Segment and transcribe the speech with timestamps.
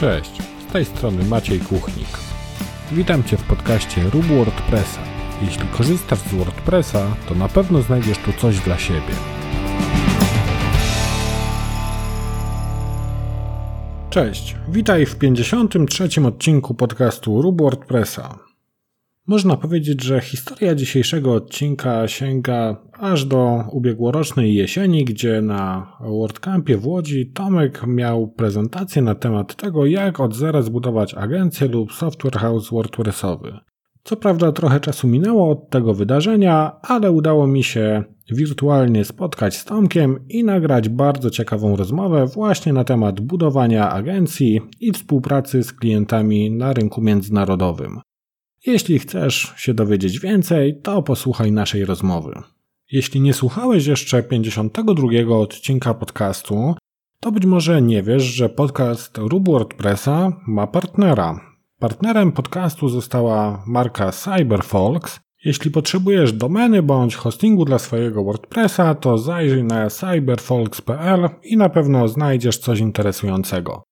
[0.00, 2.08] Cześć, z tej strony Maciej Kuchnik.
[2.92, 5.00] Witam Cię w podcaście Rób WordPressa.
[5.42, 9.14] Jeśli korzystasz z WordPressa, to na pewno znajdziesz tu coś dla siebie.
[14.10, 16.08] Cześć, witaj w 53.
[16.26, 18.38] odcinku podcastu Rób WordPressa.
[19.26, 26.86] Można powiedzieć, że historia dzisiejszego odcinka sięga aż do ubiegłorocznej jesieni, gdzie na WordCampie w
[26.86, 32.70] Łodzi Tomek miał prezentację na temat tego, jak od zera zbudować agencję lub software house
[32.70, 33.58] WordPressowy.
[34.04, 39.64] Co prawda trochę czasu minęło od tego wydarzenia, ale udało mi się wirtualnie spotkać z
[39.64, 46.50] Tomkiem i nagrać bardzo ciekawą rozmowę właśnie na temat budowania agencji i współpracy z klientami
[46.50, 48.00] na rynku międzynarodowym.
[48.66, 52.42] Jeśli chcesz się dowiedzieć więcej, to posłuchaj naszej rozmowy.
[52.92, 56.74] Jeśli nie słuchałeś jeszcze 52 odcinka podcastu,
[57.20, 61.40] to być może nie wiesz, że podcast Rub WordPressa ma partnera.
[61.78, 65.20] Partnerem podcastu została marka CyberFolks.
[65.44, 72.08] Jeśli potrzebujesz domeny bądź hostingu dla swojego WordPressa, to zajrzyj na cyberfolks.pl i na pewno
[72.08, 73.82] znajdziesz coś interesującego.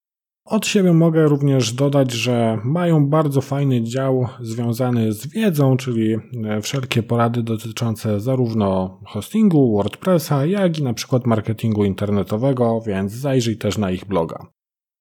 [0.45, 6.61] Od siebie mogę również dodać, że mają bardzo fajny dział związany z wiedzą, czyli e,
[6.61, 13.77] wszelkie porady dotyczące zarówno hostingu, WordPressa, jak i na przykład marketingu internetowego, więc zajrzyj też
[13.77, 14.47] na ich bloga.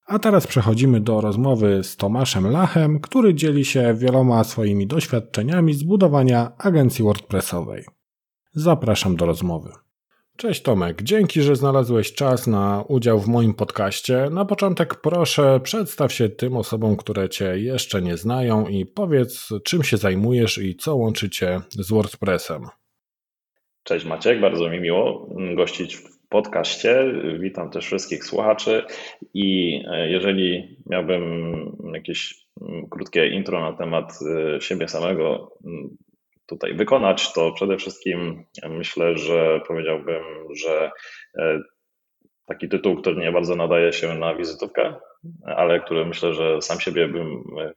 [0.07, 5.83] A teraz przechodzimy do rozmowy z Tomaszem Lachem, który dzieli się wieloma swoimi doświadczeniami z
[5.83, 7.85] budowania agencji WordPressowej.
[8.55, 9.84] Zapraszam do rozmowy.
[10.37, 14.29] Cześć Tomek, dzięki, że znalazłeś czas na udział w moim podcaście.
[14.31, 19.83] Na początek proszę przedstaw się tym osobom, które Cię jeszcze nie znają i powiedz, czym
[19.83, 22.63] się zajmujesz i co łączy Cię z WordPressem.
[23.83, 27.05] Cześć Maciek, bardzo mi miło gościć w podcaście.
[27.41, 28.83] Witam też wszystkich słuchaczy
[29.35, 31.55] i e, jeżeli miałbym
[31.95, 34.19] jakieś mm, krótkie intro na temat
[34.57, 35.97] e, siebie samego, mm,
[36.47, 40.23] tutaj wykonać, to przede wszystkim myślę, że powiedziałbym,
[40.55, 40.91] że
[41.39, 41.61] e,
[42.47, 44.95] taki tytuł, który nie bardzo nadaje się na wizytówkę,
[45.45, 47.73] ale który myślę, że sam siebie bym e,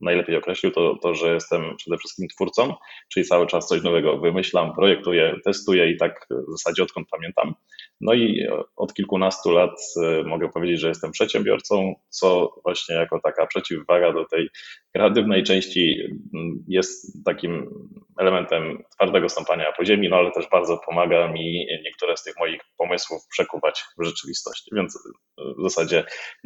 [0.00, 2.74] najlepiej określił, to, to, że jestem przede wszystkim twórcą,
[3.12, 7.54] czyli cały czas coś nowego wymyślam, projektuję, testuję i tak w zasadzie odkąd pamiętam.
[8.00, 13.46] No i od kilkunastu lat e, mogę powiedzieć, że jestem przedsiębiorcą, co właśnie jako taka
[13.46, 14.48] przeciwwaga do tej
[14.92, 15.96] kreatywnej części
[16.34, 17.70] mm, jest takim
[18.18, 22.60] elementem twardego stąpania po ziemi, no ale też bardzo pomaga mi niektóre z tych moich
[22.76, 24.70] pomysłów przekuwać w rzeczywistość.
[24.72, 24.98] Więc
[25.58, 26.04] w zasadzie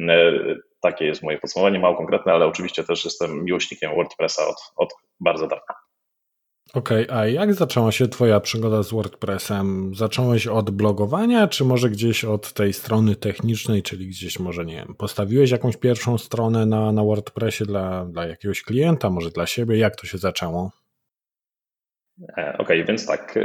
[0.09, 0.32] e,
[0.81, 5.47] takie jest moje podsumowanie, mało konkretne, ale oczywiście też jestem miłośnikiem WordPressa od, od bardzo
[5.47, 5.75] dawna.
[6.75, 9.94] Okej, okay, a jak zaczęła się Twoja przygoda z WordPressem?
[9.94, 14.94] Zacząłeś od blogowania, czy może gdzieś od tej strony technicznej, czyli gdzieś może, nie wiem,
[14.98, 19.78] postawiłeś jakąś pierwszą stronę na, na WordPressie dla, dla jakiegoś klienta, może dla siebie?
[19.78, 20.71] Jak to się zaczęło?
[22.22, 23.37] E, okej, okay, więc tak.
[23.37, 23.41] E,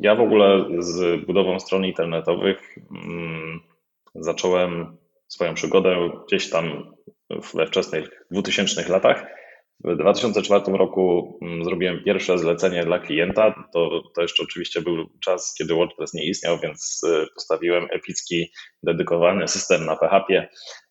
[0.00, 3.60] ja w ogóle z budową stron internetowych mm,
[4.14, 4.96] zacząłem
[5.28, 6.94] swoją przygodę gdzieś tam
[7.54, 9.26] we wczesnych 2000 latach
[9.84, 13.68] w 2004 roku mm, zrobiłem pierwsze zlecenie dla klienta.
[13.72, 18.50] To, to jeszcze oczywiście był czas, kiedy WordPress nie istniał, więc y, postawiłem epicki,
[18.82, 20.48] dedykowany system na PHP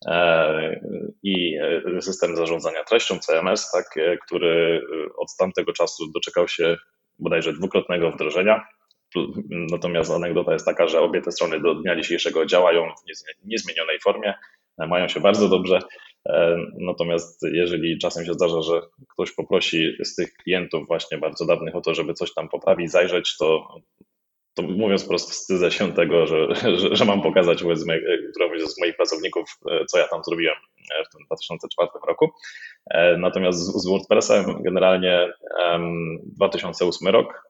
[0.07, 0.79] e,
[1.23, 1.57] i
[1.99, 3.85] system zarządzania treścią CMS, tak,
[4.25, 4.81] który
[5.17, 6.77] od tamtego czasu doczekał się
[7.19, 8.67] bodajże dwukrotnego wdrożenia.
[9.49, 14.33] Natomiast anegdota jest taka, że obie te strony do dnia dzisiejszego działają w niezmienionej formie,
[14.77, 15.79] mają się bardzo dobrze.
[16.29, 18.81] E, natomiast jeżeli czasem się zdarza, że
[19.13, 23.37] ktoś poprosi z tych klientów właśnie bardzo dawnych o to, żeby coś tam poprawić, zajrzeć,
[23.37, 23.67] to,
[24.57, 26.47] to mówiąc po prostu wstydzę się tego, że,
[26.79, 27.63] że, że mam pokazać
[28.31, 32.29] któremuś z moich pracowników, e, co ja tam zrobiłem e, w tym 2004 roku.
[33.17, 35.33] Natomiast z, z WordPressem generalnie
[36.23, 37.43] 2008 rok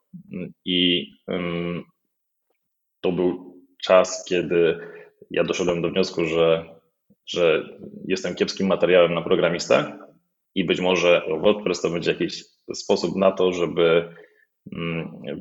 [0.66, 1.08] i
[3.02, 4.80] to był czas, kiedy
[5.32, 6.78] ja doszedłem do wniosku, że
[7.28, 7.70] że
[8.08, 10.00] jestem kiepskim materiałem na programistę
[10.56, 12.44] i być może WordPress to będzie jakiś
[12.74, 14.10] sposób na to, żeby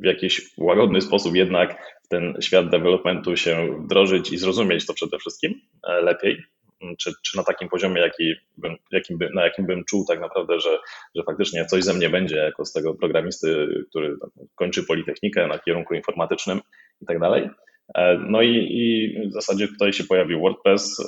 [0.00, 5.19] w jakiś łagodny sposób jednak w ten świat developmentu się wdrożyć i zrozumieć to przede
[5.19, 6.43] wszystkim e, lepiej.
[6.82, 10.20] Mm, czy, czy na takim poziomie, jaki bym, jakim by, na jakim bym czuł tak
[10.20, 10.78] naprawdę, że,
[11.14, 14.17] że faktycznie coś ze mnie będzie jako z tego programisty, który
[14.55, 16.61] kończy Politechnikę na kierunku informatycznym
[17.02, 17.50] i tak dalej.
[17.94, 21.06] E, no i, i w zasadzie tutaj się pojawił WordPress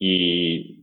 [0.00, 0.82] i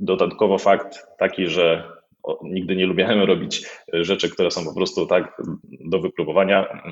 [0.00, 1.95] dodatkowo fakt taki, że
[2.42, 5.42] nigdy nie lubiłem robić rzeczy, które są po prostu tak
[5.80, 6.82] do wypróbowania.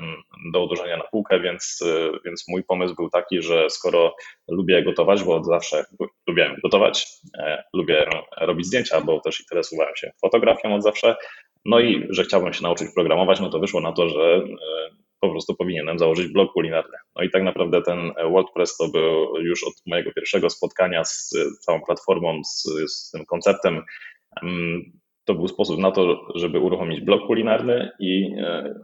[0.53, 1.83] do odłożenia na półkę, więc,
[2.25, 4.15] więc mój pomysł był taki, że skoro
[4.47, 5.85] lubię gotować, bo od zawsze
[6.27, 7.07] lubiłem gotować,
[7.73, 8.05] lubię
[8.37, 11.15] robić zdjęcia, bo też interesowałem się fotografią od zawsze,
[11.65, 14.41] no i że chciałbym się nauczyć programować, no to wyszło na to, że
[15.19, 16.97] po prostu powinienem założyć blog kulinarny.
[17.15, 21.81] No i tak naprawdę ten WordPress to był już od mojego pierwszego spotkania z całą
[21.81, 23.83] platformą, z, z tym konceptem
[25.25, 28.75] to był sposób na to, żeby uruchomić blok kulinarny i e,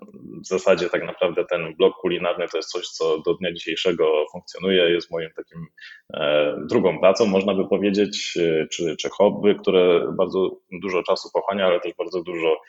[0.44, 4.90] w zasadzie tak naprawdę ten blok kulinarny to jest coś, co do dnia dzisiejszego funkcjonuje,
[4.90, 5.68] jest moim takim
[6.14, 11.66] e, drugą pracą, można by powiedzieć, e, czy, czy hobby, które bardzo dużo czasu pochłania,
[11.66, 12.62] ale też bardzo dużo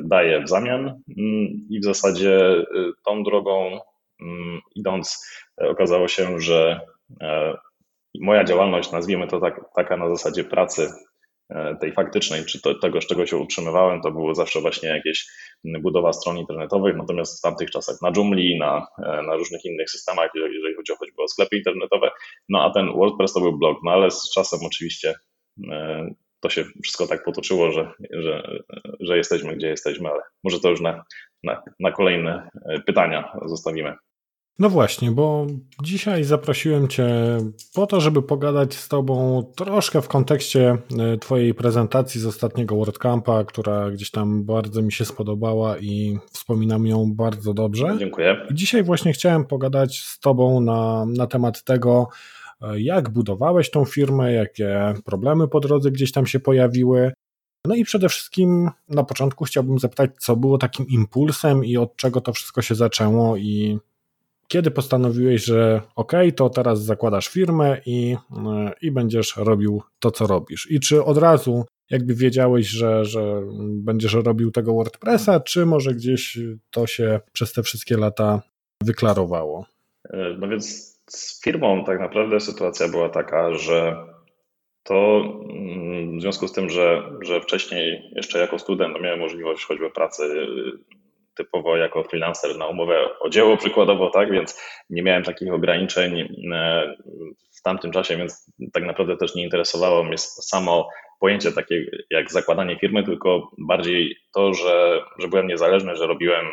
[0.00, 1.02] daje w zamian.
[1.18, 2.64] Mm, i w zasadzie
[3.04, 3.80] tą drogą
[4.20, 5.26] mm, idąc
[5.60, 6.80] okazało się, że
[8.20, 10.88] moja działalność, nazwijmy to tak, taka na zasadzie pracy
[11.80, 15.26] tej faktycznej, czy to, tego, z czego się utrzymywałem, to było zawsze właśnie jakieś
[15.64, 20.30] budowa stron internetowych, natomiast w tamtych czasach na Joomla, na, e, na różnych innych systemach,
[20.34, 22.10] jeżeli chodzi o choćby o sklepy internetowe,
[22.48, 25.14] no a ten WordPress to był blog, no ale z czasem oczywiście
[25.70, 26.08] e,
[26.40, 28.60] to się wszystko tak potoczyło, że, że,
[29.00, 31.04] że jesteśmy gdzie jesteśmy, ale może to już na,
[31.42, 32.50] na, na kolejne
[32.86, 33.94] pytania zostawimy.
[34.58, 35.46] No właśnie, bo
[35.82, 37.06] dzisiaj zaprosiłem Cię
[37.74, 43.44] po to, żeby pogadać z Tobą troszkę w kontekście e, Twojej prezentacji z ostatniego WordCampa,
[43.44, 47.96] która gdzieś tam bardzo mi się spodobała i wspominam ją bardzo dobrze.
[47.98, 48.46] Dziękuję.
[48.50, 52.08] I dzisiaj właśnie chciałem pogadać z Tobą na, na temat tego,
[52.60, 57.12] e, jak budowałeś tą firmę, jakie problemy po drodze gdzieś tam się pojawiły.
[57.66, 62.20] No i przede wszystkim na początku chciałbym zapytać, co było takim impulsem i od czego
[62.20, 63.78] to wszystko się zaczęło i
[64.52, 68.16] kiedy postanowiłeś, że ok, to teraz zakładasz firmę i,
[68.82, 70.70] i będziesz robił to, co robisz?
[70.70, 76.38] I czy od razu jakby wiedziałeś, że, że będziesz robił tego WordPressa, czy może gdzieś
[76.70, 78.42] to się przez te wszystkie lata
[78.84, 79.66] wyklarowało?
[80.10, 83.96] E, no więc z firmą tak naprawdę sytuacja była taka, że
[84.82, 89.90] to mm, w związku z tym, że, że wcześniej jeszcze jako student miałem możliwość choćby
[89.90, 90.46] pracy
[91.34, 96.20] typowo jako freelancer na umowę o dzieło przykładowo, tak, więc nie miałem takich ograniczeń
[96.54, 96.94] e,
[97.58, 100.88] w tamtym czasie, więc tak naprawdę też nie interesowało mnie samo
[101.20, 106.46] pojęcie takie jak zakładanie firmy, tylko bardziej to, że, że byłem niezależny, że robiłem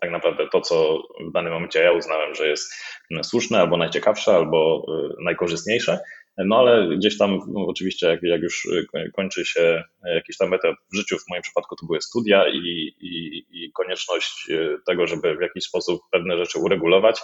[0.00, 2.74] tak naprawdę to, co w danym momencie ja uznałem, że jest
[3.22, 5.98] słuszne, albo najciekawsze, albo e, najkorzystniejsze.
[6.44, 8.86] No ale gdzieś tam no, oczywiście jak, jak już y,
[9.16, 13.44] kończy się jakiś tam etap w życiu, w moim przypadku to były studia i, i,
[13.50, 17.20] i konieczność y, tego, żeby w jakiś sposób pewne rzeczy uregulować,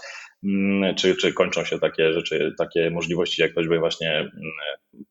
[0.96, 4.32] czy, czy kończą się takie rzeczy, takie możliwości, jak choćby właśnie mm,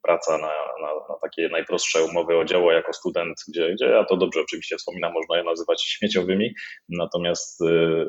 [0.01, 0.47] praca na,
[0.81, 4.77] na, na takie najprostsze umowy o dzieło jako student, gdzie, gdzie ja to dobrze oczywiście
[4.77, 6.53] wspominam, można je nazywać śmieciowymi,
[6.89, 8.05] natomiast y,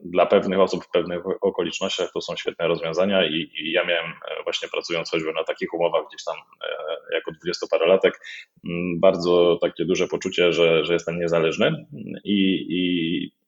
[0.00, 4.42] dla pewnych osób w pewnych okolicznościach to są świetne rozwiązania i, i ja miałem e,
[4.44, 8.20] właśnie pracując choćby na takich umowach gdzieś tam e, jako dwudziestoparaolatek
[8.68, 11.86] mm, bardzo takie duże poczucie, że, że jestem niezależny
[12.24, 12.82] i, i,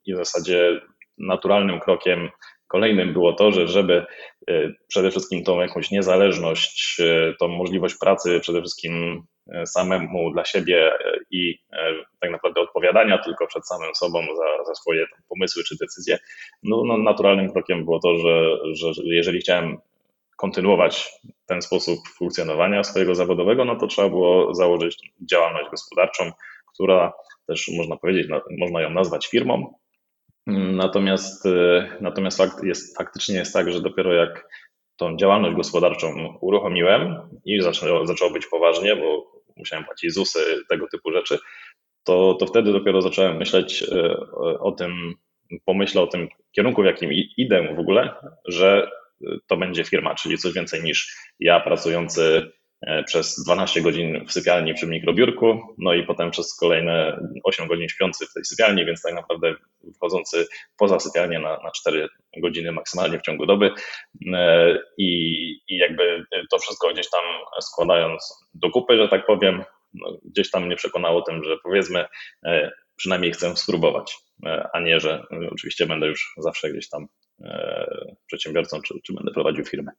[0.05, 0.81] i w zasadzie
[1.19, 2.31] naturalnym krokiem
[2.71, 4.07] Kolejnym było to, że żeby
[4.49, 4.53] e,
[4.89, 9.23] przede wszystkim tą jakąś niezależność, e, tą możliwość pracy przede wszystkim
[9.53, 10.91] e, samemu dla siebie
[11.31, 11.59] i
[12.21, 16.19] tak naprawdę odpowiadania tylko przed samym sobą za, za swoje pomysły czy decyzje,
[16.63, 19.79] no, no naturalnym krokiem było to, że, że jeżeli chciałem
[20.37, 21.13] kontynuować
[21.47, 26.31] ten sposób funkcjonowania swojego zawodowego, no to trzeba było założyć działalność gospodarczą,
[26.75, 27.13] która
[27.47, 29.75] też można powiedzieć, można ją nazwać firmą,
[30.59, 34.49] Natomiast, y, natomiast jest, faktycznie jest tak, że dopiero jak
[34.97, 40.39] tą działalność gospodarczą uruchomiłem i zaczęło, zaczęło być poważnie, bo musiałem płacić ZUSy,
[40.69, 41.39] tego typu rzeczy,
[42.05, 44.19] to, to wtedy dopiero zacząłem myśleć y,
[44.61, 45.15] o tym,
[45.65, 48.15] pomyślę o tym kierunku, w jakim idę w ogóle,
[48.49, 48.91] że
[49.47, 52.53] to będzie firma, czyli coś więcej niż ja pracujący
[53.07, 58.27] przez 12 godzin w sypialni przy mikrobiurku, no i potem przez kolejne 8 godzin śpiący
[58.27, 59.55] w tej sypialni, więc tak naprawdę
[59.97, 60.47] wchodzący
[60.79, 63.71] poza sypialnię na, na 4 godziny maksymalnie w ciągu doby
[64.35, 65.11] e, I,
[65.69, 67.25] i jakby to wszystko gdzieś tam
[67.61, 72.05] składając do kupy, że tak powiem, no gdzieś tam mnie przekonało tym, że powiedzmy
[72.47, 74.17] e, przynajmniej chcę spróbować,
[74.73, 75.23] a nie, że
[75.53, 77.07] oczywiście będę już zawsze gdzieś tam
[78.27, 79.93] przedsiębiorcą, czy, czy będę prowadził firmę.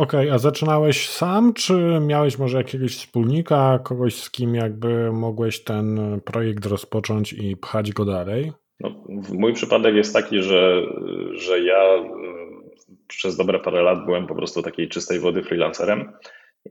[0.00, 5.64] Okej, okay, a zaczynałeś sam, czy miałeś może jakiegoś wspólnika, kogoś z kim jakby mogłeś
[5.64, 8.52] ten projekt rozpocząć i pchać go dalej?
[8.80, 10.82] No, mój przypadek jest taki, że,
[11.32, 12.62] że ja mm,
[13.08, 16.12] przez dobre parę lat byłem po prostu takiej czystej wody freelancerem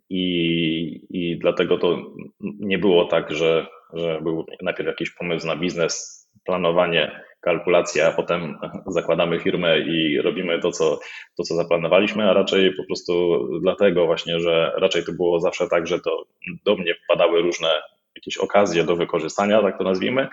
[0.09, 1.97] i, i dlatego to
[2.59, 8.57] nie było tak, że, że był najpierw jakiś pomysł na biznes, planowanie kalkulacje, a potem
[8.87, 10.99] zakładamy firmę i robimy to co,
[11.37, 15.87] to, co zaplanowaliśmy, a raczej po prostu dlatego właśnie, że raczej to było zawsze tak,
[15.87, 16.23] że to
[16.65, 17.69] do mnie wpadały różne
[18.15, 20.27] jakieś okazje do wykorzystania, tak to nazwijmy,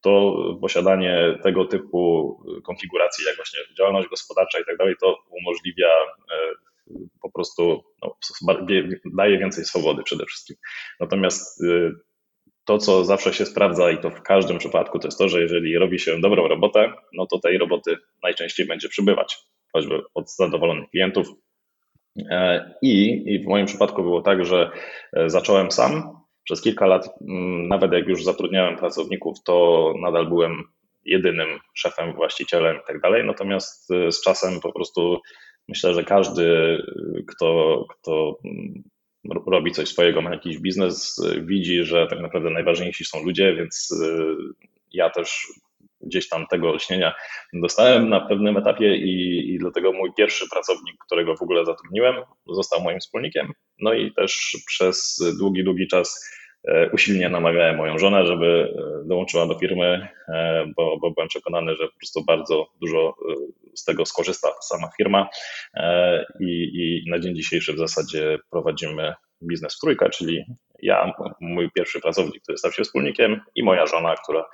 [0.00, 6.52] to posiadanie tego typu konfiguracji, jak właśnie działalność gospodarcza i tak dalej, to umożliwia e,
[7.22, 8.16] po prostu, no,
[9.04, 10.56] daje więcej swobody przede wszystkim.
[11.00, 11.92] Natomiast y,
[12.64, 15.78] to, co zawsze się sprawdza i to w każdym przypadku, to jest to, że jeżeli
[15.78, 19.38] robi się dobrą robotę, no to tej roboty najczęściej będzie przybywać,
[19.72, 21.26] choćby od zadowolonych klientów.
[22.30, 24.70] E, I, I w moim przypadku było tak, że
[25.12, 26.22] e, zacząłem sam.
[26.44, 30.62] Przez kilka lat, mm, nawet jak już zatrudniałem pracowników, to nadal byłem
[31.04, 33.26] jedynym szefem, właścicielem i tak dalej.
[33.26, 35.20] Natomiast e, z czasem po prostu
[35.68, 36.78] myślę, że każdy,
[37.28, 38.82] kto, kto mm,
[39.46, 44.36] robi coś swojego, ma jakiś biznes, widzi, że tak naprawdę najważniejsi są ludzie, więc y,
[44.92, 45.46] ja też
[46.00, 47.14] gdzieś tam tego lśnienia
[47.52, 52.14] dostałem na pewnym etapie i, i dlatego mój pierwszy pracownik, którego w ogóle zatrudniłem,
[52.46, 53.52] został moim wspólnikiem.
[53.78, 56.30] No i też przez długi, długi czas
[56.92, 61.88] usilnie namawiałem moją żonę, żeby e, dołączyła do firmy, e, bo, bo byłem przekonany, że
[61.88, 63.14] po prostu bardzo dużo
[63.74, 65.28] z tego skorzysta sama firma
[66.40, 70.44] i, i na dzień dzisiejszy w zasadzie prowadzimy biznes w trójkę, czyli
[70.82, 74.44] ja, mój pierwszy pracownik, który stał się wspólnikiem i moja żona, która,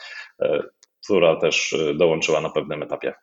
[1.04, 3.14] która też dołączyła na pewnym etapie.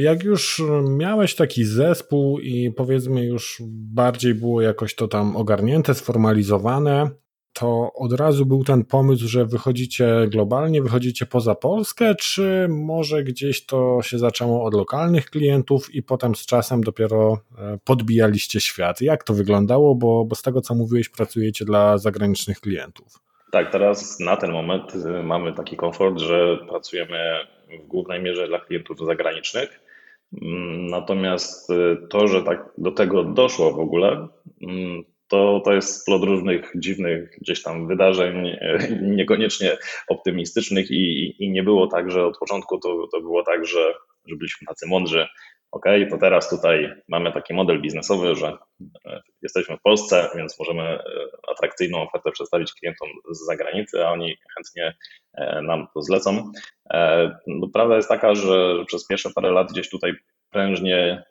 [0.00, 3.62] Jak już miałeś taki zespół i powiedzmy już
[3.94, 7.10] bardziej było jakoś to tam ogarnięte, sformalizowane,
[7.52, 13.66] to od razu był ten pomysł, że wychodzicie globalnie, wychodzicie poza Polskę, czy może gdzieś
[13.66, 19.00] to się zaczęło od lokalnych klientów i potem z czasem dopiero e, podbijaliście świat?
[19.00, 19.94] Jak to wyglądało?
[19.94, 23.22] Bo, bo z tego co mówiłeś, pracujecie dla zagranicznych klientów.
[23.52, 27.46] Tak, teraz na ten moment y, mamy taki komfort, że pracujemy
[27.84, 29.80] w głównej mierze dla klientów zagranicznych.
[30.42, 34.28] Mm, natomiast y, to, że tak do tego doszło w ogóle,
[34.62, 38.78] mm, to, to jest plot różnych dziwnych gdzieś tam wydarzeń, e,
[39.18, 43.94] niekoniecznie optymistycznych i, i nie było tak, że od początku to, to było tak, że,
[44.26, 45.26] że byliśmy tacy mądrzy,
[45.70, 48.56] ok, to teraz tutaj mamy taki model biznesowy, że
[49.06, 51.02] e, jesteśmy w Polsce, więc możemy e,
[51.50, 54.94] atrakcyjną ofertę przedstawić klientom z zagranicy, a oni chętnie
[55.62, 56.52] nam to zlecą.
[57.46, 60.12] No, prawda jest taka, że przez pierwsze parę lat gdzieś tutaj
[60.50, 61.22] prężnie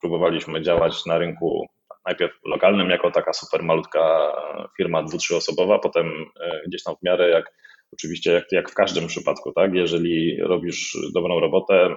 [0.00, 1.66] próbowaliśmy działać na rynku
[2.08, 4.32] najpierw lokalnym jako taka super malutka
[4.76, 6.06] firma dwu, trzyosobowa, potem
[6.40, 7.52] e, gdzieś tam w miarę jak
[7.92, 9.74] oczywiście jak, jak w każdym przypadku, tak?
[9.74, 11.96] Jeżeli robisz dobrą robotę,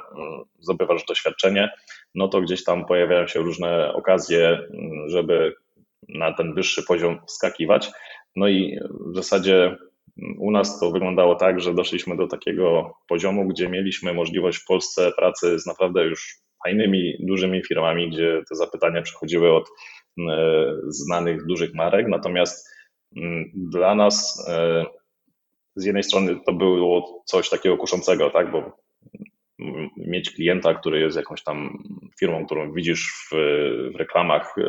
[0.60, 1.70] zdobywasz doświadczenie,
[2.16, 4.60] no to gdzieś tam pojawiają się różne okazje,
[5.08, 5.54] żeby
[6.10, 7.92] na ten wyższy poziom wskakiwać.
[8.36, 8.80] No i
[9.12, 9.78] w zasadzie
[10.40, 15.12] u nas to wyglądało tak, że doszliśmy do takiego poziomu, gdzie mieliśmy możliwość w Polsce
[15.18, 19.70] pracy z naprawdę już fajnymi, dużymi firmami, gdzie te zapytania przychodziły od
[20.88, 22.08] znanych dużych marek.
[22.08, 22.70] Natomiast
[23.18, 24.86] mm, dla nas e,
[25.76, 28.78] z jednej strony to było coś takiego kuszącego, tak, bo
[29.98, 31.84] mieć klienta, który jest jakąś tam
[32.20, 33.36] firmą, którą widzisz w,
[33.94, 34.64] w reklamach, e,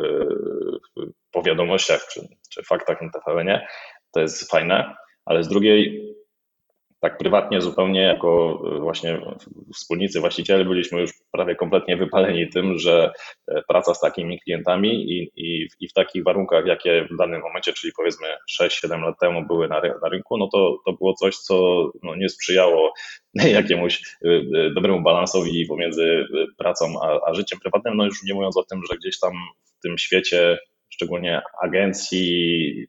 [0.97, 3.59] w powiadomościach czy, czy faktach na tvn
[4.11, 4.95] to jest fajne,
[5.25, 6.12] ale z drugiej
[7.03, 9.21] tak prywatnie zupełnie jako e, właśnie
[9.73, 13.11] wspólnicy, właściciele byliśmy już prawie kompletnie wypaleni tym, że
[13.47, 17.73] e, praca z takimi klientami i, i, i w takich warunkach, jakie w danym momencie,
[17.73, 18.27] czyli powiedzmy
[18.61, 22.29] 6-7 lat temu były na, na rynku, no to, to było coś, co no, nie
[22.29, 22.93] sprzyjało
[23.59, 26.25] jakiemuś e, dobremu balansowi pomiędzy
[26.57, 29.31] pracą a, a życiem prywatnym, no już nie mówiąc o tym, że gdzieś tam
[29.79, 30.57] w tym świecie
[30.89, 32.85] szczególnie agencji,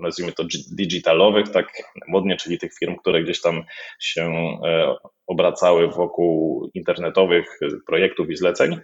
[0.00, 1.66] nazwijmy to digitalowych, tak
[2.08, 3.62] modnie, czyli tych firm, które gdzieś tam
[4.00, 4.22] się
[4.64, 4.94] e,
[5.26, 8.76] obracały wokół internetowych projektów i zleceń.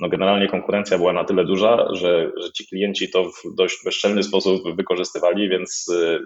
[0.00, 4.22] No generalnie konkurencja była na tyle duża, że, że ci klienci to w dość bezczelny
[4.22, 6.18] sposób wykorzystywali, więc e,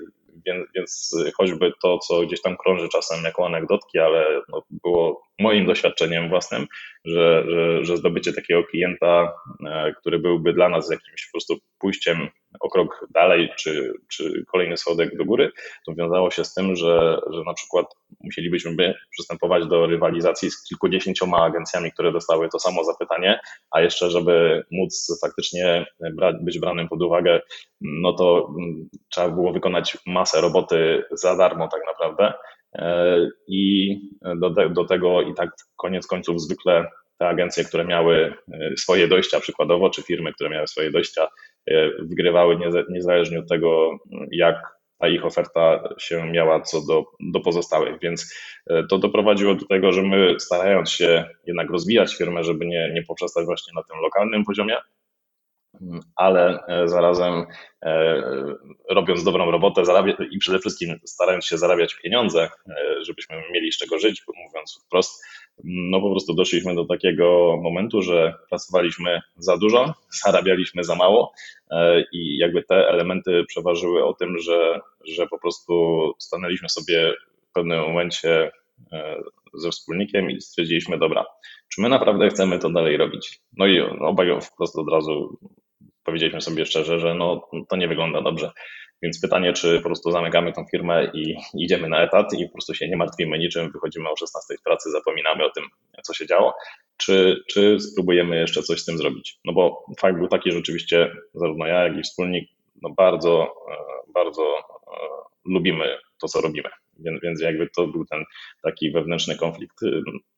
[0.46, 5.66] więc, więc choćby to, co gdzieś tam krąży czasem jako anegdotki, ale no, było moim
[5.66, 6.66] doświadczeniem własnym,
[7.04, 9.32] że, że, że zdobycie takiego klienta,
[9.66, 12.28] e, który byłby dla nas jakimś po prostu pójściem
[12.60, 15.52] o krok dalej, czy, czy kolejny schodek do góry,
[15.86, 17.86] to wiązało się z tym, że, że na przykład
[18.20, 24.64] musielibyśmy przystępować do rywalizacji z kilkudziesięcioma agencjami, które dostały to samo zapytanie, a jeszcze, żeby
[24.70, 25.86] móc faktycznie
[26.40, 27.40] być branym pod uwagę,
[27.80, 32.32] no to mm, trzeba było wykonać masę roboty za darmo tak naprawdę.
[32.74, 33.16] E,
[33.48, 33.96] I
[34.36, 39.40] do, do tego i tak koniec końców zwykle te agencje, które miały e, swoje dojścia
[39.40, 41.28] przykładowo, czy firmy, które miały swoje dojścia,
[41.66, 43.98] e, wygrywały niezależnie od tego,
[44.30, 48.00] jak a ich oferta się miała co do, do pozostałych.
[48.00, 48.34] Więc
[48.90, 53.44] to doprowadziło do tego, że my starając się jednak rozwijać firmę, żeby nie, nie poprzestać
[53.44, 54.76] właśnie na tym lokalnym poziomie,
[56.16, 57.46] ale e, zarazem
[57.82, 58.22] e,
[58.90, 59.82] robiąc dobrą robotę
[60.30, 65.24] i przede wszystkim starając się zarabiać pieniądze, e, żebyśmy mieli z czego żyć, mówiąc wprost,
[65.64, 71.32] no po prostu doszliśmy do takiego momentu, że pracowaliśmy za dużo, zarabialiśmy za mało
[72.12, 75.74] i jakby te elementy przeważyły o tym, że, że po prostu
[76.18, 77.14] stanęliśmy sobie
[77.50, 78.50] w pewnym momencie
[79.54, 81.24] ze wspólnikiem i stwierdziliśmy, dobra,
[81.68, 83.40] czy my naprawdę chcemy to dalej robić?
[83.56, 85.38] No i obaj wprost od razu
[86.04, 88.50] powiedzieliśmy sobie szczerze, że no, to nie wygląda dobrze.
[89.02, 92.74] Więc pytanie, czy po prostu zamykamy tą firmę i idziemy na etat i po prostu
[92.74, 95.64] się nie martwimy niczym, wychodzimy o 16 w pracy, zapominamy o tym,
[96.02, 96.54] co się działo,
[96.96, 99.38] czy, czy spróbujemy jeszcze coś z tym zrobić.
[99.44, 102.50] No bo fakt był taki, że rzeczywiście zarówno ja, jak i wspólnik
[102.82, 103.76] no bardzo, e,
[104.14, 104.62] bardzo e,
[105.44, 106.68] lubimy to, co robimy.
[106.98, 108.24] Więc, jakby to był ten
[108.62, 109.76] taki wewnętrzny konflikt,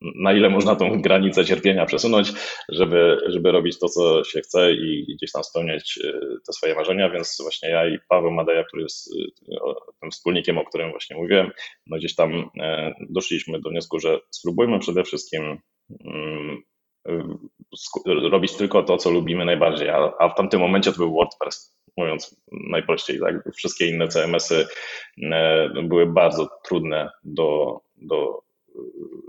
[0.01, 2.31] na ile można tą granicę cierpienia przesunąć,
[2.69, 6.11] żeby, żeby robić to, co się chce i gdzieś tam spełniać y,
[6.47, 9.31] te swoje marzenia, więc właśnie ja i Paweł Madeja, który jest y,
[10.01, 11.51] tym wspólnikiem, o którym właśnie mówiłem,
[11.87, 15.57] no gdzieś tam e, doszliśmy do wniosku, że spróbujmy przede wszystkim
[16.05, 16.61] mm,
[18.31, 23.19] robić tylko to, co lubimy najbardziej, a w tamtym momencie to był WordPress mówiąc najprościej.
[23.19, 23.35] Tak?
[23.55, 24.67] Wszystkie inne CMS-y
[25.23, 28.41] e, były bardzo trudne do, do,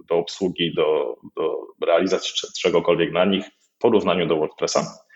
[0.08, 5.06] do obsługi, do, do realizacji czegokolwiek na nich w porównaniu do WordPressa.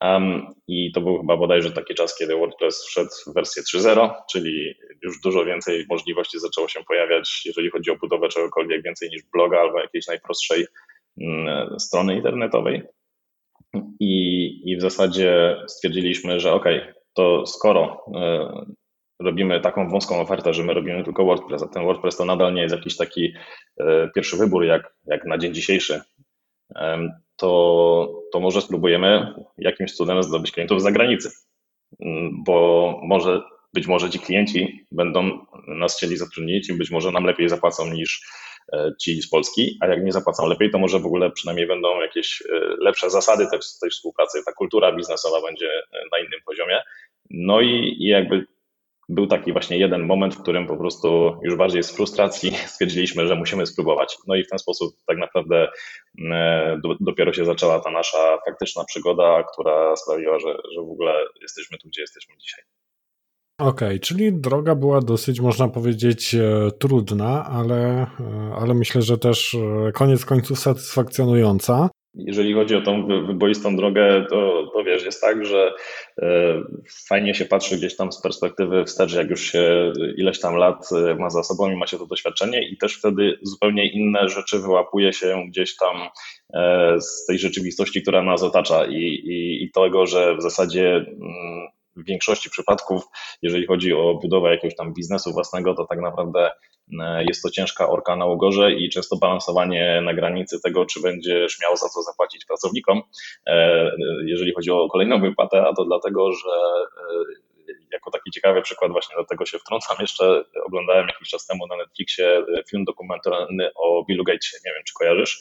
[0.00, 4.74] Um, I to był chyba bodajże taki czas, kiedy WordPress wszedł w wersję 3.0, czyli
[5.02, 9.60] już dużo więcej możliwości zaczęło się pojawiać, jeżeli chodzi o budowę czegokolwiek więcej niż bloga
[9.60, 10.66] albo jakiejś najprostszej
[11.20, 12.82] mm, strony internetowej.
[14.00, 16.64] I, I w zasadzie stwierdziliśmy, że ok,
[17.14, 18.50] to skoro e,
[19.20, 22.62] robimy taką wąską ofertę, że my robimy tylko WordPress, a ten WordPress to nadal nie
[22.62, 23.32] jest jakiś taki
[23.80, 26.00] e, pierwszy wybór jak, jak na dzień dzisiejszy,
[27.36, 31.30] to, to może spróbujemy jakimś cudem zdobyć klientów z zagranicy,
[32.46, 33.42] bo może
[33.74, 38.28] być może ci klienci będą nas chcieli zatrudnić i być może nam lepiej zapłacą niż
[39.00, 42.42] ci z Polski, a jak nie zapłacą lepiej, to może w ogóle przynajmniej będą jakieś
[42.42, 46.82] e, lepsze zasady tej, tej współpracy, ta kultura biznesowa będzie e, na innym poziomie.
[47.30, 48.46] No i, i jakby
[49.08, 53.34] był taki właśnie jeden moment, w którym po prostu już bardziej z frustracji stwierdziliśmy, że
[53.34, 54.16] musimy spróbować.
[54.26, 55.68] No i w ten sposób tak naprawdę
[56.82, 61.78] do, dopiero się zaczęła ta nasza faktyczna przygoda, która sprawiła, że, że w ogóle jesteśmy
[61.78, 62.64] tu, gdzie jesteśmy dzisiaj.
[63.58, 68.06] Okej, okay, czyli droga była dosyć, można powiedzieć, e, trudna, ale, e,
[68.60, 71.90] ale myślę, że też e, koniec końców satysfakcjonująca.
[72.14, 75.72] Jeżeli chodzi o tą wyboistą drogę, to, to wiesz, jest tak, że
[77.08, 80.88] fajnie się patrzy gdzieś tam z perspektywy wstecz, jak już się ileś tam lat
[81.18, 85.12] ma za sobą i ma się to doświadczenie i też wtedy zupełnie inne rzeczy wyłapuje
[85.12, 85.96] się gdzieś tam
[87.00, 92.04] z tej rzeczywistości, która nas otacza i, i, i tego, że w zasadzie mm, w
[92.04, 93.02] większości przypadków,
[93.42, 96.50] jeżeli chodzi o budowę jakiegoś tam biznesu własnego, to tak naprawdę
[97.00, 101.60] e, jest to ciężka orka na ugorze i często balansowanie na granicy tego, czy będziesz
[101.62, 103.02] miał za co zapłacić pracownikom,
[103.46, 103.90] e,
[104.24, 109.16] jeżeli chodzi o kolejną wypłatę, a to dlatego, że e, jako taki ciekawy przykład właśnie
[109.16, 114.24] do tego się wtrącam, jeszcze oglądałem jakiś czas temu na Netflixie film dokumentalny o Billu
[114.24, 115.38] Gatesie, nie wiem czy kojarzysz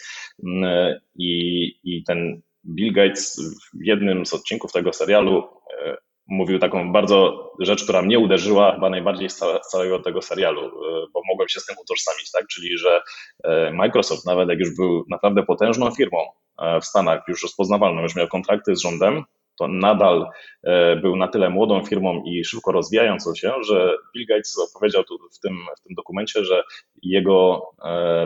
[1.16, 3.40] i, i ten Bill Gates
[3.74, 5.44] w jednym z odcinków tego serialu
[6.28, 9.40] mówił taką bardzo rzecz, która mnie uderzyła chyba najbardziej z
[9.72, 10.72] całego tego serialu, e,
[11.14, 12.48] bo mogłem się z tym utożsamić, tak?
[12.48, 13.02] Czyli, że
[13.44, 16.18] e, Microsoft, nawet jak już był naprawdę potężną firmą
[16.60, 19.24] e, w Stanach, już rozpoznawalną, już miał kontrakty z rządem,
[19.60, 20.30] to nadal
[21.02, 25.58] był na tyle młodą firmą i szybko rozwijającą się, że Bill Gates opowiedział w tym,
[25.78, 26.64] w tym dokumencie, że
[27.04, 27.62] jego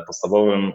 [0.07, 0.73] podstawowym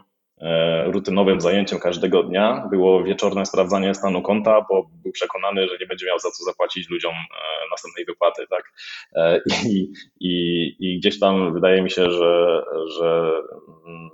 [0.86, 6.06] rutynowym zajęciem każdego dnia było wieczorne sprawdzanie stanu konta, bo był przekonany, że nie będzie
[6.06, 8.46] miał za co zapłacić ludziom e, następnej wypłaty.
[8.50, 8.72] Tak?
[9.14, 13.32] E, I, i, i gdzieś tam wydaje mi się, że, że
[13.86, 14.10] mm,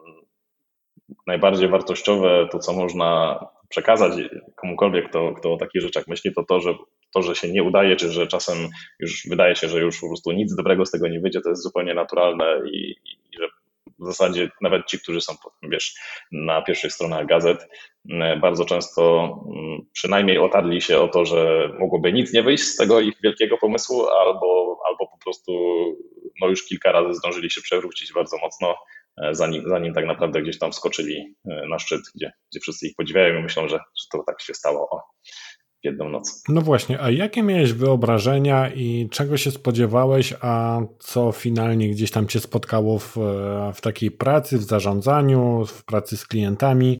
[1.26, 4.12] najbardziej wartościowe to, co można przekazać
[4.56, 6.74] komukolwiek, kto, kto o takich rzeczach myśli, to to, że
[7.14, 8.56] to, że się nie udaje, czy że czasem
[8.98, 11.62] już wydaje się, że już po prostu nic dobrego z tego nie wyjdzie, to jest
[11.62, 13.48] zupełnie naturalne i, i że
[13.98, 15.94] w zasadzie nawet ci, którzy są wiesz,
[16.32, 17.68] na pierwszych stronach gazet,
[18.10, 19.24] mm, bardzo często
[19.56, 23.58] mm, przynajmniej otarli się o to, że mogłoby nic nie wyjść z tego ich wielkiego
[23.58, 25.52] pomysłu, albo, albo po prostu
[26.40, 28.74] no już kilka razy zdążyli się przewrócić bardzo mocno,
[29.22, 32.96] e, zanim, zanim tak naprawdę gdzieś tam skoczyli e, na szczyt, gdzie, gdzie wszyscy ich
[32.96, 34.88] podziwiają i myślą, że, że to tak się stało.
[34.90, 35.02] O.
[35.82, 36.42] w jedną noc.
[36.48, 42.26] No właśnie, a jakie miałeś wyobrażenia i czego się spodziewałeś, a co finalnie gdzieś tam
[42.26, 43.16] cię spotkało w,
[43.74, 46.98] w takiej pracy, w zarządzaniu, w pracy z klientami?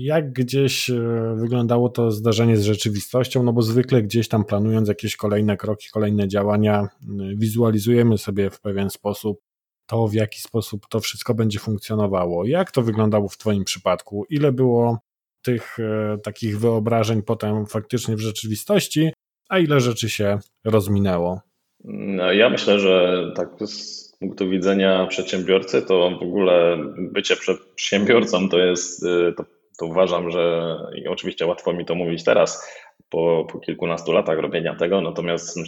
[0.00, 0.94] Jak gdzieś e,
[1.36, 3.42] wyglądało to zdarzenie z rzeczywistością?
[3.42, 6.88] No bo zwykle gdzieś tam planując jakieś kolejne kroki, kolejne działania,
[7.36, 9.40] wizualizujemy sobie w pewien sposób
[9.86, 12.46] to, w jaki sposób to wszystko będzie funkcjonowało.
[12.46, 14.24] Jak to wyglądało w Twoim przypadku?
[14.30, 14.98] Ile było
[15.44, 19.12] tych e, takich wyobrażeń potem faktycznie w rzeczywistości,
[19.48, 21.40] a ile rzeczy się rozminęło?
[21.84, 28.58] No, ja myślę, że tak z punktu widzenia przedsiębiorcy, to w ogóle bycie przedsiębiorcą to
[28.58, 29.44] jest, e, to,
[29.78, 32.74] to uważam, że i oczywiście łatwo mi to mówić teraz,
[33.08, 35.58] po, po kilkunastu latach robienia tego, natomiast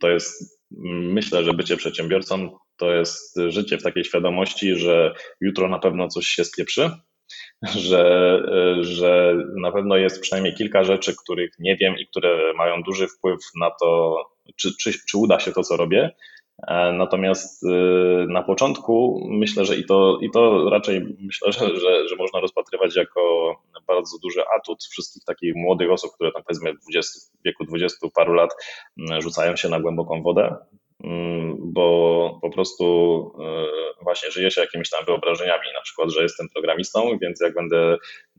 [0.00, 5.78] to jest, myślę, że bycie przedsiębiorcą to jest życie w takiej świadomości, że jutro na
[5.78, 6.90] pewno coś się spieprzy,
[7.88, 8.42] że,
[8.80, 13.40] że na pewno jest przynajmniej kilka rzeczy, których nie wiem i które mają duży wpływ
[13.60, 14.16] na to,
[14.56, 16.10] czy, czy, czy uda się to, co robię.
[16.68, 17.66] E, natomiast y,
[18.28, 22.96] na początku myślę, że i to, i to raczej myślę, że, że, że można rozpatrywać
[22.96, 23.54] jako
[23.86, 28.34] bardzo duży atut wszystkich takich młodych osób, które tam powiedzmy w 20, wieku 20 paru
[28.34, 28.50] lat
[29.18, 30.56] rzucają się na głęboką wodę.
[31.04, 32.84] Mm, bo po prostu
[33.40, 37.96] e, właśnie żyje się jakimiś tam wyobrażeniami, na przykład, że jestem programistą, więc jak będę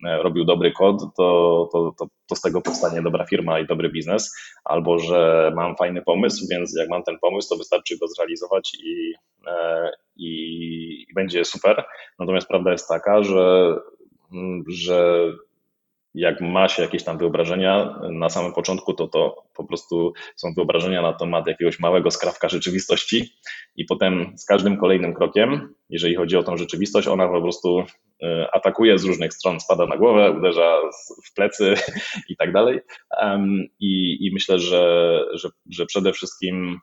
[0.08, 3.90] e, robił dobry kod, to, to, to, to z tego powstanie dobra firma i dobry
[3.90, 8.78] biznes, albo że mam fajny pomysł, więc jak mam ten pomysł, to wystarczy go zrealizować
[8.84, 9.14] i,
[9.48, 11.84] e, i będzie super.
[12.20, 13.76] Natomiast prawda jest taka, że,
[14.34, 15.24] mm, że
[16.16, 21.02] jak ma się jakieś tam wyobrażenia na samym początku, to to po prostu są wyobrażenia
[21.02, 23.34] na temat jakiegoś małego skrawka rzeczywistości
[23.76, 27.84] i potem z każdym kolejnym krokiem, jeżeli chodzi o tą rzeczywistość, ona po prostu
[28.24, 30.78] e, atakuje z różnych stron, spada na głowę, uderza
[31.26, 31.74] w plecy
[32.30, 32.80] i tak dalej.
[33.80, 36.80] I, i myślę, że, że, że przede wszystkim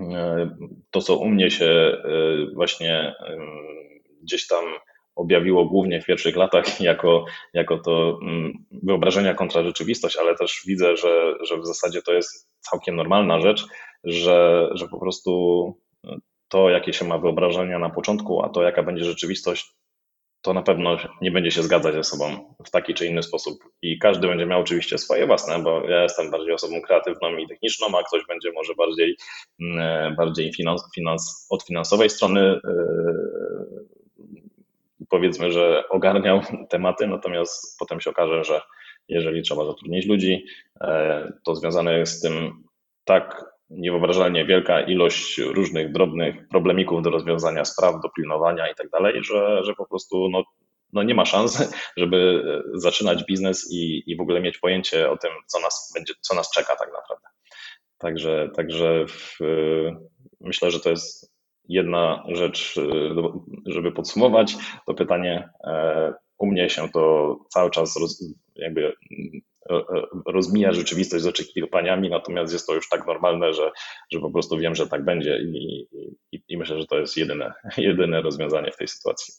[0.00, 0.56] e,
[0.90, 2.00] to, co u mnie się e,
[2.54, 3.14] właśnie
[4.22, 4.64] gdzieś tam
[5.16, 7.24] objawiło głównie w pierwszych latach jako,
[7.54, 12.48] jako to mm, wyobrażenia kontra rzeczywistość, ale też widzę, że, że w zasadzie to jest
[12.60, 13.66] całkiem normalna rzecz,
[14.04, 15.74] że, że po prostu
[16.48, 19.74] to, jakie się ma wyobrażenia na początku, a to, jaka będzie rzeczywistość,
[20.42, 23.58] to na pewno nie będzie się zgadzać ze sobą w taki czy inny sposób.
[23.82, 27.86] I każdy będzie miał oczywiście swoje własne, bo ja jestem bardziej osobą kreatywną i techniczną,
[27.98, 29.16] a ktoś będzie może bardziej,
[29.60, 33.93] mm, bardziej finans, finans, od finansowej strony yy,
[35.10, 36.40] powiedzmy, że ogarniał
[36.70, 38.60] tematy, natomiast potem się okaże, że
[39.08, 40.46] jeżeli trzeba zatrudnić ludzi,
[40.80, 42.64] e, to związane jest z tym
[43.04, 49.24] tak niewyobrażalnie wielka ilość różnych drobnych problemików do rozwiązania, spraw, do pilnowania i tak dalej,
[49.24, 50.42] że, że po prostu no,
[50.92, 52.42] no nie ma szans, żeby
[52.74, 56.50] zaczynać biznes i, i w ogóle mieć pojęcie o tym, co nas będzie, co nas
[56.50, 57.28] czeka tak naprawdę.
[57.98, 59.38] Także, także w,
[60.40, 61.33] myślę, że to jest
[61.68, 63.14] jedna rzecz, y,
[63.66, 68.24] żeby podsumować, to pytanie e, u mnie się to cały czas roz,
[68.56, 69.82] jakby e, e,
[70.26, 73.70] rozmija rzeczywistość z oczekiwaniami, natomiast jest to już tak normalne, że,
[74.12, 75.88] że po prostu wiem, że tak będzie i,
[76.32, 79.34] i, i myślę, że to jest jedyne, jedyne rozwiązanie w tej sytuacji.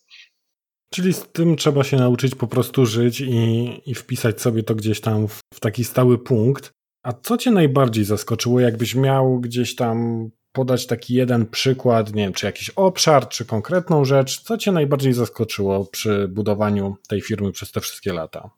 [0.93, 5.01] Czyli z tym trzeba się nauczyć po prostu żyć i, i wpisać sobie to gdzieś
[5.01, 6.71] tam w, w taki stały punkt.
[7.03, 12.33] A co Cię najbardziej zaskoczyło, jakbyś miał gdzieś tam podać taki jeden przykład, nie wiem,
[12.33, 17.71] czy jakiś obszar, czy konkretną rzecz, co Cię najbardziej zaskoczyło przy budowaniu tej firmy przez
[17.71, 18.49] te wszystkie lata?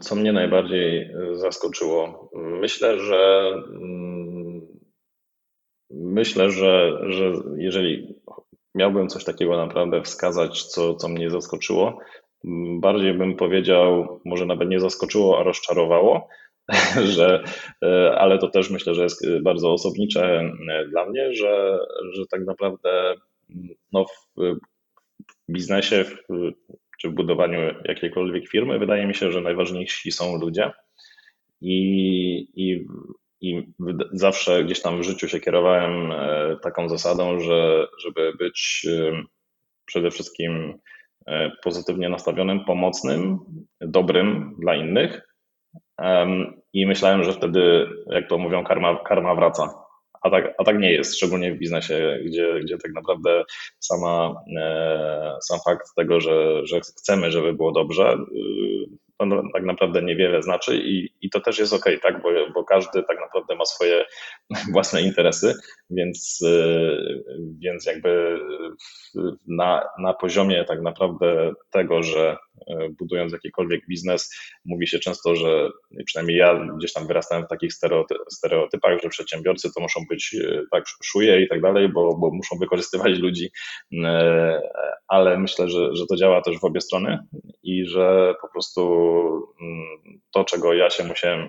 [0.00, 2.30] Co mnie najbardziej zaskoczyło?
[2.34, 3.52] Myślę, że
[5.90, 8.14] myślę, że, że jeżeli
[8.74, 11.98] miałbym coś takiego naprawdę wskazać, co, co mnie zaskoczyło,
[12.80, 16.28] bardziej bym powiedział, może nawet nie zaskoczyło, a rozczarowało,
[17.16, 17.44] że,
[17.84, 21.78] e, ale to też myślę, że jest bardzo osobnicze e, dla mnie, że,
[22.12, 23.14] że tak naprawdę
[23.92, 24.04] no,
[24.36, 26.16] w biznesie w,
[27.00, 30.72] czy w budowaniu jakiejkolwiek firmy wydaje mi się, że najważniejsi są ludzie.
[31.60, 31.78] I,
[32.54, 32.86] i,
[33.40, 33.72] i
[34.12, 38.86] zawsze gdzieś tam w życiu się kierowałem e, taką zasadą, że żeby być
[39.86, 40.74] przede wszystkim
[41.62, 43.38] pozytywnie nastawionym, pomocnym,
[43.80, 45.25] dobrym dla innych,
[46.72, 49.74] i myślałem, że wtedy, jak to mówią, karma, karma wraca.
[50.22, 53.44] A tak, a tak nie jest, szczególnie w biznesie, gdzie, gdzie tak naprawdę
[53.78, 60.02] sama, e, sam fakt tego, że, że chcemy, żeby było dobrze, y, to tak naprawdę
[60.02, 62.22] niewiele znaczy i, i to też jest ok, tak?
[62.22, 64.04] Bo, bo każdy tak naprawdę ma swoje
[64.72, 65.54] własne interesy,
[65.90, 67.24] więc, y,
[67.58, 68.38] więc jakby
[69.46, 72.36] na, na poziomie tak naprawdę tego, że
[72.98, 75.70] budując jakikolwiek biznes, mówi się często, że
[76.06, 77.72] przynajmniej ja gdzieś tam wyrastałem w takich
[78.30, 80.36] stereotypach, że przedsiębiorcy to muszą być
[80.70, 83.50] tak szuje i tak dalej, bo, bo muszą wykorzystywać ludzi,
[85.08, 87.18] ale myślę, że, że to działa też w obie strony
[87.62, 89.05] i że po prostu
[90.30, 91.48] to, czego ja się musiałem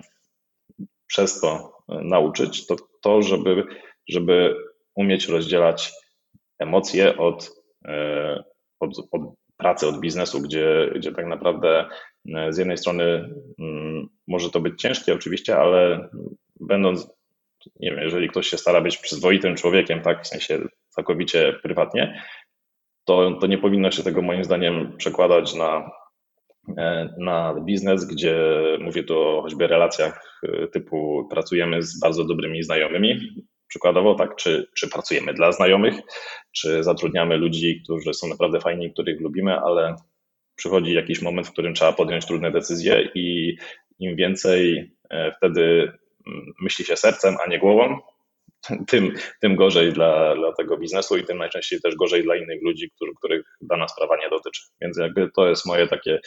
[1.06, 3.64] przez to nauczyć, to to, żeby,
[4.08, 4.56] żeby
[4.94, 5.92] umieć rozdzielać
[6.58, 7.50] emocje od,
[7.84, 8.44] e,
[8.80, 9.22] od, od
[9.56, 11.88] pracy, od biznesu, gdzie, gdzie tak naprawdę
[12.34, 16.08] e, z jednej strony mm, może to być ciężkie oczywiście, ale
[16.60, 17.10] będąc,
[17.80, 22.22] nie wiem, jeżeli ktoś się stara być przyzwoitym człowiekiem, tak, w sensie całkowicie prywatnie,
[23.04, 25.90] to, to nie powinno się tego moim zdaniem przekładać na, e,
[27.18, 28.36] na biznes, gdzie
[28.80, 33.18] mówię tu o choćby relacjach typu pracujemy z bardzo dobrymi znajomymi,
[33.68, 35.94] przykładowo, tak, czy, czy pracujemy dla znajomych,
[36.52, 39.96] czy zatrudniamy ludzi, którzy są naprawdę fajni, których lubimy, ale
[40.56, 43.56] przychodzi jakiś moment, w którym trzeba podjąć trudne decyzje i
[43.98, 45.92] im więcej e, wtedy
[46.26, 47.98] mm, myśli się sercem, a nie głową,
[48.90, 52.90] tym, tym gorzej dla, dla tego biznesu i tym najczęściej też gorzej dla innych ludzi,
[52.90, 54.62] którzy, których dana sprawa nie dotyczy.
[54.80, 56.20] Więc jakby to jest moje takie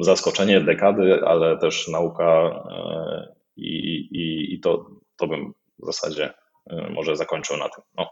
[0.00, 6.34] zaskoczenie dekady, ale też nauka e, i, i, i to, to bym w zasadzie
[6.66, 7.84] E, może zakończył na tym.
[7.98, 8.10] No.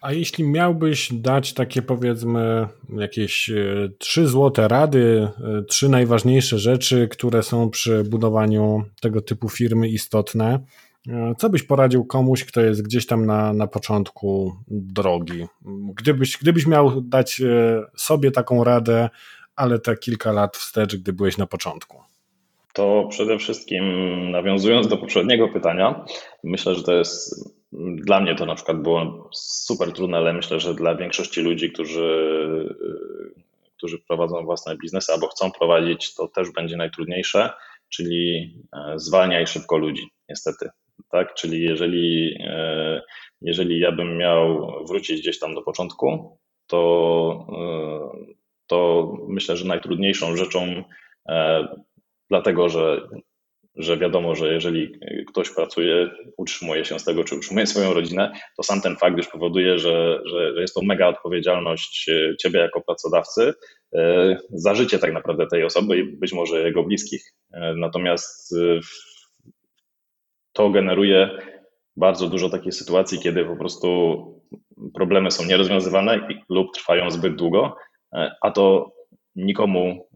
[0.00, 5.28] A jeśli miałbyś dać takie powiedzmy jakieś e, trzy złote rady,
[5.68, 10.64] trzy najważniejsze rzeczy, które są przy budowaniu tego typu firmy istotne,
[11.38, 15.46] co byś poradził komuś, kto jest gdzieś tam na, na początku drogi?
[15.94, 17.42] Gdybyś, gdybyś miał dać
[17.96, 19.08] sobie taką radę,
[19.58, 22.02] ale te kilka lat wstecz, gdy byłeś na początku
[22.78, 23.84] to przede wszystkim
[24.30, 26.04] nawiązując do poprzedniego pytania,
[26.44, 30.74] myślę, że to jest dla mnie to na przykład było super trudne, ale myślę, że
[30.74, 32.68] dla większości ludzi, którzy,
[33.76, 37.50] którzy prowadzą własne biznesy albo chcą prowadzić, to też będzie najtrudniejsze,
[37.88, 40.68] czyli e, zwalniaj szybko ludzi, niestety.
[41.10, 41.34] Tak?
[41.34, 43.02] Czyli jeżeli, e,
[43.40, 48.37] jeżeli ja bym miał wrócić gdzieś tam do początku, to, e,
[48.68, 50.84] to myślę, że najtrudniejszą rzeczą
[52.30, 53.08] dlatego że,
[53.76, 54.92] że wiadomo, że jeżeli
[55.28, 59.28] ktoś pracuje, utrzymuje się z tego, czy utrzymuje swoją rodzinę, to sam ten fakt już
[59.28, 63.54] powoduje, że, że, że jest to mega odpowiedzialność e, ciebie jako pracodawcy
[63.94, 67.32] e, za życie tak naprawdę tej osoby i być może jego bliskich.
[67.52, 68.54] E, natomiast
[70.52, 71.30] to generuje
[71.96, 74.18] bardzo dużo takich sytuacji, kiedy po prostu
[74.94, 77.76] problemy są nierozwiązywane lub trwają zbyt długo,
[78.42, 78.92] a to
[79.36, 80.08] nikomu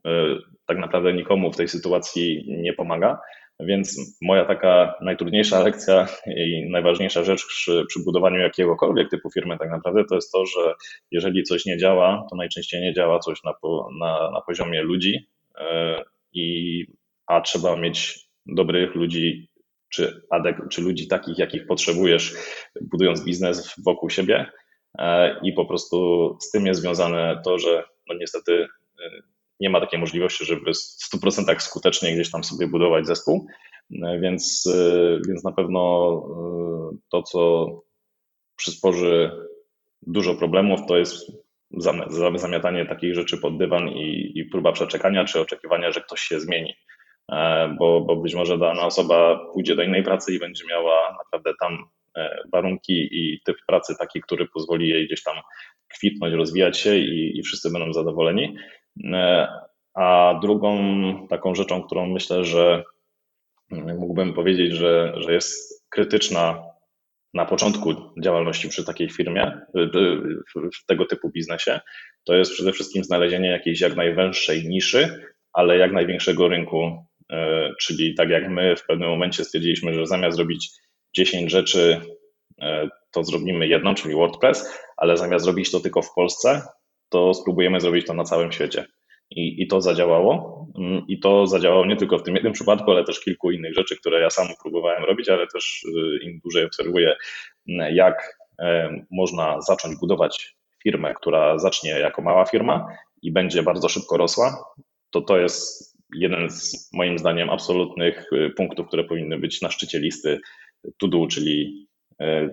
[0.67, 3.19] tak naprawdę nikomu w tej sytuacji nie pomaga.
[3.61, 9.71] Więc moja taka najtrudniejsza lekcja i najważniejsza rzecz przy, przy, budowaniu jakiegokolwiek typu firmy tak
[9.71, 10.75] naprawdę to jest to, że
[11.11, 13.53] jeżeli coś nie działa, to najczęściej nie działa coś na,
[14.01, 15.29] na, na poziomie ludzi,
[15.59, 16.03] e,
[16.33, 16.87] i,
[17.27, 19.49] a trzeba mieć dobrych ludzi,
[19.89, 22.35] czy, adek, czy ludzi takich, jakich potrzebujesz,
[22.81, 24.47] budując biznes wokół siebie.
[24.99, 28.67] E, I po prostu z tym jest związane to, że no niestety
[29.05, 29.23] e,
[29.61, 33.47] nie ma takiej możliwości, żeby w 100% skutecznie gdzieś tam sobie budować zespół.
[34.21, 34.69] Więc,
[35.29, 36.13] więc na pewno
[36.93, 37.71] e, to, co
[38.57, 39.31] przysporzy
[40.03, 41.33] dużo problemów, to jest
[42.37, 46.75] zamiatanie takich rzeczy pod dywan i, i próba przeczekania, czy oczekiwania, że ktoś się zmieni.
[47.33, 51.53] E, bo, bo być może dana osoba pójdzie do innej pracy i będzie miała naprawdę
[51.61, 52.02] tam e,
[52.53, 55.37] warunki i typ pracy taki, który pozwoli jej gdzieś tam
[55.95, 58.57] kwitnąć, rozwijać się i, i wszyscy będą zadowoleni.
[59.05, 59.49] E,
[59.95, 60.77] a drugą
[61.31, 62.85] taką rzeczą, którą myślę, że
[63.71, 66.63] mógłbym powiedzieć, że, że jest krytyczna
[67.35, 69.61] na początku działalności przy takiej firmie,
[70.55, 71.81] w tego typu biznesie,
[72.25, 77.07] to jest przede wszystkim znalezienie jakiejś jak najwęższej niszy, ale jak największego rynku.
[77.33, 80.71] E, czyli tak jak my w pewnym momencie stwierdziliśmy, że zamiast zrobić
[81.17, 82.01] 10 rzeczy,
[82.63, 86.63] e, to zrobimy jedną, czyli WordPress, ale zamiast zrobić to tylko w Polsce,
[87.09, 88.87] to spróbujemy zrobić to na całym świecie.
[89.31, 90.67] I, I to zadziałało.
[90.79, 93.97] Mm, I to zadziałało nie tylko w tym jednym przypadku, ale też kilku innych rzeczy,
[93.97, 97.17] które ja sam próbowałem robić, ale też y, im dłużej obserwuję,
[97.69, 102.89] mm, jak e, można zacząć budować firmę, która zacznie jako mała firma
[103.23, 104.65] i będzie bardzo szybko rosła,
[105.11, 109.99] to to jest jeden z moim zdaniem absolutnych y, punktów, które powinny być na szczycie
[109.99, 110.41] listy
[110.99, 111.87] to do, czyli
[112.21, 112.49] e,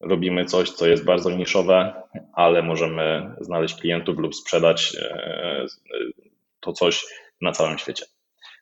[0.00, 2.02] robimy coś, co jest bardzo niszowe,
[2.32, 5.66] ale możemy znaleźć klientów lub sprzedać e,
[6.60, 7.04] to coś
[7.40, 8.04] na całym świecie.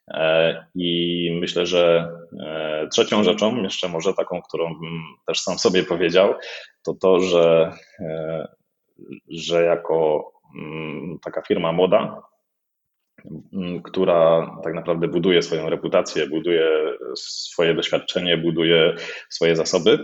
[0.08, 2.12] E, I myślę, że
[2.46, 6.34] e, trzecią rzeczą, jeszcze może taką, którą bym też sam sobie powiedział,
[6.82, 7.72] to to, że,
[9.28, 12.22] że jako mm, taka firma moda,
[13.84, 16.68] która tak naprawdę buduje swoją reputację, buduje
[17.16, 18.96] swoje doświadczenie, buduje
[19.30, 19.98] swoje zasoby.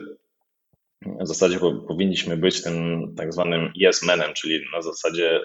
[1.20, 5.40] W zasadzie powinniśmy być tym tak zwanym yes manem, czyli na zasadzie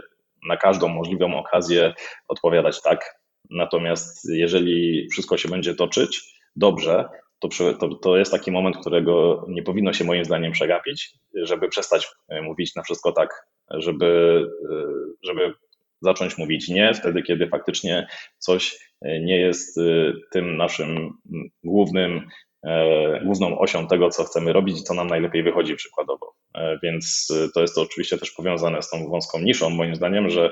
[0.48, 1.94] na każdą możliwą okazję
[2.28, 3.20] odpowiadać tak.
[3.50, 7.10] Natomiast jeżeli wszystko się będzie toczyć dobrze,
[7.40, 12.08] to, to, to jest taki moment, którego nie powinno się moim zdaniem przegapić, żeby przestać
[12.44, 14.42] mówić na wszystko tak, żeby,
[15.24, 15.54] żeby
[16.06, 19.82] zacząć mówić nie wtedy, kiedy faktycznie coś e, nie jest e,
[20.32, 21.10] tym naszym
[21.64, 22.28] głównym,
[22.66, 26.36] e, główną osią tego, co chcemy robić i co nam najlepiej wychodzi przykładowo.
[26.84, 30.52] Więc to jest to oczywiście też powiązane z tą wąską niszą, moim zdaniem, że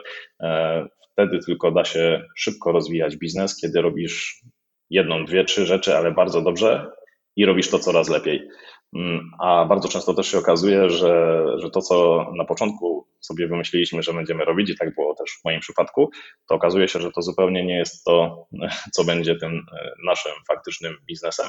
[1.13, 4.41] wtedy tylko da się szybko rozwijać biznes, kiedy robisz
[4.89, 6.91] jedną, dwie, trzy rzeczy, ale bardzo dobrze
[7.35, 8.47] i robisz to coraz lepiej.
[8.95, 14.03] Mm, a bardzo często też się okazuje, że, że to, co na początku sobie wymyśliliśmy,
[14.03, 16.09] że będziemy robić, i tak było też w moim przypadku,
[16.49, 18.47] to okazuje się, że to zupełnie nie jest to,
[18.93, 21.45] co będzie tym e, naszym faktycznym biznesem.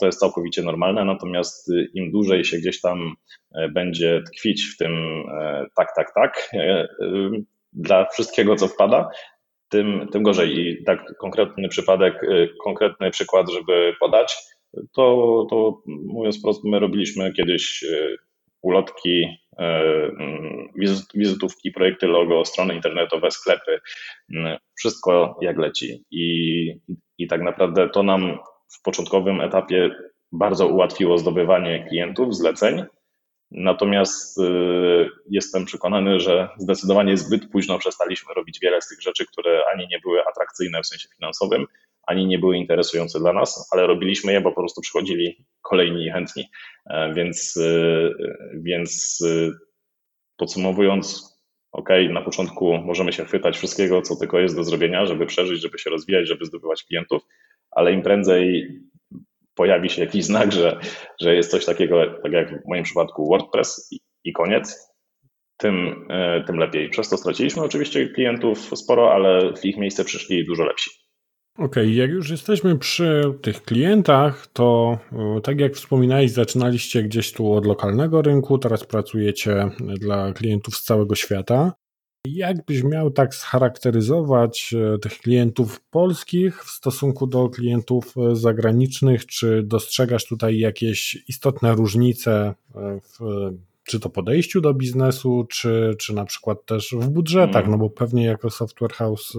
[0.00, 3.14] To jest całkowicie normalne, natomiast im dłużej się gdzieś tam
[3.54, 4.92] e, będzie tkwić w tym
[5.30, 6.50] e, tak, tak, tak,
[7.72, 9.10] dla wszystkiego, co wpada,
[9.68, 10.58] tym, tym gorzej.
[10.58, 12.26] I tak konkretny przypadek,
[12.64, 14.36] konkretny przykład, żeby podać,
[14.92, 18.16] to, to mówiąc prosto, my robiliśmy kiedyś e,
[18.62, 19.24] ulotki,
[19.58, 19.64] e,
[20.20, 20.68] mm,
[21.14, 23.80] wizytówki, projekty logo, strony internetowe, sklepy,
[24.34, 26.04] mm, wszystko jak leci.
[26.10, 26.66] I,
[27.18, 28.38] I tak naprawdę to nam
[28.78, 29.90] w początkowym etapie
[30.32, 32.84] bardzo ułatwiło zdobywanie klientów, zleceń.
[33.50, 34.42] Natomiast e,
[35.30, 39.98] jestem przekonany, że zdecydowanie zbyt późno przestaliśmy robić wiele z tych rzeczy, które ani nie
[39.98, 41.66] były atrakcyjne w sensie finansowym,
[42.08, 46.44] ani nie były interesujące dla nas, ale robiliśmy je, bo po prostu przychodzili kolejni chętni.
[46.90, 48.10] E, więc, e,
[48.54, 49.50] więc e,
[50.36, 51.34] podsumowując,
[51.72, 55.78] ok, na początku możemy się chwytać wszystkiego, co tylko jest do zrobienia, żeby przeżyć, żeby
[55.78, 57.22] się rozwijać, żeby zdobywać klientów,
[57.70, 58.68] ale im prędzej
[59.54, 60.80] pojawi się jakiś znak, że,
[61.20, 64.94] że jest coś takiego, tak jak w moim przypadku WordPress i, i koniec,
[65.56, 66.08] tym,
[66.46, 66.90] tym lepiej.
[66.90, 71.07] Przez to straciliśmy oczywiście klientów sporo, ale w ich miejsce przyszli dużo lepsi.
[71.58, 74.98] Okej, okay, jak już jesteśmy przy tych klientach, to
[75.42, 81.14] tak jak wspominałeś, zaczynaliście gdzieś tu od lokalnego rynku, teraz pracujecie dla klientów z całego
[81.14, 81.72] świata.
[82.26, 89.26] Jak byś miał tak scharakteryzować e, tych klientów polskich w stosunku do klientów e, zagranicznych?
[89.26, 93.18] Czy dostrzegasz tutaj jakieś istotne różnice e, w
[93.84, 97.70] czy to podejściu do biznesu, czy, czy na przykład też w budżetach, mm.
[97.70, 99.32] no bo pewnie jako software house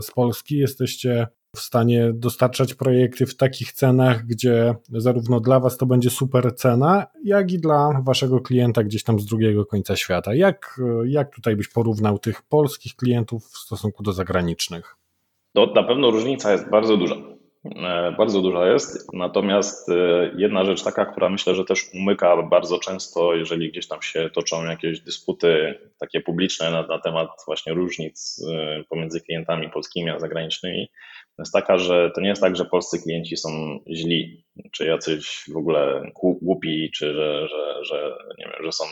[0.00, 5.86] z Polski jesteście w stanie dostarczać projekty w takich cenach, gdzie zarówno dla Was to
[5.86, 10.34] będzie super cena, jak i dla Waszego klienta gdzieś tam z drugiego końca świata.
[10.34, 14.96] Jak, jak tutaj byś porównał tych polskich klientów w stosunku do zagranicznych?
[15.52, 17.16] To na pewno różnica jest bardzo duża.
[17.64, 19.12] E, bardzo duża jest.
[19.12, 24.02] Natomiast e, jedna rzecz taka, która myślę, że też umyka bardzo często, jeżeli gdzieś tam
[24.02, 30.10] się toczą jakieś dysputy takie publiczne na, na temat właśnie różnic e, pomiędzy klientami polskimi
[30.10, 30.88] a zagranicznymi,
[31.42, 35.56] jest taka, że to nie jest tak, że polscy klienci są źli, czy jacyś w
[35.56, 36.10] ogóle
[36.42, 38.84] głupi, czy że, że, że, nie wiem, że są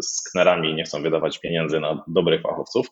[0.00, 2.86] sknerami i nie chcą wydawać pieniędzy na dobrych fachowców.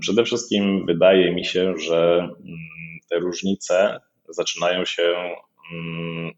[0.00, 2.38] Przede wszystkim wydaje mi się, że mm,
[3.10, 5.14] te różnice zaczynają się
[5.72, 6.32] mm,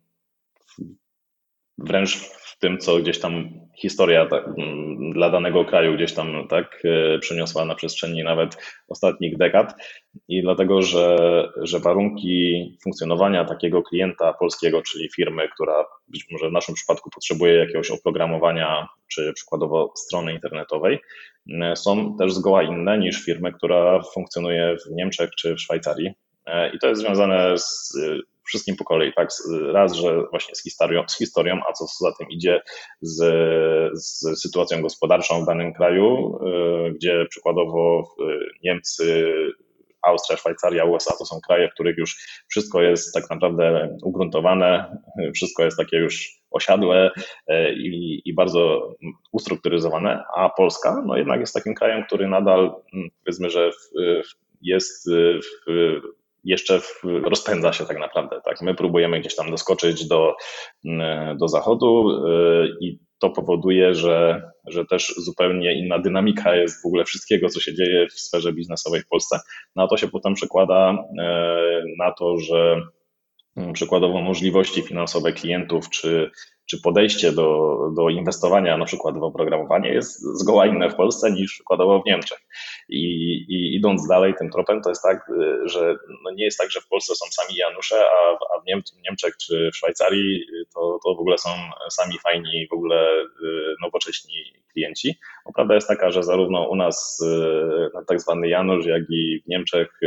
[1.79, 6.83] wręcz w tym, co gdzieś tam historia tak, mm, dla danego kraju gdzieś tam tak
[6.85, 8.57] e, przyniosła na przestrzeni nawet
[8.89, 9.75] ostatnich dekad
[10.29, 11.19] i dlatego, że,
[11.63, 17.55] że warunki funkcjonowania takiego klienta polskiego, czyli firmy, która być może w naszym przypadku potrzebuje
[17.55, 20.99] jakiegoś oprogramowania, czy przykładowo strony internetowej,
[21.75, 26.11] są też zgoła inne niż firmy, która funkcjonuje w Niemczech czy w Szwajcarii.
[26.47, 27.95] E, I to jest związane z
[28.49, 29.29] wszystkim po kolei, tak?
[29.73, 32.61] Raz, że właśnie z historią, z historią a co za tym idzie,
[33.01, 33.19] z,
[33.95, 36.39] z sytuacją gospodarczą w danym kraju,
[36.87, 38.15] y, gdzie przykładowo
[38.65, 39.25] Niemcy,
[40.03, 42.17] Austria, Szwajcaria, USA to są kraje, w których już
[42.49, 44.97] wszystko jest tak naprawdę ugruntowane,
[45.35, 47.11] wszystko jest takie już osiadłe
[47.51, 48.95] y, i, i bardzo
[49.33, 53.77] ustrukturyzowane, a Polska no jednak jest takim krajem, który nadal mm, powiedzmy, że w,
[54.63, 55.11] jest
[55.67, 56.01] w,
[56.45, 58.41] jeszcze w, rozpędza się tak naprawdę.
[58.45, 58.63] Tak?
[58.63, 60.35] My próbujemy gdzieś tam doskoczyć do,
[60.85, 66.87] mm, do zachodu y, i to powoduje, że, że też zupełnie inna dynamika jest w
[66.87, 69.41] ogóle wszystkiego, co się dzieje w sferze biznesowej w Polsce.
[69.77, 70.97] No a to się potem przekłada y,
[71.99, 72.81] na to, że
[73.57, 76.31] mm, przykładowo możliwości finansowe klientów, czy,
[76.71, 81.53] czy podejście do, do inwestowania na przykład w oprogramowanie jest zgoła inne w Polsce niż
[81.53, 82.39] przykładowo w Niemczech.
[82.89, 83.05] I,
[83.49, 85.31] I, idąc dalej tym tropem, to jest tak,
[85.65, 88.65] że no nie jest tak, że w Polsce są sami Janusze, a, a w
[89.05, 91.51] Niemczech czy w Szwajcarii to, to w ogóle są
[91.91, 93.09] sami fajni, w ogóle
[93.83, 94.35] nowocześni
[94.73, 95.19] klienci.
[95.47, 97.25] Bo prawda jest taka, że zarówno u nas
[98.07, 100.01] tak zwany Janusz, jak i w Niemczech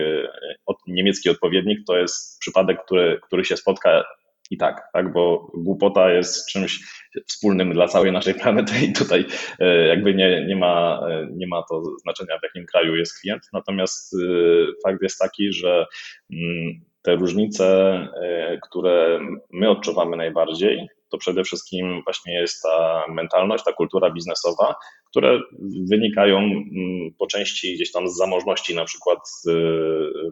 [0.87, 4.03] niemiecki odpowiednik to jest przypadek, który, który się spotka
[4.51, 6.79] i tak, tak, bo głupota jest czymś
[7.27, 9.25] wspólnym dla całej naszej planety i tutaj
[9.59, 13.43] e, jakby nie, nie, ma, e, nie ma to znaczenia, w jakim kraju jest klient.
[13.53, 14.17] Natomiast e,
[14.83, 15.85] fakt jest taki, że
[16.33, 18.07] mm, te różnice,
[18.63, 19.19] które
[19.51, 24.75] my odczuwamy najbardziej, to przede wszystkim właśnie jest ta mentalność, ta kultura biznesowa,
[25.11, 25.39] które
[25.89, 29.51] wynikają mm, po części gdzieś tam z zamożności na przykład y,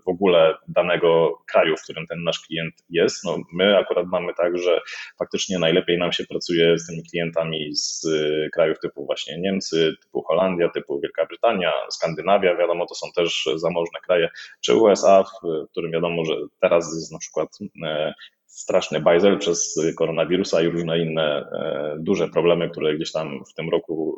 [0.05, 3.23] w ogóle danego kraju, w którym ten nasz klient jest.
[3.23, 4.81] No, my akurat mamy tak, że
[5.19, 10.21] faktycznie najlepiej nam się pracuje z tymi klientami z y, krajów typu właśnie Niemcy, typu
[10.21, 14.29] Holandia, typu Wielka Brytania, Skandynawia, wiadomo, to są też zamożne kraje,
[14.61, 17.49] czy USA, w którym wiadomo, że teraz jest na przykład
[17.85, 18.13] e,
[18.45, 23.69] straszny bajzel przez koronawirusa i różne inne e, duże problemy, które gdzieś tam w tym
[23.69, 24.17] roku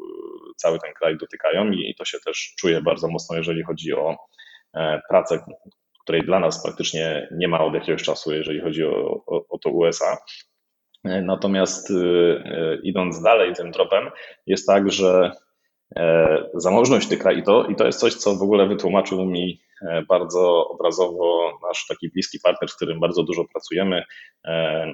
[0.58, 4.18] cały ten kraj dotykają i to się też czuje bardzo mocno, jeżeli chodzi o
[4.74, 5.40] e, pracę,
[6.04, 9.70] której dla nas praktycznie nie ma od jakiegoś czasu, jeżeli chodzi o, o, o to
[9.70, 10.18] USA.
[11.04, 11.94] Natomiast
[12.84, 14.12] idąc dalej tym tropem,
[14.46, 15.32] jest tak, że
[16.54, 20.02] zamożność tych krajów, i to, i to jest coś, co w ogóle wytłumaczył mi E,
[20.02, 24.04] bardzo obrazowo nasz taki bliski partner, z którym bardzo dużo pracujemy
[24.46, 24.94] e,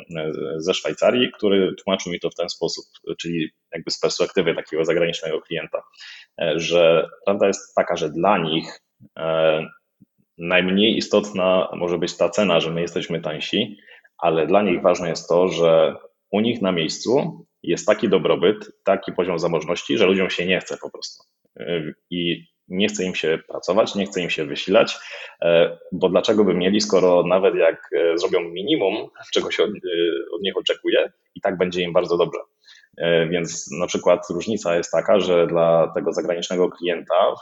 [0.58, 2.86] ze Szwajcarii, który tłumaczył mi to w ten sposób,
[3.18, 5.84] czyli jakby z perspektywy takiego zagranicznego klienta,
[6.42, 8.80] e, że prawda jest taka, że dla nich
[10.38, 13.78] najmniej istotna może być ta cena, że my jesteśmy tańsi,
[14.18, 15.96] ale dla nich ważne jest to, że
[16.32, 20.78] u nich na miejscu jest taki dobrobyt, taki poziom zamożności, że ludziom się nie chce
[20.78, 21.24] po prostu.
[22.10, 24.98] I nie chce im się pracować, nie chce im się wysilać,
[25.42, 29.74] e, bo dlaczego by mieli, skoro nawet jak e, zrobią minimum, czego się od, e,
[30.36, 32.40] od nich oczekuje, i tak będzie im bardzo dobrze.
[33.30, 37.34] Więc na przykład różnica jest taka, że dla tego zagranicznego klienta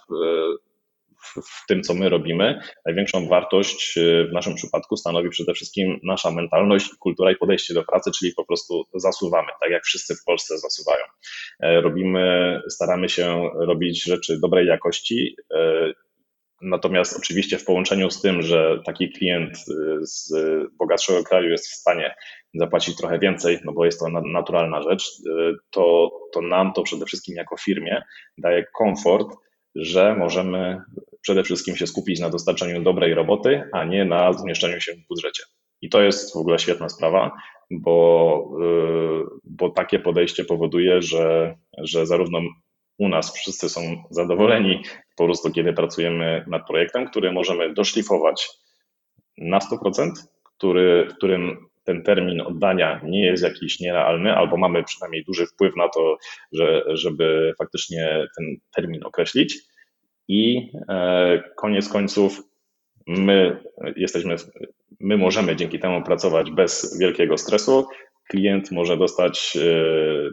[1.23, 3.99] w tym, co my robimy, największą wartość
[4.29, 8.45] w naszym przypadku stanowi przede wszystkim nasza mentalność, kultura i podejście do pracy, czyli po
[8.45, 11.03] prostu zasuwamy, tak jak wszyscy w Polsce zasuwają.
[11.59, 15.35] E, robimy, staramy się robić rzeczy dobrej jakości.
[15.55, 15.91] E,
[16.61, 19.57] natomiast oczywiście w połączeniu z tym, że taki klient
[20.01, 20.33] z
[20.77, 22.15] bogatszego kraju jest w stanie
[22.53, 27.05] zapłacić trochę więcej, no bo jest to naturalna rzecz, e, to, to nam to przede
[27.05, 28.03] wszystkim jako firmie
[28.37, 29.27] daje komfort,
[29.75, 30.81] że możemy
[31.21, 35.43] przede wszystkim się skupić na dostarczaniu dobrej roboty, a nie na zmieszczeniu się w budżecie.
[35.81, 37.31] I to jest w ogóle świetna sprawa,
[37.71, 42.39] bo, y, bo takie podejście powoduje, że, że zarówno
[42.97, 44.83] u nas wszyscy są zadowoleni
[45.15, 48.49] po prostu, kiedy pracujemy nad projektem, który możemy doszlifować
[49.37, 50.11] na 100%,
[50.43, 55.75] który, w którym ten termin oddania nie jest jakiś nierealny, albo mamy przynajmniej duży wpływ
[55.75, 56.17] na to,
[56.51, 59.59] że, żeby faktycznie ten termin określić.
[60.27, 62.41] I e, koniec końców
[63.07, 63.63] my
[63.95, 64.35] jesteśmy,
[64.99, 67.87] my możemy dzięki temu pracować bez wielkiego stresu.
[68.29, 69.61] Klient może dostać e,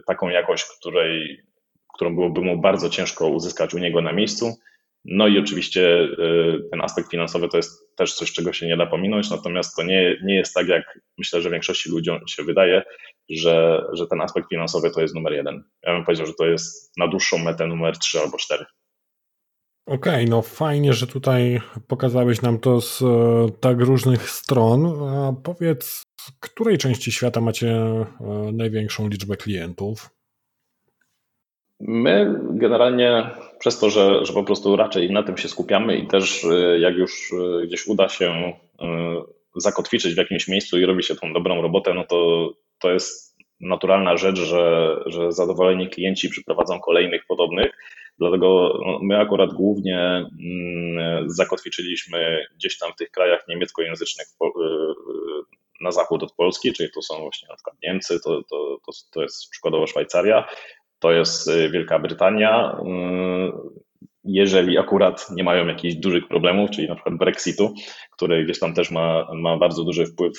[0.07, 1.41] taką jakość, której,
[1.95, 4.55] którą byłoby mu bardzo ciężko uzyskać u niego na miejscu.
[5.05, 6.07] No i oczywiście e,
[6.71, 10.17] ten aspekt finansowy to jest też coś, czego się nie da pominąć, natomiast to nie,
[10.23, 12.83] nie jest tak, jak myślę, że większości ludziom się wydaje,
[13.29, 15.63] że, że ten aspekt finansowy to jest numer jeden.
[15.83, 18.65] Ja bym powiedział, że to jest na dłuższą metę numer trzy albo cztery.
[19.85, 23.05] Okej, okay, no fajnie, że tutaj pokazałeś nam to z e,
[23.59, 24.85] tak różnych stron.
[24.85, 28.05] A powiedz, w której części świata macie e,
[28.53, 30.09] największą liczbę klientów?
[31.79, 33.29] My generalnie
[33.63, 36.95] przez to, że, że po prostu raczej na tym się skupiamy i też e, jak
[36.95, 37.33] już
[37.67, 38.53] gdzieś uda się
[39.55, 42.49] zakotwiczyć w jakimś miejscu i robi się tą dobrą robotę, no to
[42.79, 47.71] to jest naturalna rzecz, że, że zadowoleni klienci przyprowadzą kolejnych podobnych.
[48.17, 54.63] Dlatego no, my akurat głównie mm, zakotwiczyliśmy gdzieś tam w tych krajach niemieckojęzycznych y, y,
[55.81, 59.21] na zachód od Polski, czyli to są właśnie na przykład Niemcy, to, to, to, to
[59.21, 60.47] jest przykładowo Szwajcaria,
[61.03, 62.77] to jest y, Wielka Brytania.
[64.23, 67.73] Jeżeli akurat nie mają jakichś dużych problemów, czyli na przykład Brexitu,
[68.11, 70.33] który gdzieś tam też ma, ma bardzo duży wpływ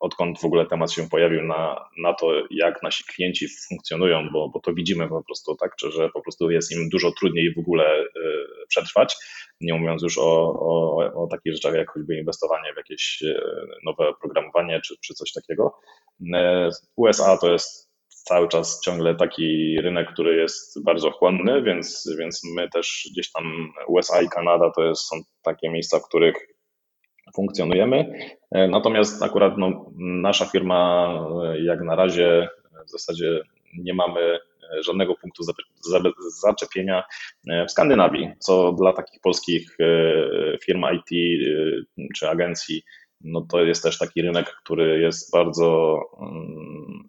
[0.00, 4.60] odkąd w ogóle temat się pojawił na, na to, jak nasi klienci funkcjonują, bo, bo
[4.60, 8.06] to widzimy po prostu tak, że po prostu jest im dużo trudniej w ogóle y,
[8.68, 9.16] przetrwać,
[9.60, 10.22] nie mówiąc już o,
[10.60, 13.24] o, o takich rzeczach jak choćby inwestowanie w jakieś
[13.84, 15.74] nowe oprogramowanie czy, czy coś takiego.
[16.96, 17.87] USA to jest
[18.24, 23.72] cały czas ciągle taki rynek, który jest bardzo chłonny, więc, więc my też gdzieś tam
[23.88, 26.34] USA i Kanada to jest, są takie miejsca, w których
[27.36, 28.12] funkcjonujemy.
[28.50, 31.12] E, natomiast akurat no, nasza firma
[31.44, 32.48] e, jak na razie
[32.86, 33.40] w zasadzie
[33.78, 34.38] nie mamy
[34.86, 35.42] żadnego punktu
[36.42, 37.04] zaczepienia
[37.48, 39.76] e, w Skandynawii, co dla takich polskich
[40.64, 41.40] firm IT
[42.16, 42.82] czy agencji,
[43.20, 47.08] no to jest też taki rynek, który jest bardzo, mm,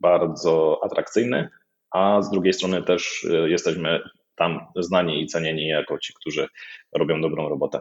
[0.00, 1.48] bardzo atrakcyjny,
[1.90, 4.00] a z drugiej strony też jesteśmy
[4.36, 6.46] tam znani i cenieni jako ci, którzy
[6.92, 7.80] robią dobrą robotę.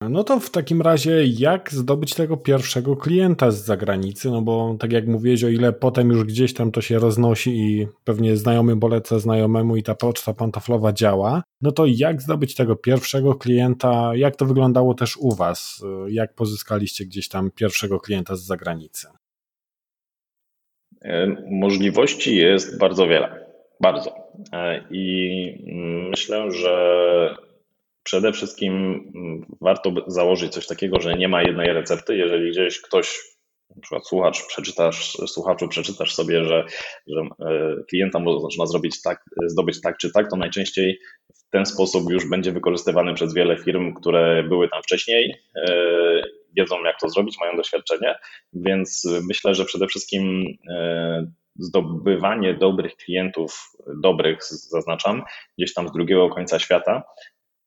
[0.00, 4.30] No to w takim razie, jak zdobyć tego pierwszego klienta z zagranicy?
[4.30, 7.88] No bo tak jak mówiłeś, o ile potem już gdzieś tam to się roznosi i
[8.04, 13.34] pewnie znajomy poleca znajomemu i ta poczta pantoflowa działa, no to jak zdobyć tego pierwszego
[13.34, 14.12] klienta?
[14.14, 15.82] Jak to wyglądało też u Was?
[16.08, 19.08] Jak pozyskaliście gdzieś tam pierwszego klienta z zagranicy?
[21.50, 23.46] Możliwości jest bardzo wiele.
[23.80, 24.14] Bardzo.
[24.52, 25.64] E, I
[26.10, 27.36] myślę, że
[28.02, 28.74] przede wszystkim
[29.14, 32.16] mm, warto założyć coś takiego, że nie ma jednej recepty.
[32.16, 33.20] Jeżeli gdzieś ktoś,
[33.76, 36.64] na przykład słuchacz, przeczytasz, słuchaczu przeczytasz sobie, że,
[37.06, 40.98] że e, klienta można zrobić tak, zdobyć tak czy tak, to najczęściej
[41.34, 46.22] w ten sposób już będzie wykorzystywany przez wiele firm, które były tam wcześniej, e,
[46.56, 48.14] wiedzą jak to zrobić, mają doświadczenie,
[48.52, 51.26] więc myślę, że przede wszystkim e,
[51.56, 53.70] zdobywanie dobrych klientów,
[54.02, 55.22] dobrych zaznaczam,
[55.58, 57.02] gdzieś tam z drugiego końca świata,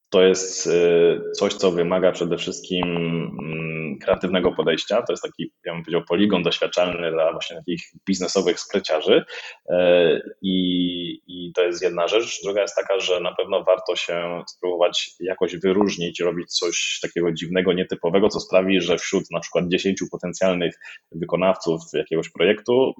[0.10, 2.84] to jest y, coś, co wymaga przede wszystkim
[3.40, 5.02] mm, kreatywnego podejścia.
[5.02, 9.26] To jest taki, ja bym powiedział, poligon doświadczalny dla właśnie takich biznesowych skryciarzy.
[9.72, 9.74] Y,
[10.42, 12.42] I, I to jest jedna rzecz.
[12.44, 17.74] Druga jest taka, że na pewno warto się spróbować jakoś wyróżnić, robić coś takiego dziwnego,
[17.74, 20.76] nietypowego, co sprawi, że wśród na przykład 10 potencjalnych
[21.12, 22.94] wykonawców jakiegoś projektu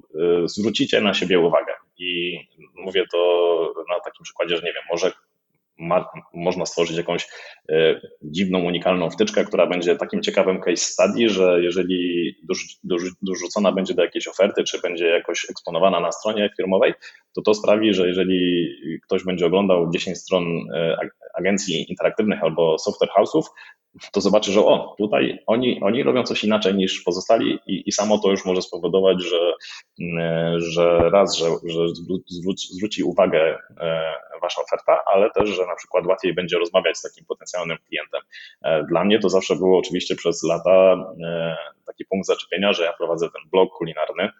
[0.44, 1.72] y, zwrócicie na siebie uwagę.
[1.98, 2.38] I
[2.74, 5.12] mówię to na takim przykładzie, że nie wiem, może
[5.78, 7.28] ma, można stworzyć jakąś
[7.68, 12.34] e, dziwną, unikalną wtyczkę, która będzie takim ciekawym case study, że jeżeli
[13.22, 16.94] dorzucona będzie do jakiejś oferty, czy będzie jakoś eksponowana na stronie firmowej,
[17.34, 18.68] to to sprawi, że jeżeli
[19.04, 20.96] ktoś będzie oglądał 10 stron e,
[21.34, 23.42] agencji interaktywnych albo software house'ów,
[24.12, 28.18] to zobaczy, że o, tutaj oni, oni robią coś inaczej niż pozostali i, i samo
[28.18, 29.54] to już może spowodować, że,
[30.00, 31.78] mm, że raz, że, że
[32.70, 34.12] zwróci, uwagę e,
[34.42, 38.20] wasza oferta, ale też, że na przykład łatwiej będzie rozmawiać z takim potencjalnym klientem.
[38.62, 42.92] E, dla mnie to zawsze było oczywiście przez lata e, taki punkt zaczepienia, że ja
[42.92, 44.30] prowadzę ten blog kulinarny,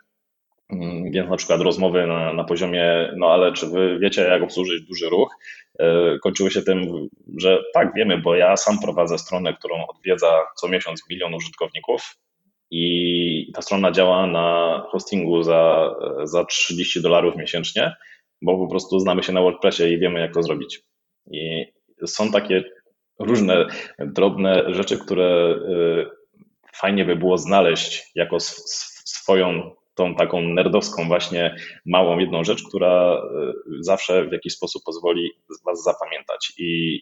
[1.12, 5.08] więc na przykład rozmowy na, na poziomie, no ale czy wy wiecie, jak obsłużyć duży
[5.08, 5.30] ruch,
[5.78, 10.68] E, kończyły się tym, że tak, wiemy, bo ja sam prowadzę stronę, którą odwiedza co
[10.68, 12.16] miesiąc milion użytkowników
[12.70, 17.96] i ta strona działa na hostingu za, za 30 dolarów miesięcznie,
[18.42, 20.80] bo po prostu znamy się na WordPressie i wiemy, jak to zrobić.
[21.30, 21.66] I
[22.06, 22.64] są takie
[23.18, 23.66] różne
[23.98, 26.06] drobne rzeczy, które e,
[26.76, 33.52] fajnie by było znaleźć jako swoją tą taką nerdowską właśnie małą jedną rzecz, która e,
[33.80, 35.30] zawsze w jakiś sposób pozwoli
[35.66, 36.52] Was zapamiętać.
[36.58, 37.00] I,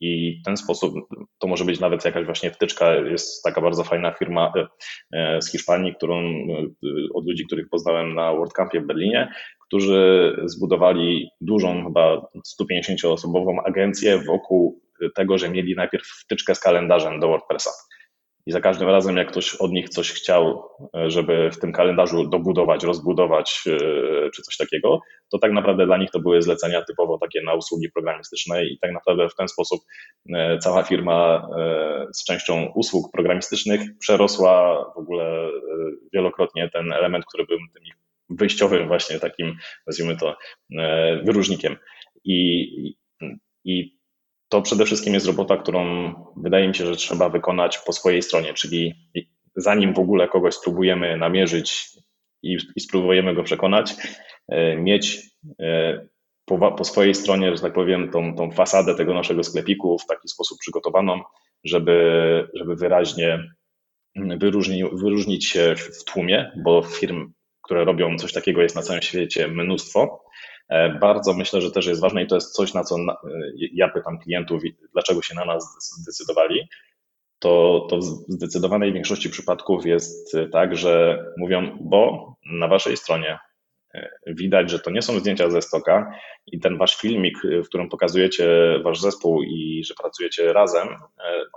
[0.00, 0.94] i w ten sposób
[1.38, 2.94] to może być nawet jakaś właśnie wtyczka.
[2.94, 4.66] Jest taka bardzo fajna firma e,
[5.12, 6.22] e, z Hiszpanii, którą
[7.14, 9.32] od ludzi, których poznałem na WordCampie w Berlinie,
[9.66, 12.26] którzy zbudowali dużą, chyba
[12.60, 14.80] 150-osobową agencję wokół
[15.14, 17.70] tego, że mieli najpierw wtyczkę z kalendarzem do WordPressa.
[18.46, 22.28] I za każdym razem, jak ktoś od nich coś chciał, e, żeby w tym kalendarzu
[22.28, 25.00] dobudować, rozbudować e, czy coś takiego,
[25.32, 28.92] to tak naprawdę dla nich to były zlecenia typowo takie na usługi programistyczne i tak
[28.92, 29.80] naprawdę w ten sposób
[30.34, 31.48] e, cała firma
[32.12, 35.48] z częścią usług programistycznych przerosła w ogóle
[36.12, 37.82] wielokrotnie ten element, który był tym
[38.30, 40.36] wyjściowym właśnie takim, nazwijmy to,
[41.24, 41.76] wyróżnikiem.
[42.24, 42.94] I,
[43.64, 43.98] i
[44.48, 48.54] to przede wszystkim jest robota, którą wydaje mi się, że trzeba wykonać po swojej stronie,
[48.54, 48.94] czyli
[49.56, 51.88] zanim w ogóle kogoś spróbujemy namierzyć
[52.42, 53.94] i, i spróbujemy go przekonać,
[54.48, 55.22] e, mieć
[55.60, 56.06] e,
[56.44, 60.28] po, po, swojej stronie, że tak powiem, tą, tą fasadę tego naszego sklepiku w taki
[60.28, 61.20] sposób przygotowaną,
[61.64, 63.38] żeby, żeby wyraźnie
[64.16, 67.32] wyróżni, wyróżnić się w tłumie, bo firm,
[67.62, 70.24] które robią coś takiego jest na całym świecie mnóstwo
[71.00, 73.06] bardzo myślę, że też jest ważne i to jest coś, na co e,
[73.72, 74.62] ja pytam klientów,
[74.92, 76.68] dlaczego się na nas zdecydowali.
[77.38, 83.38] To, to w zdecydowanej większości przypadków jest tak, że mówią, bo na waszej stronie
[84.26, 86.14] widać, że to nie są zdjęcia ze stoka
[86.46, 88.46] i ten wasz filmik, w którym pokazujecie
[88.82, 90.88] wasz zespół i że pracujecie razem,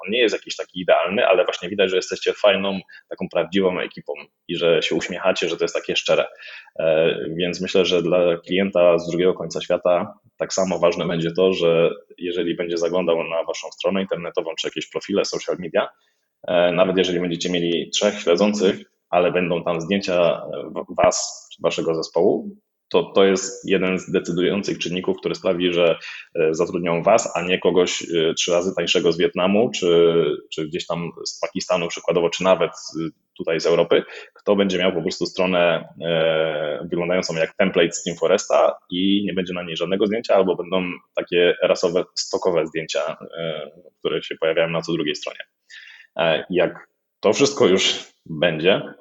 [0.05, 2.79] on nie jest jakiś taki idealny, ale właśnie widać, że jesteście fajną,
[3.09, 4.13] taką prawdziwą ekipą
[4.47, 6.27] i że się uśmiechacie, że to jest takie szczere.
[7.37, 11.89] Więc myślę, że dla klienta z drugiego końca świata tak samo ważne będzie to, że
[12.17, 15.89] jeżeli będzie zaglądał na waszą stronę internetową czy jakieś profile social media,
[16.73, 20.41] nawet jeżeli będziecie mieli trzech śledzących, ale będą tam zdjęcia
[20.97, 22.55] Was, Waszego zespołu,
[22.89, 25.99] to to jest jeden z decydujących czynników, który sprawi, że
[26.35, 30.13] e, zatrudnią Was, a nie kogoś e, trzy razy tańszego z Wietnamu, czy,
[30.53, 32.71] czy gdzieś tam z Pakistanu przykładowo, czy nawet
[33.37, 34.03] tutaj z Europy,
[34.33, 39.33] kto będzie miał po prostu stronę e, wyglądającą jak template z Team Foresta i nie
[39.33, 40.83] będzie na niej żadnego zdjęcia, albo będą
[41.15, 45.39] takie rasowe, stokowe zdjęcia, e, które się pojawiają na co drugiej stronie.
[46.19, 46.87] E, jak
[47.19, 48.93] to wszystko już będzie,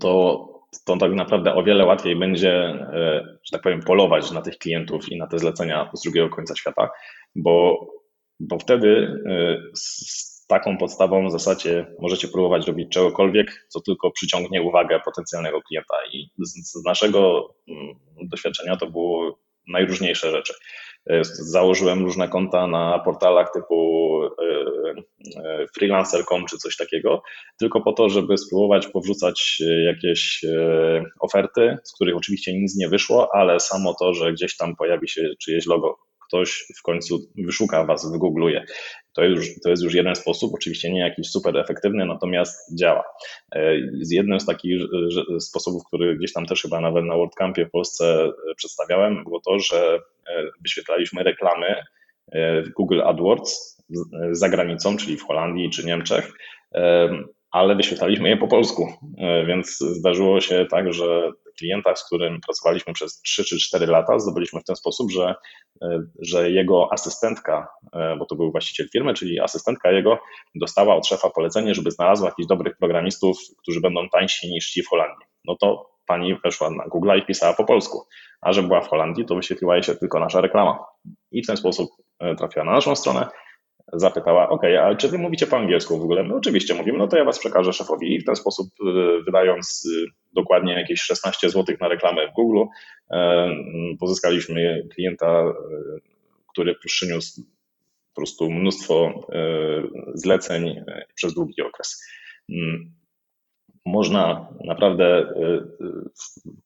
[0.00, 0.48] to,
[0.84, 5.12] to tak naprawdę o wiele łatwiej będzie, e, że tak powiem, polować na tych klientów
[5.12, 6.90] i na te zlecenia z drugiego końca świata,
[7.34, 7.86] bo,
[8.40, 14.62] bo wtedy e, z taką podstawą w zasadzie możecie próbować robić czegokolwiek, co tylko przyciągnie
[14.62, 15.94] uwagę potencjalnego klienta.
[16.12, 19.38] I z, z naszego mm, doświadczenia to było
[19.68, 20.54] najróżniejsze rzeczy.
[21.10, 27.22] E, założyłem różne konta na portalach typu e, e, freelancer.com czy coś takiego,
[27.58, 30.44] tylko po to, żeby spróbować powrzucać jakieś
[31.20, 35.30] oferty, z których oczywiście nic nie wyszło, ale samo to, że gdzieś tam pojawi się
[35.40, 35.98] czyjeś logo
[36.32, 38.64] ktoś w końcu wyszuka Was, wygoogluje.
[39.12, 43.04] To już, to jest już jeden sposób, oczywiście nie jakiś super efektywny, natomiast działa.
[43.54, 44.82] E, z jednym z takich
[45.38, 49.58] sposobów, który gdzieś tam też chyba nawet na WordCampie w Polsce e, przedstawiałem, było to,
[49.58, 51.82] że e, wyświetlaliśmy reklamy
[52.34, 53.82] w Google AdWords
[54.30, 56.32] za granicą, czyli w Holandii czy Niemczech,
[57.50, 58.88] ale wyświetlaliśmy je po polsku,
[59.46, 61.32] więc zdarzyło się tak, że
[61.62, 65.34] klienta, z którym pracowaliśmy przez 3 czy 4 lata, zdobyliśmy w ten sposób, że,
[65.82, 70.18] e, że jego asystentka, e, bo to był właściciel firmy, czyli asystentka jego,
[70.54, 74.88] dostała od szefa polecenie, żeby znalazła jakichś dobrych programistów, którzy będą tańsi niż ci w
[74.88, 75.26] Holandii.
[75.44, 78.06] No to pani weszła na Google i pisała po polsku,
[78.40, 80.78] a że była w Holandii, to wyświetliła jej się tylko nasza reklama.
[81.30, 81.90] I w ten sposób
[82.20, 83.28] e, trafiła na naszą stronę,
[83.92, 86.24] zapytała, OK, ale czy wy mówicie po angielsku w ogóle?
[86.24, 89.84] No oczywiście mówimy, no to ja was przekażę szefowi i w ten sposób y, wydając
[89.86, 92.64] y, dokładnie jakieś 16 zł na reklamę w Google,
[93.10, 93.50] e,
[94.00, 95.44] pozyskaliśmy klienta,
[96.52, 97.42] który przyniósł
[98.14, 99.26] po prostu mnóstwo
[100.14, 102.04] zleceń przez długi okres.
[102.48, 102.92] Mm,
[103.86, 105.34] można naprawdę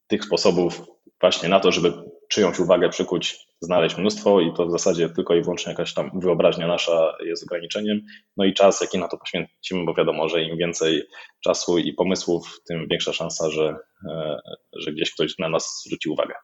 [0.06, 0.82] tych sposobów
[1.20, 1.92] właśnie na to, żeby
[2.28, 6.66] czyjąś uwagę przykuć, znaleźć mnóstwo i to w zasadzie tylko i wyłącznie jakaś tam wyobraźnia
[6.66, 8.00] nasza jest ograniczeniem.
[8.36, 11.02] No i czas, jaki na to poświęcimy, bo wiadomo, że im więcej
[11.44, 13.76] czasu i pomysłów, tym większa szansa, że,
[14.10, 14.38] e,
[14.72, 16.34] że gdzieś ktoś na nas zwróci uwagę.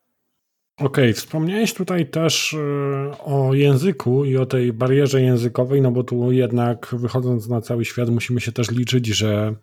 [0.77, 6.05] Okej, okay, wspomniałeś tutaj też e, o języku i o tej barierze językowej, no bo
[6.05, 9.55] tu jednak wychodząc na cały świat musimy się też liczyć, że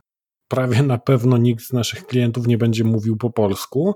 [0.48, 3.96] prawie na pewno nikt z naszych klientów nie będzie mówił po polsku.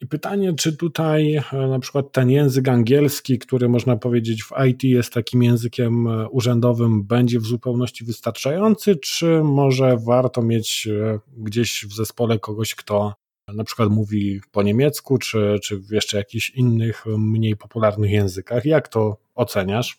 [0.00, 4.84] I pytanie, czy tutaj e, na przykład ten język angielski, który można powiedzieć w IT
[4.84, 11.86] jest takim językiem e, urzędowym, będzie w zupełności wystarczający, czy może warto mieć e, gdzieś
[11.86, 13.14] w zespole kogoś, kto
[13.48, 18.64] na przykład mówi po niemiecku, czy, czy w jeszcze jakichś innych, mniej popularnych językach?
[18.64, 19.98] Jak to oceniasz?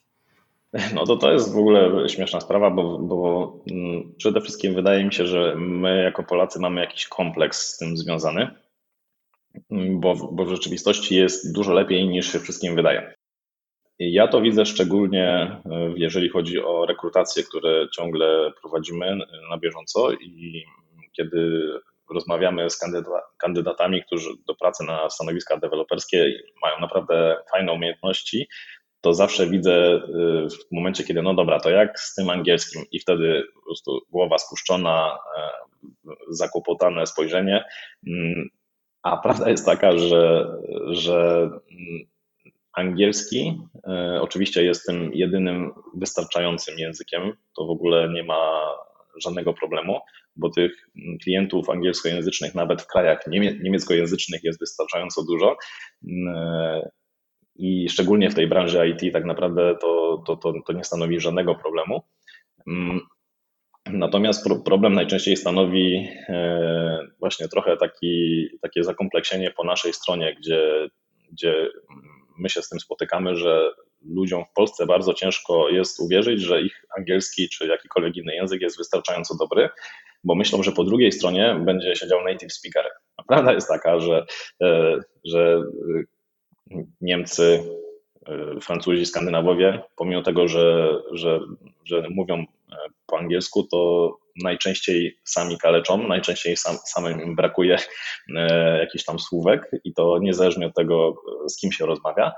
[0.95, 5.13] No to to jest w ogóle śmieszna sprawa, bo, bo mm, przede wszystkim wydaje mi
[5.13, 8.47] się, że my jako Polacy mamy jakiś kompleks z tym związany
[9.71, 13.13] bo, bo w rzeczywistości jest dużo lepiej niż się wszystkim wydaje.
[13.99, 19.17] Ja to widzę szczególnie, e, jeżeli chodzi o rekrutacje, które ciągle prowadzimy
[19.49, 20.65] na bieżąco i
[21.11, 21.69] kiedy
[22.09, 22.79] rozmawiamy z
[23.37, 28.47] kandydatami, którzy do pracy na stanowiska deweloperskie mają naprawdę fajne umiejętności,
[29.01, 30.01] to zawsze widzę e,
[30.49, 34.37] w momencie, kiedy no dobra, to jak z tym angielskim i wtedy po prostu głowa
[34.37, 35.69] spuszczona, e,
[36.29, 37.65] zakłopotane spojrzenie,
[38.07, 38.49] mm,
[39.09, 40.47] a prawda jest taka, że,
[40.87, 41.49] że
[42.73, 47.33] angielski e, oczywiście jest tym jedynym wystarczającym językiem.
[47.57, 48.75] To w ogóle nie ma
[49.23, 49.99] żadnego problemu,
[50.35, 50.71] bo tych
[51.23, 53.27] klientów angielskojęzycznych nawet w krajach
[53.63, 55.57] niemieckojęzycznych jest wystarczająco dużo.
[56.27, 56.89] E,
[57.55, 61.55] I szczególnie w tej branży IT tak naprawdę to, to, to, to nie stanowi żadnego
[61.55, 62.01] problemu.
[63.85, 70.89] Natomiast problem najczęściej stanowi e, właśnie trochę taki, takie zakompleksienie po naszej stronie, gdzie,
[71.31, 71.67] gdzie
[72.39, 73.71] my się z tym spotykamy, że
[74.05, 78.77] ludziom w Polsce bardzo ciężko jest uwierzyć, że ich angielski czy jakikolwiek inny język jest
[78.77, 79.69] wystarczająco dobry.
[80.23, 82.85] bo myślą, że po drugiej stronie będzie siedział native speaker.
[83.17, 84.25] A prawda jest taka, że,
[85.25, 85.63] że
[87.01, 87.63] Niemcy,
[88.61, 91.39] Francuzi, Skandynawowie, pomimo tego, że, że,
[91.85, 92.45] że mówią
[93.05, 94.11] po angielsku, to
[94.43, 97.77] najczęściej sami kaleczą, najczęściej sam, samym im brakuje
[98.35, 101.15] e, jakichś tam słówek i to niezależnie od tego,
[101.47, 102.31] z kim się rozmawia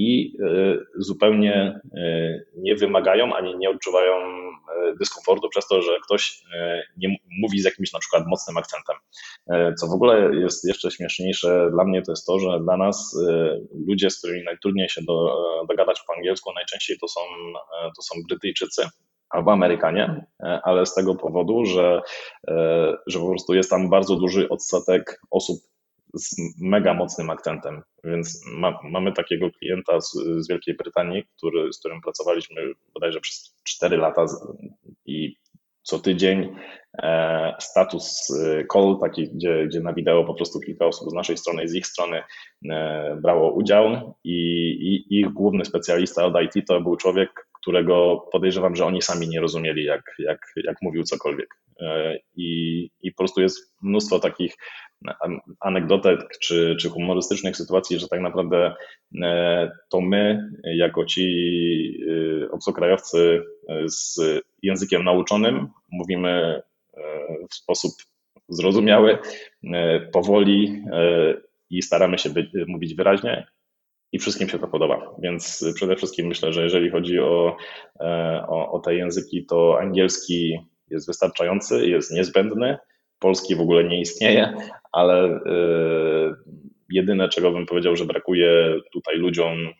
[0.00, 4.14] i e, zupełnie e, nie wymagają ani nie odczuwają
[4.98, 6.42] dyskomfortu przez to, że ktoś
[6.96, 8.96] nie mówi z jakimś na przykład mocnym akcentem.
[9.78, 13.16] Co w ogóle jest jeszcze śmieszniejsze dla mnie, to jest to, że dla nas
[13.88, 15.36] ludzie, z którymi najtrudniej się do,
[15.68, 17.20] dogadać po angielsku, najczęściej to są,
[17.96, 18.82] to są Brytyjczycy
[19.30, 22.02] albo Amerykanie, e, ale z tego powodu, że,
[22.48, 25.60] e, że po prostu jest tam bardzo duży odsetek osób
[26.14, 27.82] z mega mocnym akcentem.
[28.04, 32.62] Więc ma, mamy takiego klienta z, z, Wielkiej Brytanii, który, z którym pracowaliśmy
[32.94, 34.26] bodajże przez 4 lata
[35.06, 35.36] i
[35.82, 36.56] co tydzień
[37.02, 38.32] e, status
[38.72, 41.74] call, taki, gdzie, gdzie na wideo po prostu kilka osób z naszej strony i z
[41.74, 42.22] ich strony
[43.22, 44.36] brało udział i,
[44.70, 49.40] i ich główny specjalista od IT to był człowiek, którego podejrzewam, że oni sami nie
[49.40, 51.48] rozumieli, jak, jak, jak mówił cokolwiek.
[51.80, 54.56] E, I, I po prostu jest mnóstwo takich
[55.60, 58.74] anegdotek czy, czy humorystycznych sytuacji, że tak naprawdę
[59.22, 61.24] e, to my, jako ci
[62.44, 63.42] e, obcokrajowcy
[63.86, 64.20] z
[64.62, 66.62] językiem nauczonym, mówimy
[67.50, 67.92] w sposób
[68.48, 69.18] zrozumiały,
[70.12, 70.82] powoli
[71.70, 73.46] i staramy się być, mówić wyraźnie,
[74.12, 75.14] i wszystkim się to podoba.
[75.18, 77.56] Więc przede wszystkim myślę, że jeżeli chodzi o,
[78.00, 80.58] e, o, o te języki, to angielski
[80.90, 82.78] jest wystarczający, jest niezbędny,
[83.18, 84.54] polski w ogóle nie istnieje,
[84.92, 86.34] ale y,
[86.90, 89.72] jedyne, czego bym powiedział, że brakuje tutaj ludziom y,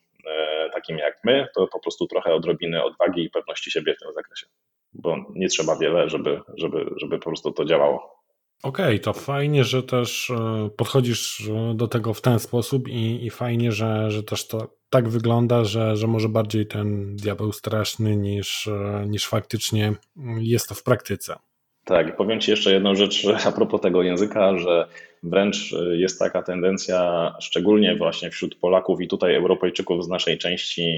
[0.73, 4.47] takim jak my, to po prostu trochę odrobiny odwagi i pewności siebie w tym zakresie.
[4.93, 8.20] Bo nie trzeba wiele, żeby, żeby, żeby po prostu to działało.
[8.63, 13.27] Okej, okay, to fajnie, że też e, podchodzisz e, do tego w ten sposób i,
[13.27, 18.17] i fajnie, że, że też to tak wygląda, że, że może bardziej ten diabeł straszny
[18.17, 19.93] niż, e, niż faktycznie
[20.39, 21.37] jest to w praktyce.
[21.85, 24.89] Tak, powiem Ci jeszcze jedną rzecz a propos tego języka, że
[25.23, 30.97] wręcz jest taka tendencja, szczególnie właśnie wśród Polaków i tutaj Europejczyków z naszej części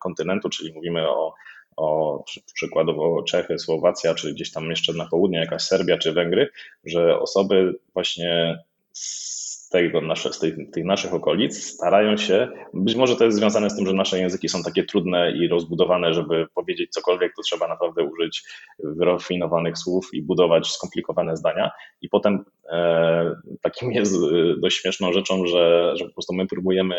[0.00, 1.34] kontynentu, czyli mówimy o
[1.78, 2.24] o
[2.54, 6.48] przykładowo Czechy, Słowacja, czy gdzieś tam jeszcze na południe, jakaś Serbia czy Węgry,
[6.84, 8.58] że osoby właśnie
[8.92, 13.70] z, tego, nasze, z tych, tych naszych okolic starają się, być może to jest związane
[13.70, 17.68] z tym, że nasze języki są takie trudne i rozbudowane, żeby powiedzieć cokolwiek, to trzeba
[17.68, 18.44] naprawdę użyć
[18.78, 21.70] wyrafinowanych słów i budować skomplikowane zdania.
[22.02, 26.96] I potem e, takim jest e, dość śmieszną rzeczą, że, że po prostu my próbujemy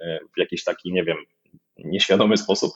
[0.00, 1.16] e, w jakiś taki, nie wiem,
[1.84, 2.72] nieświadomy sposób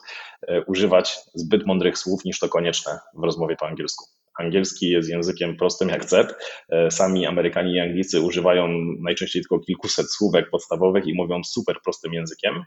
[0.47, 4.05] e, używać zbyt mądrych słów niż to konieczne w rozmowie po angielsku.
[4.39, 6.33] Angielski jest językiem prostym jak cep.
[6.69, 8.67] E, sami Amerykanie i Anglicy używają
[8.99, 12.63] najczęściej tylko kilkuset słówek podstawowych i mówią super prostym językiem.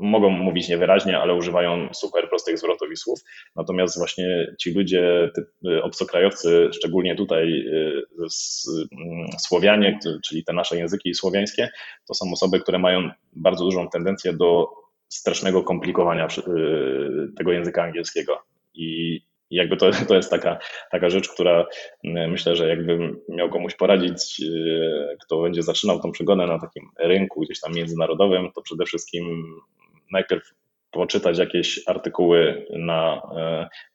[0.00, 3.20] Mogą mówić niewyraźnie, ale używają super prostych zwrotów i słów.
[3.56, 5.30] Natomiast właśnie ci ludzie,
[5.66, 7.64] e, obcokrajowcy, szczególnie tutaj
[8.92, 11.70] mm, Słowianie, czyli te nasze języki słowiańskie,
[12.08, 14.83] to są osoby, które mają bardzo dużą tendencję do
[15.16, 18.42] strasznego komplikowania y, tego języka angielskiego.
[18.74, 20.58] I jakby to, to jest taka,
[20.90, 26.12] taka rzecz, która y, myślę, że jakbym miał komuś poradzić, y, kto będzie zaczynał tą
[26.12, 29.54] przygodę na takim rynku gdzieś tam międzynarodowym, to przede wszystkim
[30.12, 30.50] najpierw
[30.90, 33.22] poczytać jakieś artykuły na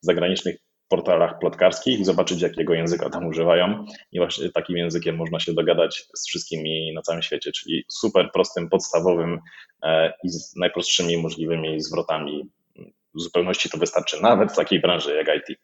[0.02, 0.56] zagranicznych
[0.90, 3.86] portalach plotkarskich i zobaczyć, jakiego języka tam używają.
[4.12, 8.70] I właśnie takim językiem można się dogadać z wszystkimi na całym świecie, czyli super prostym,
[8.70, 9.40] podstawowym
[9.84, 12.50] e, i z najprostszymi możliwymi zwrotami.
[13.16, 15.58] W zupełności to wystarczy, nawet w takiej branży jak IT.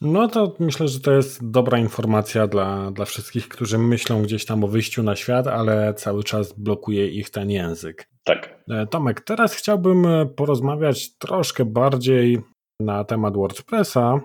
[0.00, 4.64] No to myślę, że to jest dobra informacja dla, dla wszystkich, którzy myślą gdzieś tam
[4.64, 8.08] o wyjściu na świat, ale cały czas blokuje ich ten język.
[8.24, 8.64] Tak.
[8.70, 10.06] E, Tomek, teraz chciałbym
[10.36, 12.38] porozmawiać troszkę bardziej
[12.80, 14.20] na temat WordPressa,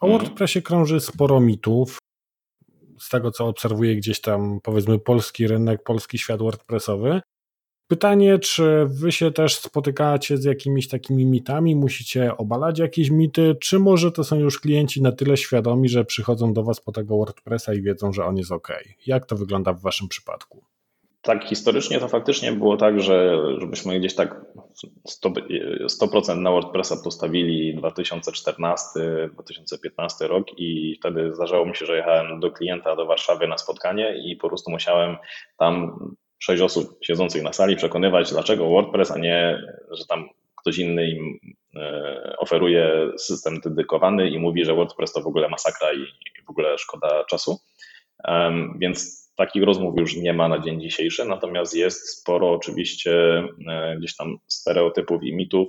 [0.00, 0.12] o mhm.
[0.12, 1.98] WordPressie krąży sporo mitów.
[2.98, 7.20] Z tego, co obserwuję gdzieś tam, powiedzmy, polski rynek, polski świat WordPressowy.
[7.88, 13.78] Pytanie, czy wy się też spotykacie z jakimiś takimi mitami, musicie obalać jakieś mity, czy
[13.78, 17.74] może to są już klienci na tyle świadomi, że przychodzą do was po tego WordPressa
[17.74, 18.68] i wiedzą, że on jest ok?
[19.06, 20.64] Jak to wygląda w waszym przypadku?
[21.26, 24.40] Tak, historycznie to faktycznie było tak, że żebyśmy gdzieś tak
[25.24, 29.30] 100%, 100 na WordPressa postawili 2014-2015
[30.20, 34.36] rok i wtedy zdarzało mi się, że jechałem do klienta do Warszawy na spotkanie i
[34.36, 35.16] po prostu musiałem
[35.58, 35.98] tam
[36.38, 40.28] sześć osób siedzących na sali przekonywać, dlaczego WordPress, a nie, że tam
[40.60, 41.38] ktoś inny im
[42.38, 46.06] oferuje system dedykowany i mówi, że WordPress to w ogóle masakra i
[46.46, 47.58] w ogóle szkoda czasu.
[48.78, 53.42] Więc takich rozmów już nie ma na dzień dzisiejszy, natomiast jest sporo oczywiście
[53.98, 55.68] gdzieś tam stereotypów i mitów,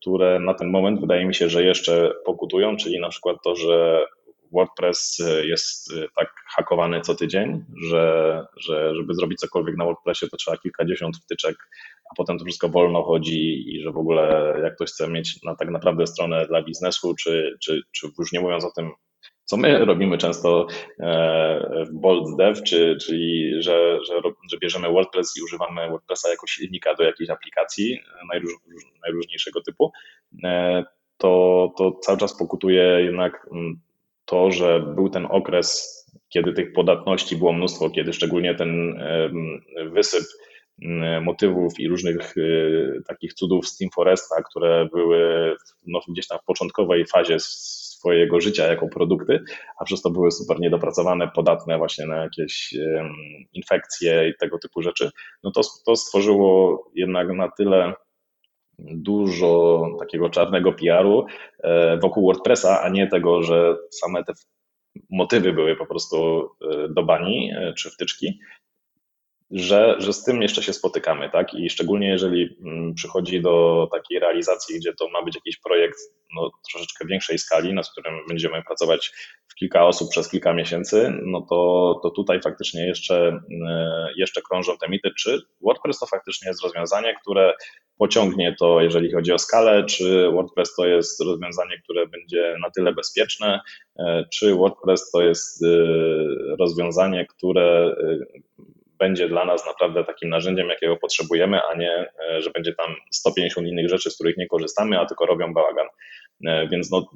[0.00, 4.06] które na ten moment wydaje mi się, że jeszcze pokutują, czyli na przykład to, że
[4.52, 10.36] WordPress jest y, tak hakowany co tydzień, że, że żeby zrobić cokolwiek na WordPressie, to
[10.36, 11.56] trzeba kilkadziesiąt wtyczek,
[12.10, 15.56] a potem to wszystko wolno chodzi i że w ogóle jak ktoś chce mieć na
[15.56, 18.90] tak naprawdę stronę dla biznesu, czy, czy, czy już nie mówiąc o tym,
[19.46, 20.66] co my robimy często
[21.00, 24.14] e, w Bold Dev, czy, czyli że, że,
[24.50, 28.00] że bierzemy WordPress i używamy WordPressa jako silnika do jakiejś aplikacji
[28.32, 28.52] najróż,
[29.02, 29.92] najróżniejszego typu,
[30.44, 30.84] e,
[31.18, 33.80] to, to cały czas pokutuje jednak mm,
[34.24, 35.96] to, że był ten okres,
[36.28, 39.00] kiedy tych podatności było mnóstwo, kiedy szczególnie ten
[39.90, 40.24] wysyp
[41.22, 42.42] motywów i różnych e,
[43.02, 45.52] takich cudów z Team Foresta, które były
[45.86, 47.36] no, gdzieś tam w początkowej fazie
[48.06, 49.44] swojego życia jako produkty,
[49.80, 52.74] a przez to były super niedopracowane, podatne właśnie na jakieś
[53.52, 55.10] infekcje i tego typu rzeczy,
[55.42, 57.94] no to, to stworzyło jednak na tyle
[58.78, 61.26] dużo takiego czarnego PR-u
[61.62, 64.32] e, wokół WordPressa, a nie tego, że same te
[65.10, 68.38] motywy były po prostu e, do bani e, czy wtyczki,
[69.50, 71.54] że, że z tym jeszcze się spotykamy, tak?
[71.54, 75.98] I szczególnie jeżeli mm, przychodzi do takiej realizacji, gdzie to ma być jakiś projekt
[76.36, 79.12] no, troszeczkę większej skali, nad którym będziemy pracować
[79.48, 83.40] w kilka osób przez kilka miesięcy, no to, to tutaj faktycznie jeszcze,
[84.16, 87.54] jeszcze krążą te mity, czy WordPress to faktycznie jest rozwiązanie, które
[87.98, 92.92] pociągnie to, jeżeli chodzi o skalę, czy WordPress to jest rozwiązanie, które będzie na tyle
[92.92, 93.60] bezpieczne,
[93.98, 95.68] e, czy WordPress to jest e,
[96.58, 97.96] rozwiązanie, które
[98.98, 102.06] będzie dla nas naprawdę takim narzędziem, jakiego potrzebujemy, a nie,
[102.38, 105.86] że będzie tam 150 innych rzeczy, z których nie korzystamy, a tylko robią bałagan.
[106.70, 107.06] Więc no,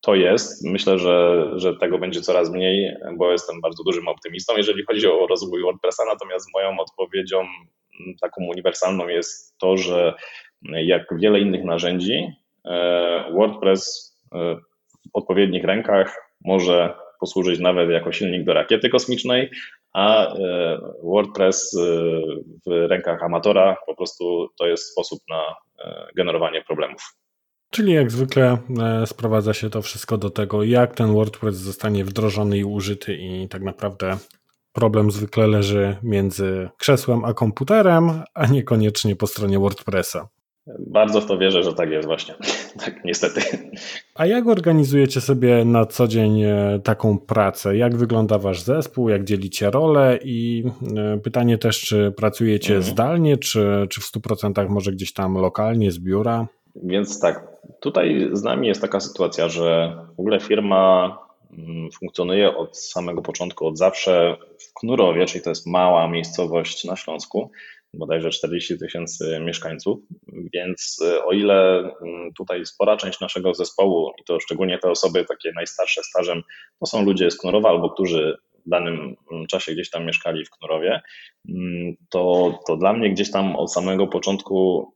[0.00, 0.64] to jest.
[0.64, 5.26] Myślę, że, że tego będzie coraz mniej, bo jestem bardzo dużym optymistą, jeżeli chodzi o
[5.26, 7.46] rozwój WordPressa, natomiast moją odpowiedzią
[8.20, 10.14] taką uniwersalną jest to, że
[10.62, 12.32] jak wiele innych narzędzi,
[12.64, 14.56] e, WordPress e,
[15.12, 19.50] w odpowiednich rękach może posłużyć nawet jako silnik do rakiety kosmicznej,
[19.92, 21.76] a e, WordPress
[22.66, 25.54] w rękach amatora po prostu to jest sposób na
[26.16, 27.02] generowanie problemów.
[27.70, 28.58] Czyli jak zwykle
[29.06, 33.62] sprowadza się to wszystko do tego, jak ten WordPress zostanie wdrożony i użyty, i tak
[33.62, 34.18] naprawdę
[34.72, 40.28] problem zwykle leży między krzesłem a komputerem, a niekoniecznie po stronie WordPressa.
[40.66, 42.34] Bardzo w to wierzę, że tak jest właśnie.
[42.84, 43.40] tak, niestety.
[44.14, 47.76] A jak organizujecie sobie na co dzień e, taką pracę?
[47.76, 49.08] Jak wygląda wasz zespół?
[49.08, 50.18] Jak dzielicie role?
[50.24, 50.64] I
[50.96, 52.92] e, pytanie też, czy pracujecie mhm.
[52.92, 56.46] zdalnie, czy, czy w 100% może gdzieś tam lokalnie z biura?
[56.76, 57.48] Więc tak,
[57.80, 61.16] tutaj z nami jest taka sytuacja, że w ogóle firma
[61.58, 66.96] Mm, funkcjonuje od samego początku, od zawsze w Knurowie, czyli to jest mała miejscowość na
[66.96, 67.50] Śląsku,
[67.94, 69.98] bodajże 40 tysięcy mieszkańców,
[70.54, 75.24] więc y, o ile mm, tutaj spora część naszego zespołu i to szczególnie te osoby
[75.24, 76.42] takie najstarsze stażem,
[76.80, 78.36] to są ludzie z Knurowa albo którzy
[78.66, 81.00] w danym mm, czasie gdzieś tam mieszkali w Knurowie,
[82.10, 84.88] to, to dla mnie gdzieś tam od samego początku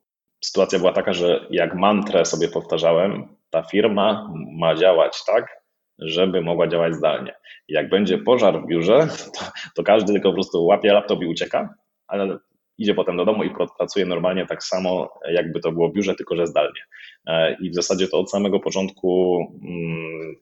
[0.45, 5.65] sytuacja była taka, że jak mantrę sobie powtarzałem, ta firma ma działać tak,
[5.99, 7.35] żeby mogła działać zdalnie.
[7.69, 9.45] Jak będzie pożar w biurze, to,
[9.77, 11.75] to każdy tylko po prostu łapie laptop i ucieka,
[12.07, 12.39] ale
[12.79, 16.37] idzie potem do domu i pracuje normalnie tak samo, jakby to było w biurze, tylko
[16.37, 16.81] że zdalnie.
[17.27, 20.35] E, I w zasadzie to od samego początku mm,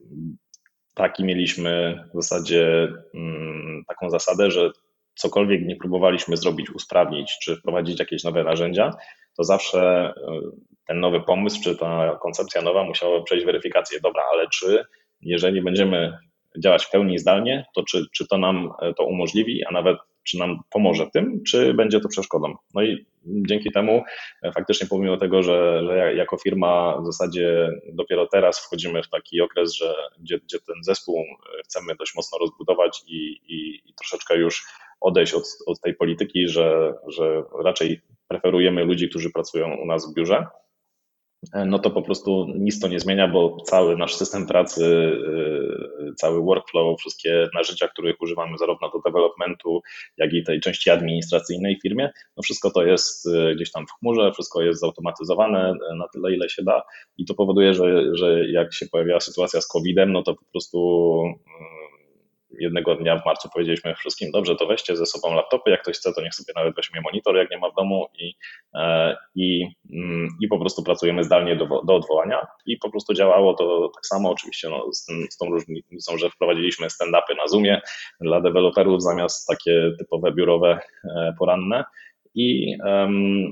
[0.95, 4.71] taki mieliśmy w zasadzie mm, taką zasadę, że
[5.15, 8.91] cokolwiek nie próbowaliśmy zrobić, usprawnić czy wprowadzić jakieś nowe narzędzia,
[9.37, 10.41] to zawsze e,
[10.87, 14.01] ten nowy pomysł czy ta koncepcja nowa musiała przejść weryfikację.
[14.01, 14.85] Dobra, ale czy
[15.21, 16.19] jeżeli będziemy
[16.59, 20.39] działać w pełni zdalnie, to czy, czy to nam e, to umożliwi, a nawet czy
[20.39, 22.55] nam pomoże tym, czy będzie to przeszkodą.
[22.75, 24.03] No i dzięki temu
[24.43, 29.41] e, faktycznie pomimo tego, że, że jako firma w zasadzie dopiero teraz wchodzimy w taki
[29.41, 34.37] okres, że gdzie, gdzie ten zespół e, chcemy dość mocno rozbudować i, i, i troszeczkę
[34.37, 34.65] już
[35.01, 40.15] odejść od, od tej polityki, że, że raczej preferujemy ludzi, którzy pracują u nas w
[40.15, 40.47] biurze,
[41.67, 46.43] no to po prostu nic to nie zmienia, bo cały nasz system pracy, y, cały
[46.43, 49.83] workflow, wszystkie narzędzia, których używamy zarówno do developmentu,
[50.17, 53.93] jak i tej części administracyjnej w firmie, no wszystko to jest y, gdzieś tam w
[53.93, 56.83] chmurze, wszystko jest zautomatyzowane na tyle, ile się da.
[57.19, 60.79] I to powoduje, że, że jak się pojawiła sytuacja z COVID-em, no to po prostu
[62.61, 66.13] jednego dnia w marcu powiedzieliśmy wszystkim, dobrze, to weźcie ze sobą laptopy, jak ktoś chce,
[66.13, 68.35] to niech sobie nawet weźmie monitor, jak nie ma w domu i,
[69.35, 72.47] i, mm, i po prostu pracujemy zdalnie do, do odwołania.
[72.67, 76.31] I po prostu działało to tak samo, oczywiście no, z, tym, z tą różnicą, że
[76.31, 77.81] wprowadziliśmy stand-upy na Zoomie
[78.21, 80.79] dla deweloperów zamiast takie typowe biurowe
[81.39, 81.85] poranne.
[82.35, 82.77] I,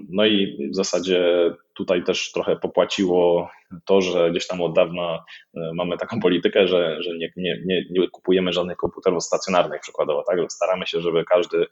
[0.09, 3.51] no i w zasadzie tutaj też trochę popłaciło
[3.85, 5.24] to, że gdzieś tam od dawna
[5.55, 10.24] e, mamy taką politykę, że, że nie, nie, nie, nie kupujemy żadnych komputerów stacjonarnych przykładowo,
[10.26, 10.39] tak?
[10.53, 11.66] Staramy się, żeby każdy,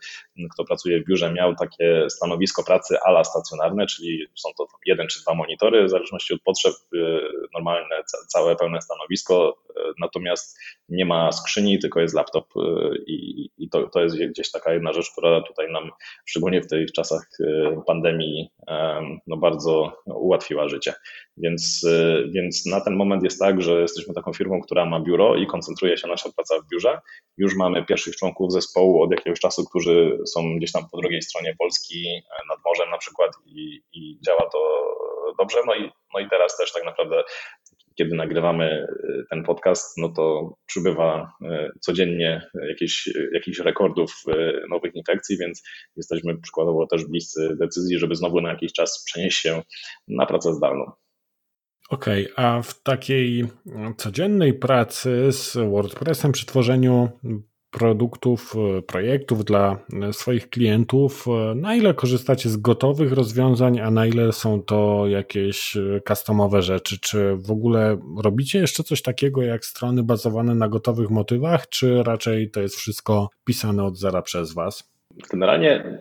[0.53, 5.23] kto pracuje w biurze, miał takie stanowisko pracy ala stacjonarne, czyli są to jeden czy
[5.23, 6.99] dwa monitory, w zależności od potrzeb, e,
[7.55, 12.49] normalne, całe pełne stanowisko, e, natomiast nie ma skrzyni, tylko jest laptop
[13.07, 15.91] i, i to, to jest gdzieś taka jedna rzecz, która tutaj nam,
[16.27, 17.29] szczególnie w tych czasach
[17.87, 18.51] pandemii,
[19.27, 20.95] no bardzo ułatwiła życie.
[21.37, 25.37] Więc, y, więc na ten moment jest tak, że jesteśmy taką firmą, która ma biuro
[25.37, 27.01] i koncentruje się nasza praca w biurze.
[27.37, 31.55] Już mamy pierwszych członków zespołu od jakiegoś czasu, którzy są gdzieś tam po drugiej stronie
[31.59, 34.59] Polski, e, nad morzem na przykład i, i działa to
[35.39, 35.59] dobrze.
[35.67, 37.23] No i, no i teraz też tak naprawdę
[37.99, 38.87] kiedy nagrywamy e,
[39.31, 44.13] ten podcast, no to przybywa e, codziennie jakieś, jakichś rekordów
[44.71, 45.63] nowych infekcji, więc
[45.97, 49.63] jesteśmy przykładowo też bliscy decyzji, żeby znowu na jakiś czas przenieść się
[50.09, 50.93] na pracę zdalną.
[51.89, 53.45] Okej, okay, a w takiej
[53.97, 57.09] codziennej pracy z WordPressem przy tworzeniu
[57.71, 58.55] produktów,
[58.87, 59.79] projektów dla
[60.13, 65.77] swoich klientów, na ile korzystacie z gotowych rozwiązań, a na ile są to jakieś
[66.09, 67.01] customowe rzeczy?
[67.01, 72.51] Czy w ogóle robicie jeszcze coś takiego jak strony bazowane na gotowych motywach, czy raczej
[72.51, 74.91] to jest wszystko pisane od zera przez Was?
[75.31, 75.99] Generalnie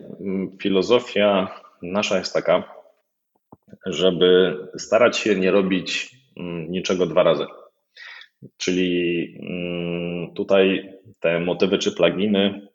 [0.62, 1.48] filozofia
[1.82, 2.64] nasza jest taka,
[3.86, 7.44] żeby starać się nie robić mm, niczego dwa razy.
[8.56, 12.68] Czyli mm, tutaj te motywy czy pluginy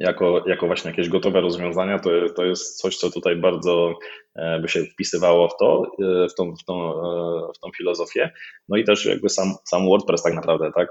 [0.00, 3.98] jako, jako właśnie jakieś gotowe rozwiązania, to, to jest coś, co tutaj bardzo
[4.34, 8.30] e, by się wpisywało w to, e, w tą, w tą, e, w tą filozofię.
[8.68, 10.88] No i też jakby sam, sam WordPress tak naprawdę, tak?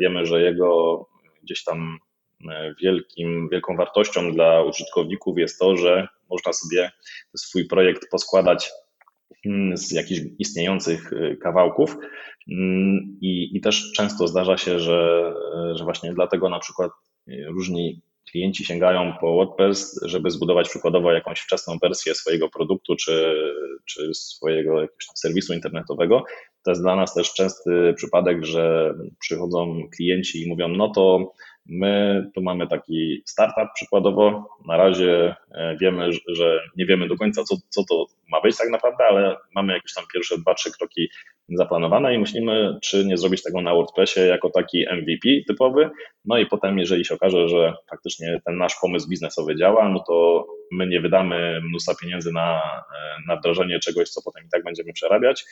[0.00, 1.06] Wiemy, że jego
[1.42, 1.98] gdzieś tam
[2.82, 6.90] wielkim, wielką wartością dla użytkowników jest to, że można sobie
[7.36, 8.70] swój projekt poskładać
[9.74, 11.96] z jakichś istniejących y, kawałków.
[12.52, 15.32] Mm, I, I też często zdarza się, że,
[15.74, 16.90] że właśnie dlatego na przykład
[17.28, 23.34] y, różni klienci sięgają po WordPress, żeby zbudować przykładowo jakąś wczesną wersję swojego produktu czy,
[23.84, 26.24] czy swojego jakiegoś serwisu internetowego.
[26.64, 31.32] To jest dla nas też częsty przypadek, że przychodzą klienci i mówią, no to
[31.66, 34.48] My tu mamy taki startup przykładowo.
[34.66, 38.70] Na razie e, wiemy, że nie wiemy do końca, co, co to ma być tak
[38.70, 41.08] naprawdę, ale mamy jakieś tam pierwsze dwa, trzy kroki
[41.50, 45.90] zaplanowane i myślimy, czy nie zrobić tego na WordPressie jako taki MVP typowy.
[46.24, 50.46] No i potem, jeżeli się okaże, że faktycznie ten nasz pomysł biznesowy działa, no to
[50.72, 52.62] my nie wydamy mnóstwa pieniędzy na,
[53.28, 55.44] na wdrożenie czegoś, co potem i tak będziemy przerabiać,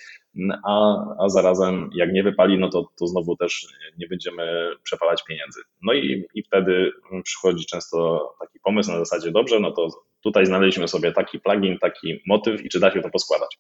[0.65, 3.67] a, a zarazem jak nie wypali, no to, to znowu też
[3.99, 5.61] nie będziemy przepalać pieniędzy.
[5.83, 6.93] No i, i wtedy
[7.25, 9.89] przychodzi często taki pomysł na zasadzie, dobrze, no to
[10.23, 13.59] tutaj znaleźliśmy sobie taki plugin, taki motyw i czy da się to poskładać.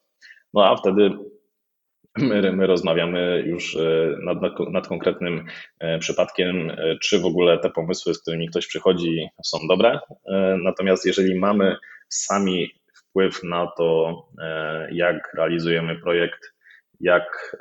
[0.54, 1.10] No a wtedy
[2.22, 4.38] My, my rozmawiamy już e, nad,
[4.72, 5.44] nad, konkretnym
[5.80, 9.98] e, przypadkiem, e, czy w ogóle te pomysły, z którymi ktoś przychodzi, są dobre.
[10.62, 11.76] Natomiast jeżeli mamy
[12.08, 14.16] sami wpływ na to,
[14.92, 16.52] jak realizujemy projekt,
[17.00, 17.56] jak,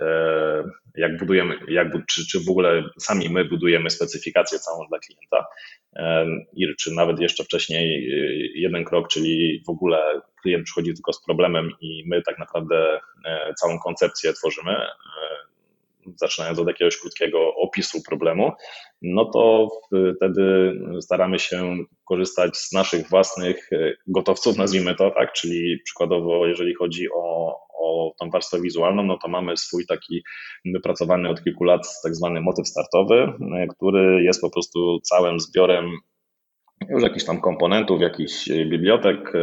[0.96, 5.46] jak budujemy, jak, czy, czy w ogóle sami my budujemy specyfikację całą dla klienta,
[6.54, 8.10] i czy nawet jeszcze wcześniej
[8.56, 13.54] jeden krok, czyli w ogóle klient przychodzi tylko z problemem i my tak naprawdę e,
[13.54, 14.88] całą koncepcję tworzymy, e,
[16.16, 18.52] zaczynając od jakiegoś krótkiego opisu problemu,
[19.02, 19.68] no to
[20.18, 26.76] wtedy staramy się korzystać z naszych własnych e, gotowców, nazwijmy to tak, czyli przykładowo, jeżeli
[26.76, 30.24] chodzi o, o tą warstwę wizualną, no to mamy swój taki
[30.74, 33.34] wypracowany od kilku lat tak zwany motyw startowy,
[33.76, 35.92] który jest po prostu całym zbiorem
[36.90, 39.40] już jakichś tam komponentów, jakichś e, bibliotek, e,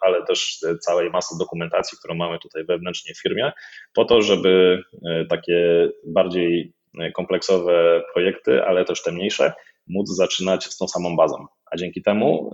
[0.00, 3.52] ale też całej masy dokumentacji, którą mamy tutaj wewnętrznie w firmie,
[3.94, 6.72] po to, żeby e, takie bardziej
[7.14, 9.52] kompleksowe projekty, ale też te mniejsze,
[9.86, 11.46] móc zaczynać z tą samą bazą.
[11.70, 12.52] A dzięki temu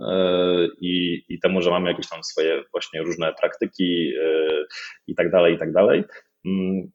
[0.81, 4.11] i, i temu, że mamy jakieś tam swoje właśnie różne praktyki
[5.07, 6.03] i tak dalej, i tak dalej,
[6.45, 6.91] mm,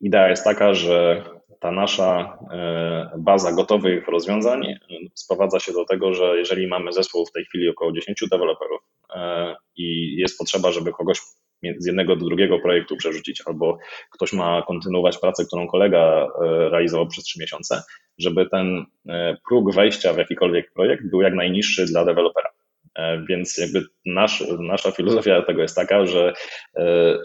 [0.00, 1.24] idea jest taka, że
[1.60, 4.78] ta nasza e, baza gotowych rozwiązań e,
[5.14, 8.80] sprowadza się do tego, że jeżeli mamy zespół w tej chwili około 10 deweloperów
[9.14, 11.18] e, i jest potrzeba, żeby kogoś
[11.78, 13.78] z jednego do drugiego projektu przerzucić, albo
[14.10, 16.28] ktoś ma kontynuować pracę, którą kolega
[16.70, 17.82] realizował przez trzy miesiące,
[18.18, 18.84] żeby ten
[19.48, 22.50] próg wejścia w jakikolwiek projekt był jak najniższy dla dewelopera.
[23.28, 26.32] Więc jakby nasz, nasza filozofia tego jest taka, że,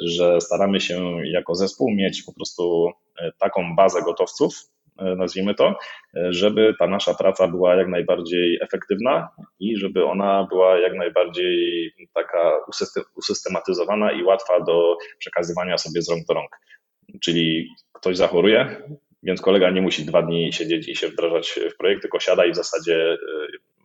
[0.02, 2.92] że staramy się jako zespół mieć po prostu
[3.40, 5.76] taką bazę gotowców, E, nazwijmy to,
[6.16, 9.30] e, żeby ta nasza praca była jak najbardziej efektywna
[9.60, 12.52] i żeby ona była jak najbardziej taka
[13.16, 16.60] usystematyzowana i łatwa do przekazywania sobie z rąk do rąk.
[17.22, 18.82] Czyli ktoś zachoruje,
[19.24, 22.52] więc kolega nie musi dwa dni siedzieć i się wdrażać w projekt, tylko siada i
[22.52, 23.18] w zasadzie e,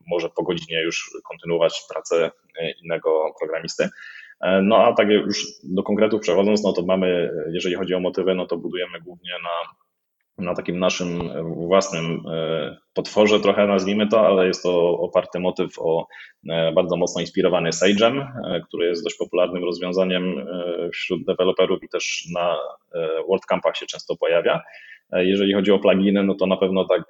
[0.07, 2.31] może po godzinie już kontynuować pracę
[2.83, 3.89] innego programisty.
[4.63, 8.47] No a tak już do konkretów przechodząc, no to mamy, jeżeli chodzi o motywy, no
[8.47, 9.73] to budujemy głównie na
[10.39, 11.31] na takim naszym
[11.67, 16.07] własnym e, potworze trochę nazwijmy to, ale jest to oparty motyw o
[16.49, 20.47] e, bardzo mocno inspirowany Sage'em, e, który jest dość popularnym rozwiązaniem
[20.93, 22.57] wśród deweloperów i też na
[23.29, 24.61] WordCampach się często pojawia.
[25.13, 27.03] Jeżeli chodzi o pluginy, no to na pewno tak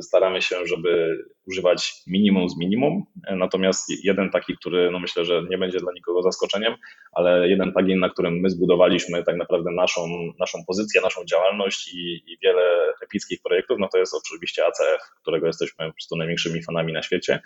[0.00, 3.04] staramy się, żeby używać minimum z minimum.
[3.30, 6.74] Natomiast jeden taki, który no myślę, że nie będzie dla nikogo zaskoczeniem,
[7.12, 10.00] ale jeden plugin, na którym my zbudowaliśmy tak naprawdę naszą,
[10.40, 15.46] naszą pozycję, naszą działalność i, i wiele epickich projektów, no to jest oczywiście ACF, którego
[15.46, 17.40] jesteśmy po prostu największymi fanami na świecie.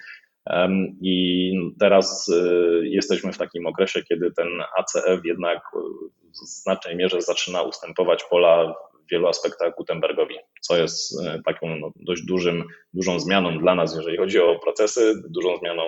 [1.03, 2.33] I teraz
[2.83, 4.49] jesteśmy w takim okresie, kiedy ten
[4.79, 5.63] ACF jednak
[6.33, 8.75] w znacznej mierze zaczyna ustępować pola
[9.11, 14.17] wielu aspektach Gutenbergowi, co jest e, taką no, dość dużym, dużą zmianą dla nas, jeżeli
[14.17, 15.83] chodzi o procesy, dużą zmianą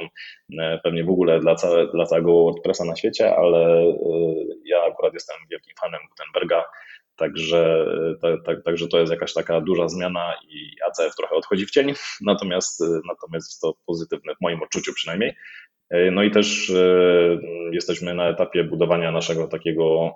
[0.58, 3.94] e, pewnie w ogóle dla, całe, dla całego WordPressa na świecie, ale e,
[4.64, 6.64] ja akurat jestem wielkim fanem Gutenberga,
[7.16, 7.86] Także,
[8.64, 13.50] także to jest jakaś taka duża zmiana i ACF trochę odchodzi w cień, natomiast, natomiast
[13.50, 15.34] jest to pozytywne w moim odczuciu przynajmniej.
[16.12, 16.72] No i też
[17.72, 20.12] jesteśmy na etapie budowania naszego takiego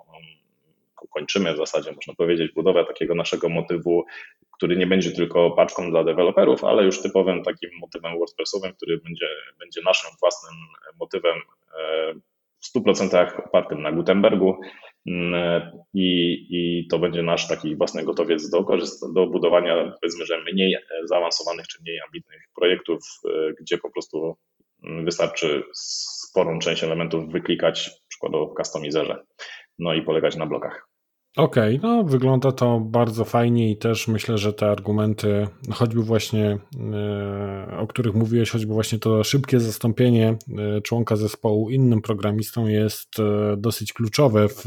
[1.07, 4.05] kończymy w zasadzie, można powiedzieć, budowę takiego naszego motywu,
[4.51, 9.27] który nie będzie tylko paczką dla deweloperów, ale już typowym takim motywem WordPressowym, który będzie,
[9.59, 10.53] będzie naszym własnym
[10.99, 11.35] motywem
[11.79, 12.13] e,
[12.59, 14.59] w 100% opartym na Gutenbergu.
[15.07, 15.61] Mm,
[15.93, 18.65] I, I to będzie nasz taki własny gotowiec do,
[19.13, 24.35] do budowania, powiedzmy, że mniej zaawansowanych czy mniej ambitnych projektów, e, gdzie po prostu
[24.83, 29.23] wystarczy sporą część elementów wyklikać, przykładowo w customizerze,
[29.79, 30.87] no i polegać na blokach.
[31.35, 36.57] Okej, okay, no wygląda to bardzo fajnie i też myślę, że te argumenty, choćby właśnie,
[36.93, 43.19] e, o których mówiłeś, choćby właśnie to szybkie zastąpienie e, członka zespołu innym programistą jest
[43.19, 44.65] e, dosyć kluczowe w,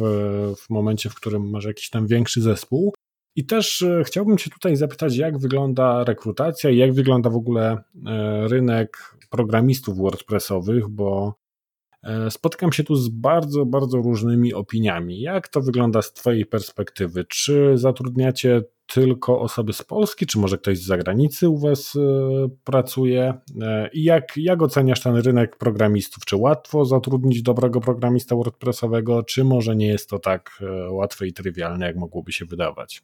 [0.56, 2.94] w momencie, w którym masz jakiś tam większy zespół.
[3.36, 7.76] I też chciałbym Cię tutaj zapytać, jak wygląda rekrutacja i jak wygląda w ogóle
[8.46, 11.34] rynek programistów WordPressowych, bo
[12.02, 15.20] E, spotykam się tu z bardzo, bardzo różnymi opiniami.
[15.20, 17.24] Jak to wygląda z Twojej perspektywy?
[17.24, 22.00] Czy zatrudniacie tylko osoby z Polski, czy może ktoś z zagranicy u Was e,
[22.64, 23.34] pracuje?
[23.62, 26.24] E, I jak, jak oceniasz ten rynek programistów?
[26.24, 31.86] Czy łatwo zatrudnić dobrego programista WordPressowego, czy może nie jest to tak łatwe i trywialne,
[31.86, 33.02] jak mogłoby się wydawać?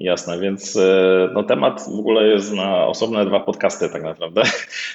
[0.00, 4.42] Jasne, więc e, no, temat w ogóle jest na osobne dwa podcasty tak naprawdę.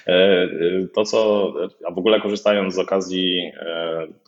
[0.08, 0.48] E, e,
[0.96, 1.54] to co,
[1.88, 3.52] a w ogóle korzystając z okazji,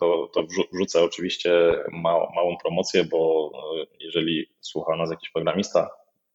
[0.00, 1.50] to, to wrzucę oczywiście
[1.92, 3.52] mał, małą promocję, bo
[4.00, 5.90] jeżeli słucha nas jakiś programista,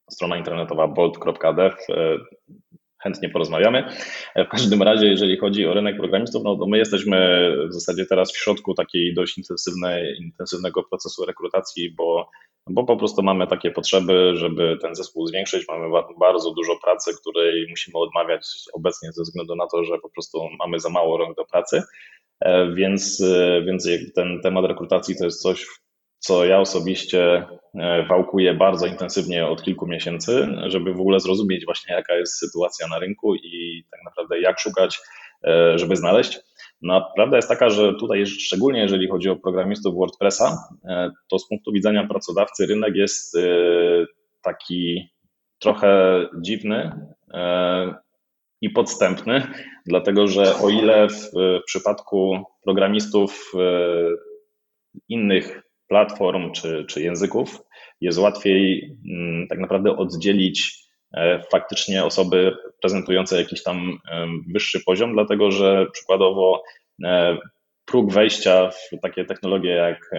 [0.10, 1.76] strona internetowa bolt.dev,
[3.04, 3.84] chętnie porozmawiamy.
[4.36, 8.34] W każdym razie, jeżeli chodzi o rynek programistów, no to my jesteśmy w zasadzie teraz
[8.34, 12.30] w środku takiej dość intensywnej, intensywnego procesu rekrutacji, bo
[12.70, 15.68] bo po prostu mamy takie potrzeby, żeby ten zespół zwiększyć.
[15.68, 15.86] Mamy
[16.20, 20.80] bardzo dużo pracy, której musimy odmawiać obecnie ze względu na to, że po prostu mamy
[20.80, 21.84] za mało rąk do pracy.
[22.40, 25.66] E, więc, e, więc ten temat rekrutacji to jest coś,
[26.26, 31.96] co ja osobiście e, wałkuję bardzo intensywnie od kilku miesięcy, żeby w ogóle zrozumieć właśnie
[31.96, 35.00] jaka jest sytuacja na rynku i tak naprawdę jak szukać,
[35.76, 36.40] żeby znaleźć.
[36.84, 41.48] No, prawda jest taka, że tutaj, szczególnie jeżeli chodzi o programistów WordPressa, e, to z
[41.48, 43.40] punktu widzenia pracodawcy rynek jest e,
[44.42, 45.10] taki
[45.60, 46.92] trochę dziwny
[47.34, 47.96] e,
[48.62, 49.48] i podstępny,
[49.86, 51.32] dlatego że o ile w
[51.66, 53.52] przypadku programistów
[55.10, 57.62] innych platform czy, czy języków
[58.02, 60.84] jest łatwiej mm, tak naprawdę oddzielić
[61.14, 63.98] E, faktycznie osoby prezentujące jakiś tam
[64.54, 66.64] wyższy poziom, dlatego że przykładowo
[67.04, 67.38] e,
[67.86, 70.12] próg wejścia w takie technologie jak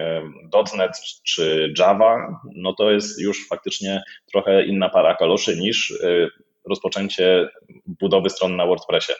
[0.77, 0.91] .NET
[1.23, 6.27] czy Java, no to jest już faktycznie trochę inna para kaloszy niż e,
[6.69, 7.49] rozpoczęcie
[7.85, 9.13] budowy stron na WordPressie.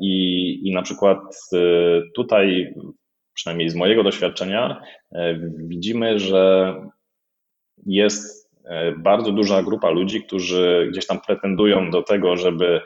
[0.00, 1.18] I, I na przykład
[2.14, 2.74] tutaj
[3.36, 4.82] przynajmniej z mojego doświadczenia,
[5.56, 6.74] widzimy, że
[7.86, 8.50] jest
[8.98, 12.80] bardzo duża grupa ludzi, którzy gdzieś tam pretendują do tego, żeby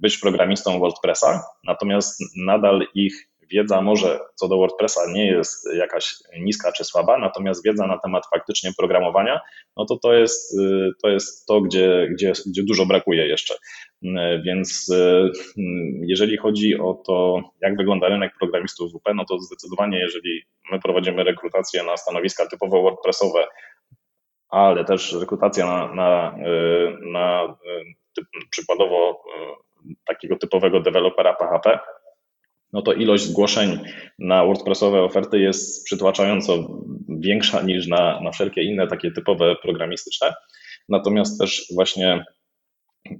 [0.00, 6.72] być programistą WordPressa, natomiast nadal ich wiedza może co do WordPressa nie jest jakaś niska
[6.72, 9.40] czy słaba, natomiast wiedza na temat faktycznie programowania,
[9.76, 10.56] no to to jest
[11.02, 13.54] to, jest to gdzie, gdzie, gdzie dużo brakuje jeszcze.
[14.44, 14.94] Więc
[16.06, 20.42] jeżeli chodzi o to, jak wygląda rynek programistów WP, no to zdecydowanie, jeżeli
[20.72, 23.46] my prowadzimy rekrutację na stanowiska typowo WordPressowe,
[24.48, 26.36] ale też rekrutacja na, na,
[27.12, 27.56] na
[28.16, 29.22] typ, przykładowo
[30.06, 31.78] takiego typowego dewelopera PHP,
[32.72, 33.78] no to ilość zgłoszeń
[34.18, 40.34] na WordPressowe oferty jest przytłaczająco większa niż na, na wszelkie inne takie typowe programistyczne.
[40.88, 42.24] Natomiast też właśnie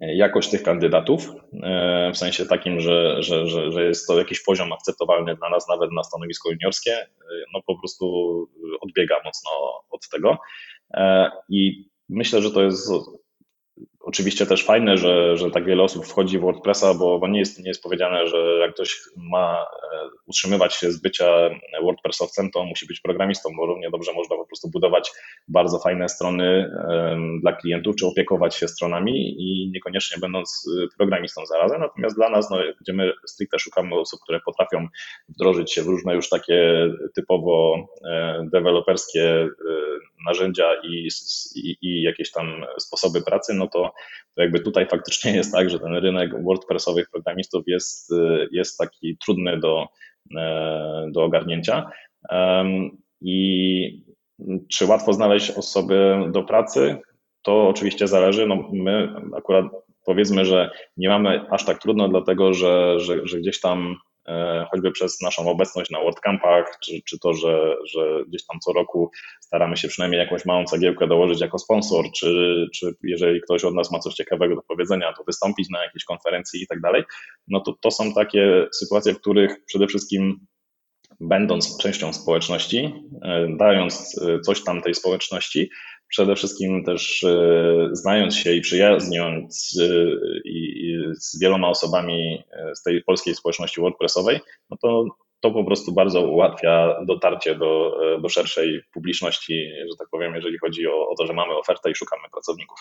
[0.00, 4.72] jakość tych kandydatów, e, w sensie takim, że, że, że, że jest to jakiś poziom
[4.72, 7.06] akceptowalny dla nas, nawet na stanowisko juniorskie, e,
[7.54, 8.06] no po prostu
[8.80, 9.50] odbiega mocno
[9.90, 10.38] od tego.
[10.94, 12.90] E, I myślę, że to jest
[14.04, 17.58] Oczywiście też fajne, że, że tak wiele osób wchodzi w WordPressa, bo, bo nie, jest,
[17.58, 21.50] nie jest powiedziane, że jak ktoś ma e, utrzymywać się z bycia
[21.82, 25.10] WordPressowcem, to musi być programistą, bo równie dobrze można po prostu budować
[25.48, 26.70] bardzo fajne strony
[27.40, 31.80] dla klientów, czy opiekować się stronami i niekoniecznie będąc e, programistą zarazem.
[31.80, 34.88] Natomiast dla nas, no, gdzie my stricte szukamy osób, które potrafią
[35.28, 39.48] wdrożyć się w różne już takie typowo e, deweloperskie
[40.26, 41.08] narzędzia i,
[41.54, 43.91] i, i jakieś tam sposoby pracy, no to
[44.34, 48.12] to jakby tutaj faktycznie jest tak, że ten rynek WordPressowych programistów jest,
[48.52, 49.86] jest taki trudny do,
[50.36, 51.90] e, do ogarnięcia.
[53.20, 54.04] I
[54.70, 56.96] czy łatwo znaleźć osoby do pracy?
[57.42, 58.46] To oczywiście zależy.
[58.46, 59.64] No my akurat
[60.06, 63.96] powiedzmy, że nie mamy aż tak trudno, dlatego że, że, że gdzieś tam
[64.70, 69.10] choćby przez naszą obecność na WordCampach, czy, czy to, że, że gdzieś tam co roku
[69.40, 73.92] staramy się przynajmniej jakąś małą cegiełkę dołożyć jako sponsor, czy, czy jeżeli ktoś od nas
[73.92, 77.02] ma coś ciekawego do powiedzenia, to wystąpić na jakiejś konferencji i tak dalej,
[77.48, 80.46] no to to są takie sytuacje, w których przede wszystkim
[81.20, 85.70] będąc częścią społeczności, e, dając e, coś tam tej społeczności,
[86.12, 89.78] przede wszystkim też e, znając się i przyjaźniąc
[90.44, 92.42] i z wieloma osobami
[92.74, 94.40] z tej polskiej społeczności WordPressowej,
[94.70, 95.04] no to
[95.40, 100.86] to po prostu bardzo ułatwia dotarcie do, do szerszej publiczności, że tak powiem, jeżeli chodzi
[100.86, 102.78] o, o to, że mamy ofertę i szukamy pracowników.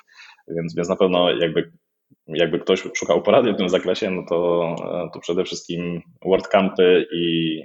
[0.47, 1.71] Więc, więc na pewno jakby
[2.27, 4.75] jakby ktoś szukał porady w tym zakresie, no to,
[5.13, 7.57] to przede wszystkim WordCampy i,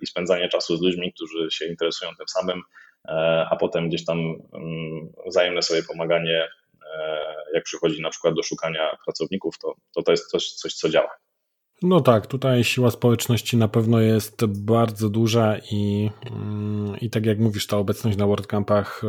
[0.00, 2.62] i spędzanie czasu z ludźmi, którzy się interesują tym samym,
[3.50, 6.48] a potem gdzieś tam mm, wzajemne sobie pomaganie,
[7.54, 11.10] jak przychodzi na przykład do szukania pracowników, to to, to jest coś, coś, co działa.
[11.82, 17.38] No tak, tutaj siła społeczności na pewno jest bardzo duża i, mm, i tak jak
[17.38, 19.02] mówisz, ta obecność na WordCampach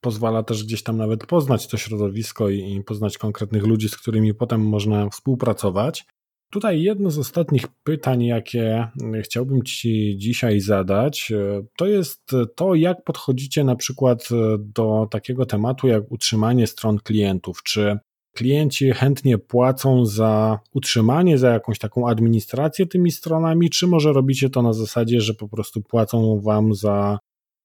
[0.00, 4.60] pozwala też gdzieś tam nawet poznać to środowisko i poznać konkretnych ludzi, z którymi potem
[4.60, 6.04] można współpracować.
[6.52, 8.88] Tutaj jedno z ostatnich pytań, jakie
[9.22, 15.46] chciałbym Ci dzisiaj zadać, e, to jest to, jak podchodzicie na przykład e, do takiego
[15.46, 17.62] tematu jak utrzymanie stron klientów.
[17.62, 17.98] Czy
[18.34, 24.62] klienci chętnie płacą za utrzymanie, za jakąś taką administrację tymi stronami, czy może robicie to
[24.62, 27.18] na zasadzie, że po prostu płacą Wam za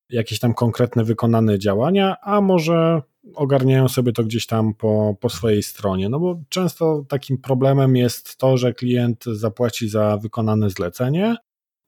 [0.09, 3.01] jakieś tam konkretne wykonane działania, a może
[3.35, 6.09] ogarniają sobie to gdzieś tam po, po swojej stronie.
[6.09, 11.35] No bo często takim problemem jest to, że klient zapłaci za wykonane zlecenie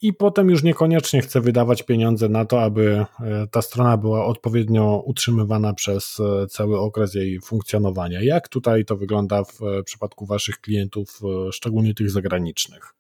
[0.02, 5.04] i potem już niekoniecznie chce wydawać pieniądze na to, aby e, ta strona była odpowiednio
[5.06, 8.22] utrzymywana przez e, cały okres jej funkcjonowania.
[8.22, 11.20] Jak tutaj to wygląda w e, przypadku Waszych klientów,
[11.52, 12.96] szczególnie tych zagranicznych?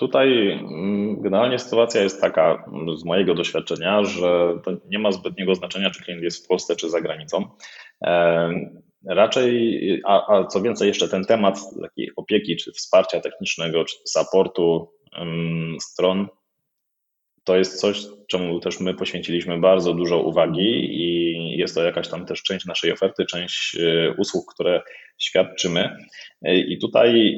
[0.00, 5.54] Tutaj mm, generalnie sytuacja jest taka mm, z mojego doświadczenia, że to nie ma zbytniego
[5.54, 7.44] znaczenia, czy klient jest w Polsce, czy za granicą.
[9.06, 14.90] Raczej, a, a co więcej, jeszcze ten temat takiej opieki, czy wsparcia technicznego, czy supportu
[15.80, 16.28] stron,
[17.44, 22.26] to jest coś, czemu też my poświęciliśmy bardzo dużo uwagi i jest to jakaś tam
[22.26, 24.82] też część naszej oferty, część y, usług, które
[25.18, 25.96] świadczymy.
[26.42, 27.36] I tutaj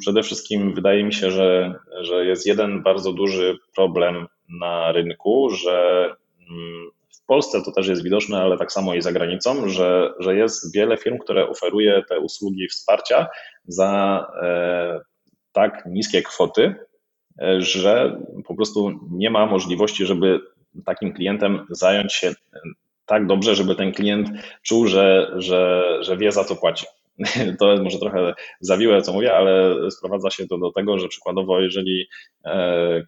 [0.00, 6.04] przede wszystkim wydaje mi się, że, że jest jeden bardzo duży problem na rynku, że
[6.50, 6.90] mm,
[7.22, 10.74] w Polsce to też jest widoczne, ale tak samo i za granicą, że, że jest
[10.74, 13.26] wiele firm, które oferuje te usługi wsparcia
[13.66, 15.00] za e,
[15.52, 16.74] tak niskie kwoty,
[17.42, 20.40] e, że po prostu nie ma możliwości, żeby
[20.84, 22.32] takim klientem zająć się
[23.06, 24.28] tak dobrze, żeby ten klient
[24.62, 26.86] czuł, że, że, że wie za co płaci.
[27.58, 31.60] to jest może trochę zawiłe, co mówię, ale sprowadza się to do tego, że przykładowo,
[31.60, 32.08] jeżeli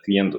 [0.04, 0.38] klient e,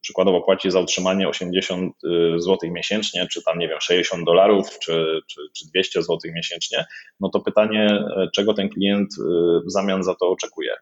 [0.00, 1.94] przykładowo płaci za utrzymanie 80
[2.36, 6.86] zł miesięcznie, czy tam, nie wiem, 60 dolarów, czy, czy, czy 200 zł miesięcznie,
[7.20, 9.08] no to pytanie, czego ten klient
[9.66, 10.72] w zamian za to oczekuje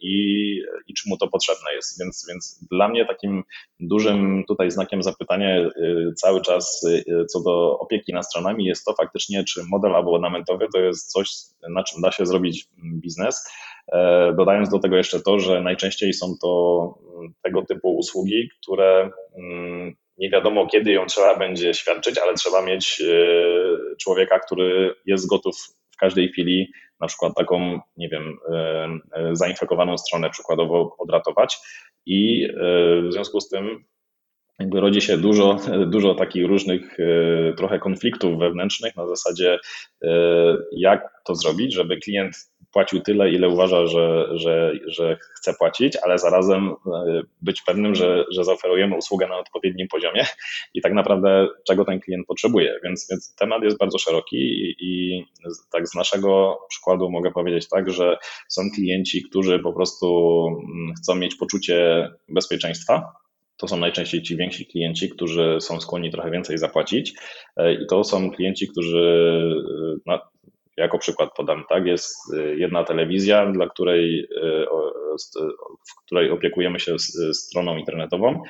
[0.00, 0.56] i,
[0.88, 2.00] i czy mu to potrzebne jest.
[2.00, 3.42] Więc, więc dla mnie takim
[3.80, 5.70] dużym tutaj znakiem zapytania
[6.16, 6.86] cały czas
[7.28, 11.28] co do opieki nad stronami jest to faktycznie, czy model abonamentowy to jest coś,
[11.68, 13.50] na czym da się zrobić biznes.
[13.92, 19.10] E, dodając do tego jeszcze to, że najczęściej są to mm, tego typu usługi, które
[19.38, 23.14] mm, nie wiadomo kiedy ją trzeba będzie świadczyć, ale trzeba mieć e,
[24.00, 25.56] człowieka, który jest gotów
[25.90, 28.98] w każdej chwili na przykład taką, nie wiem, e,
[29.32, 31.58] zainfekowaną stronę przykładowo odratować
[32.06, 32.48] i
[33.02, 33.84] w związku z tym
[34.58, 35.56] jakby rodzi się dużo,
[35.94, 36.96] dużo takich różnych
[37.56, 39.58] trochę konfliktów wewnętrznych na zasadzie,
[40.72, 46.18] jak to zrobić, żeby klient płacił tyle, ile uważa, że, że, że chce płacić, ale
[46.18, 50.26] zarazem e, być pewnym, że, że zaoferujemy usługę na odpowiednim poziomie
[50.74, 52.80] i tak naprawdę czego ten klient potrzebuje.
[52.84, 55.24] Więc, więc temat jest bardzo szeroki i, i
[55.72, 58.16] tak z naszego przykładu mogę powiedzieć tak, że
[58.48, 63.21] są klienci, którzy po prostu mm, chcą mieć poczucie bezpieczeństwa,
[63.62, 67.14] to są najczęściej ci więksi klienci, którzy są skłonni trochę więcej zapłacić.
[67.56, 69.42] E, I to są klienci, którzy
[70.08, 70.18] e,
[70.76, 74.28] jako przykład podam, tak, jest y, jedna telewizja, dla której,
[75.88, 76.96] w której opiekujemy się
[77.32, 78.42] stroną internetową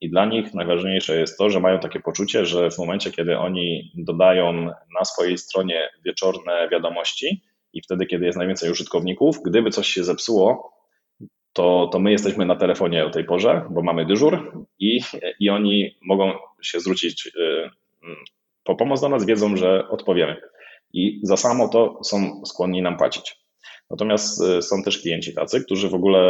[0.00, 3.92] i dla nich najważniejsze jest to, że mają takie poczucie, że w momencie, kiedy oni
[3.94, 4.52] dodają
[4.98, 7.42] na swojej stronie wieczorne wiadomości
[7.72, 10.72] i wtedy, kiedy jest najwięcej użytkowników, gdyby coś się zepsuło,
[11.60, 15.00] to, to my jesteśmy na telefonie o tej porze, bo mamy dyżur i,
[15.40, 16.32] i oni mogą
[16.62, 17.70] się zwrócić y,
[18.64, 20.36] po pomoc do nas, wiedzą, że odpowiemy
[20.92, 23.36] i za samo to są skłonni nam płacić.
[23.90, 26.20] Natomiast y, są też klienci tacy, którzy w ogóle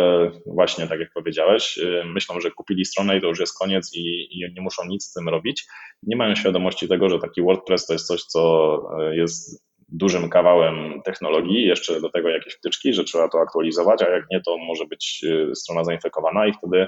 [0.47, 4.29] właśnie, tak jak powiedziałeś, y, myślą, że kupili stronę i to już jest koniec i,
[4.31, 5.67] i, nie muszą nic z tym robić.
[6.03, 8.83] Nie mają świadomości tego, że taki WordPress to jest coś, co
[9.13, 14.25] jest dużym kawałem technologii, jeszcze do tego jakieś wtyczki, że trzeba to aktualizować, a jak
[14.31, 16.87] nie, to może być strona zainfekowana i wtedy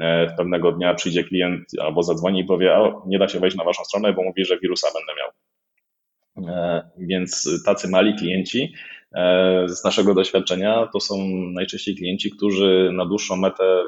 [0.00, 3.64] w pewnego dnia przyjdzie klient albo zadzwoni i powie, a nie da się wejść na
[3.64, 5.30] waszą stronę, bo mówi, że wirusa będę miał.
[6.36, 8.74] E, więc tacy mali klienci
[9.14, 11.18] e, z naszego doświadczenia to są
[11.52, 13.84] najczęściej klienci, którzy na dłuższą metę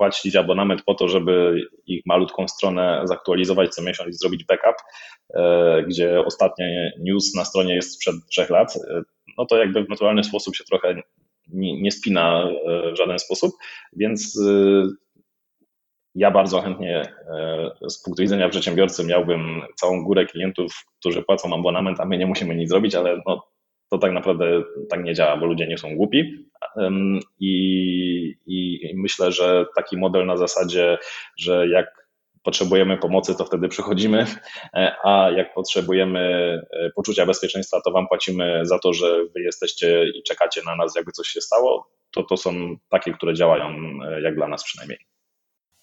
[0.00, 4.76] płacić abonament po to, żeby ich malutką stronę zaktualizować co miesiąc i zrobić backup,
[5.34, 6.66] e, gdzie ostatni
[6.98, 8.78] news na stronie jest sprzed trzech lat,
[9.38, 11.02] no to jakby w naturalny sposób się trochę
[11.52, 12.48] nie, spina
[12.92, 13.52] w żaden sposób,
[13.96, 14.38] więc
[16.14, 17.14] ja bardzo chętnie
[17.82, 22.26] e, z punktu widzenia przedsiębiorcy miałbym całą górę klientów, którzy płacą abonament, a my nie
[22.26, 23.49] musimy nic zrobić, ale no,
[23.90, 26.48] to tak naprawdę tak nie działa, bo ludzie nie są głupi.
[27.40, 27.50] I,
[28.46, 30.98] I myślę, że taki model na zasadzie,
[31.38, 32.00] że jak
[32.42, 34.26] potrzebujemy pomocy, to wtedy przychodzimy,
[34.74, 36.20] e, a jak potrzebujemy
[36.72, 40.96] e, poczucia bezpieczeństwa, to Wam płacimy za to, że Wy jesteście i czekacie na nas,
[40.96, 41.90] jakby coś się stało.
[42.10, 43.74] To to są takie, które działają,
[44.22, 44.98] jak dla nas przynajmniej.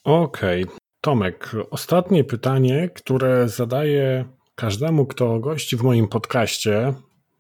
[0.04, 0.64] Okej.
[0.64, 0.78] Okay.
[1.02, 4.26] Tomek, ostatnie pytanie, które zadaję
[4.56, 6.94] każdemu, kto gości w moim podcaście.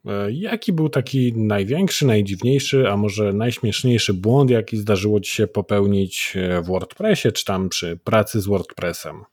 [0.07, 6.33] E, jaki był taki największy, najdziwniejszy, a może najśmieszniejszy błąd, jaki zdarzyło Ci się popełnić
[6.35, 9.23] e, w WordPressie, czy tam przy pracy z WordPressem?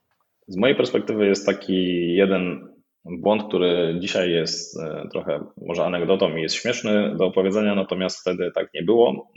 [0.49, 2.69] Z mojej perspektywy jest taki jeden
[3.05, 8.51] błąd, który dzisiaj jest e, trochę może anegdotą i jest śmieszny do opowiedzenia, natomiast wtedy
[8.55, 9.33] tak nie było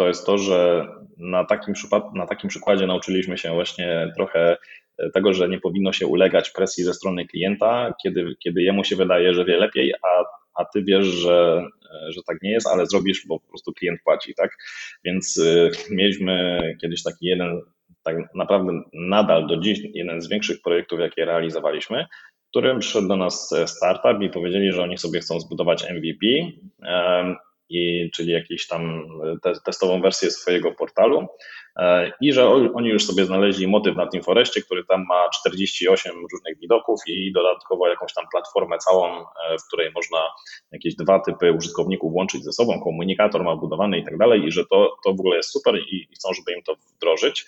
[0.00, 0.86] to jest to, że
[1.18, 1.74] na takim,
[2.14, 4.56] na takim przykładzie nauczyliśmy się właśnie trochę
[5.14, 9.34] tego, że nie powinno się ulegać presji ze strony klienta, kiedy, kiedy jemu się wydaje,
[9.34, 10.24] że wie lepiej, a,
[10.54, 11.66] a ty wiesz, że,
[12.08, 14.50] że tak nie jest, ale zrobisz, bo po prostu klient płaci, tak?
[15.04, 17.60] Więc y, mieliśmy kiedyś taki jeden,
[18.02, 22.06] tak naprawdę nadal do dziś jeden z większych projektów, jakie realizowaliśmy,
[22.46, 26.26] w którym przyszedł do nas startup i powiedzieli, że oni sobie chcą zbudować MVP
[27.70, 29.08] i, czyli jakąś tam
[29.42, 31.26] te, testową wersję swojego portalu
[31.76, 36.12] e, i że oni już sobie znaleźli motyw na tym Forestie, który tam ma 48
[36.32, 39.24] różnych widoków i dodatkowo jakąś tam platformę całą, e,
[39.58, 40.18] w której można
[40.72, 44.66] jakieś dwa typy użytkowników łączyć ze sobą, komunikator ma budowany i tak dalej i że
[44.66, 47.46] to, to w ogóle jest super i, i chcą, żeby im to wdrożyć.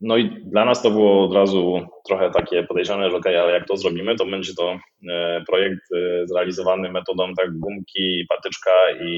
[0.00, 3.66] No i dla nas to było od razu trochę takie podejrzane, że ok, ale jak
[3.68, 4.78] to zrobimy, to będzie to
[5.10, 8.70] e, projekt e, zrealizowany metodą tak gumki, patyczka
[9.02, 9.10] i,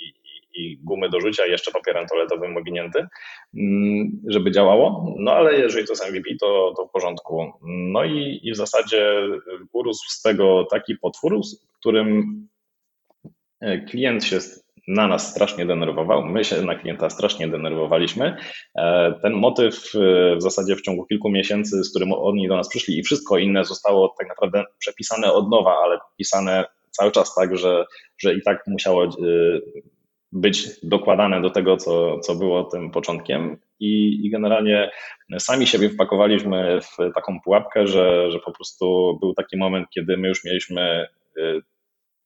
[0.00, 0.14] i,
[0.54, 3.06] i gumy do rzucia jeszcze papierem toaletowym owinięty,
[3.54, 5.14] mm, żeby działało.
[5.18, 7.52] No ale jeżeli to jest MVP, to, to w porządku.
[7.62, 9.22] No i, i w zasadzie
[9.72, 11.40] urósł z tego taki potwór,
[11.80, 12.42] którym
[13.60, 14.38] e, klient się
[14.88, 18.36] na nas strasznie denerwował, my się na klienta strasznie denerwowaliśmy.
[19.22, 19.92] Ten motyw
[20.36, 23.64] w zasadzie w ciągu kilku miesięcy, z którym oni do nas przyszli i wszystko inne
[23.64, 27.84] zostało tak naprawdę przepisane od nowa, ale pisane cały czas tak, że,
[28.18, 29.08] że i tak musiało
[30.32, 33.58] być dokładane do tego, co, co było tym początkiem.
[33.80, 34.90] I, I generalnie
[35.38, 40.28] sami siebie wpakowaliśmy w taką pułapkę, że, że po prostu był taki moment, kiedy my
[40.28, 41.06] już mieliśmy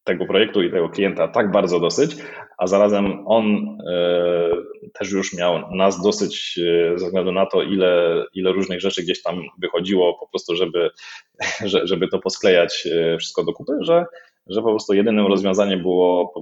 [0.07, 2.17] tego projektu i tego klienta tak bardzo dosyć,
[2.59, 8.25] a zarazem on y, też już miał nas dosyć y, ze względu na to, ile,
[8.35, 10.91] ile różnych rzeczy gdzieś tam wychodziło, po prostu, żeby,
[11.91, 12.89] żeby to posklejać
[13.19, 14.05] wszystko do kupy, że
[14.47, 16.33] że po prostu jedynym rozwiązaniem było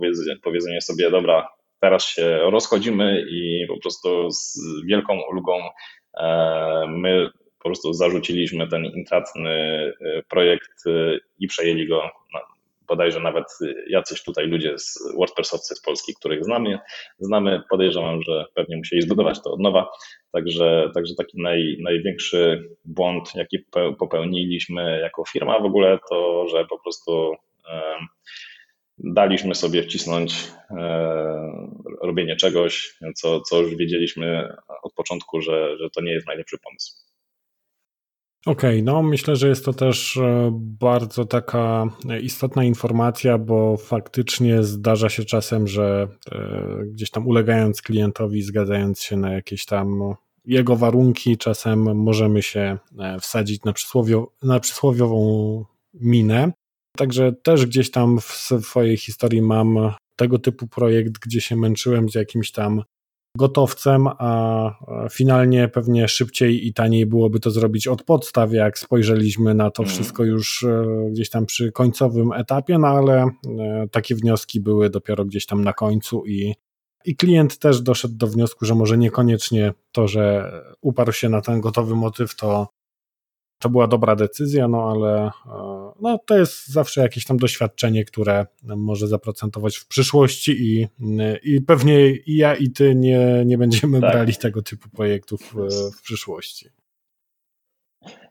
[0.42, 1.48] powiedzenie, sobie, dobra,
[1.80, 5.52] teraz się rozchodzimy i po prostu z wielką ulgą
[6.14, 9.92] e, my po prostu zarzuciliśmy ten intratny e,
[10.28, 12.10] projekt e, i przejęli go
[12.88, 13.44] bodajże nawet
[13.88, 16.78] jacyś tutaj ludzie z WordPressowcy z Polski, których znamy,
[17.18, 19.90] znamy, podejrzewam, że pewnie musieli zbudować to od nowa.
[20.32, 23.58] Także, także taki naj, największy błąd, jaki
[23.98, 27.34] popełniliśmy jako firma w ogóle, to że po prostu
[28.98, 30.34] daliśmy sobie wcisnąć
[32.02, 34.48] robienie czegoś, co, co już wiedzieliśmy
[34.82, 37.13] od początku, że, że to nie jest najlepszy pomysł.
[38.46, 41.86] Okej, okay, no myślę, że jest to też e, bardzo taka
[42.22, 49.16] istotna informacja, bo faktycznie zdarza się czasem, że e, gdzieś tam ulegając klientowi, zgadzając się
[49.16, 50.14] na jakieś tam
[50.44, 55.64] jego warunki, czasem możemy się e, wsadzić na, przysłowio, na przysłowiową
[55.94, 56.52] minę.
[56.96, 58.24] Także też gdzieś tam w
[58.62, 62.82] swojej historii mam tego typu projekt, gdzie się męczyłem z jakimś tam
[63.36, 64.70] gotowcem, a
[65.10, 69.94] finalnie pewnie szybciej i taniej byłoby to zrobić od podstaw, jak spojrzeliśmy na to mm.
[69.94, 73.30] wszystko już e, gdzieś tam przy końcowym etapie, no ale e,
[73.90, 76.54] takie wnioski były dopiero gdzieś tam na końcu i
[77.04, 81.60] i klient też doszedł do wniosku, że może niekoniecznie to, że uparł się na ten
[81.60, 82.68] gotowy motyw, to
[83.64, 88.46] to była dobra decyzja, no ale e, no, to jest zawsze jakieś tam doświadczenie, które
[88.62, 90.86] może zaprocentować w przyszłości i,
[91.42, 94.12] i pewnie i ja i ty nie, nie będziemy tak.
[94.12, 95.54] brali tego typu projektów
[95.98, 96.68] w przyszłości.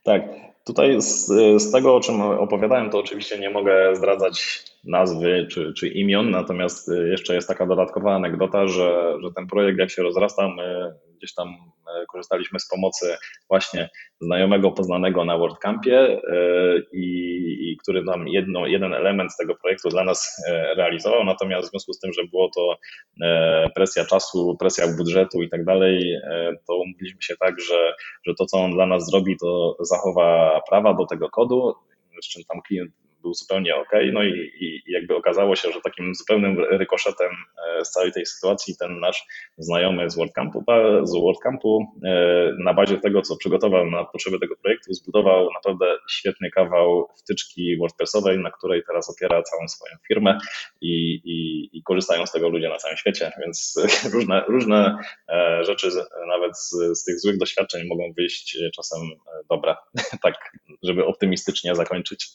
[0.04, 0.22] Tak,
[0.66, 1.26] tutaj z,
[1.62, 6.92] z tego, o czym opowiadałem, to oczywiście nie mogę zdradzać nazwy czy, czy imion, natomiast
[7.12, 10.94] jeszcze jest taka dodatkowa anegdota, że, że ten projekt jak się rozrasta, my
[11.24, 13.18] gdzieś tam e, korzystaliśmy z pomocy
[13.50, 13.90] właśnie
[14.22, 16.20] znajomego, poznanego na WordCampie e,
[16.94, 21.72] i, i który nam jedno, jeden element tego projektu dla nas e, realizował, natomiast w
[21.72, 22.78] związku z tym, że było to
[23.76, 26.18] presja czasu, presja budżetu i tak dalej,
[26.68, 27.94] to umówiliśmy się tak, że,
[28.28, 31.76] że to, co on dla nas zrobi, to zachowa prawa do tego kodu,
[32.24, 32.92] z czym tam klient
[33.24, 33.92] był zupełnie ok.
[34.14, 37.32] No i, i jakby okazało się, że takim zupełnym rykoszetem
[37.86, 39.26] z całej tej sytuacji ten nasz
[39.58, 40.64] znajomy z WordCampu,
[41.04, 46.50] z WordCampu e, na bazie tego, co przygotował na potrzeby tego projektu, zbudował naprawdę świetny
[46.52, 50.38] kawał wtyczki WordPressowej, na której teraz opiera całą swoją firmę
[50.82, 53.76] i, i, i korzystają z tego ludzie na całym świecie, więc
[54.14, 54.98] różne, różne
[55.30, 55.90] e, rzeczy
[56.28, 59.00] nawet z, z tych złych doświadczeń mogą wyjść czasem
[59.50, 59.76] dobre,
[60.24, 60.36] tak
[60.84, 62.28] żeby optymistycznie zakończyć.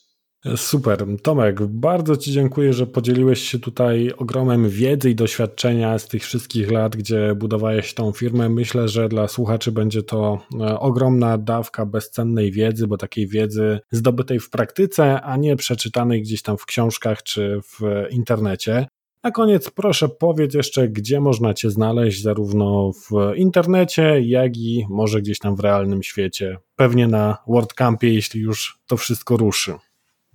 [0.55, 1.05] Super.
[1.23, 6.71] Tomek, bardzo Ci dziękuję, że podzieliłeś się tutaj ogromem wiedzy i doświadczenia z tych wszystkich
[6.71, 8.49] lat, gdzie budowałeś tą firmę.
[8.49, 14.39] Myślę, że dla słuchaczy będzie to e, ogromna dawka bezcennej wiedzy, bo takiej wiedzy zdobytej
[14.39, 18.87] w praktyce, a nie przeczytanej gdzieś tam w książkach czy w internecie.
[19.23, 25.21] Na koniec proszę powiedz jeszcze, gdzie można Cię znaleźć, zarówno w internecie, jak i może
[25.21, 26.57] gdzieś tam w realnym świecie.
[26.75, 29.73] Pewnie na WordCampie, jeśli już to wszystko ruszy.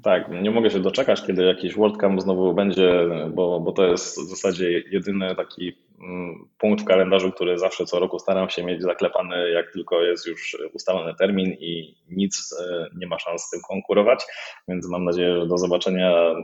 [0.04, 4.30] Tak, nie mogę się doczekać, kiedy jakiś WordCamp znowu będzie, bo, bo to jest w
[4.30, 9.50] zasadzie jedyny taki mm, punkt w kalendarzu, który zawsze co roku staram się mieć zaklepany,
[9.50, 14.24] jak tylko jest już ustalony termin i nic e, nie ma szans z tym konkurować.
[14.68, 16.42] Więc mam nadzieję, że do zobaczenia e,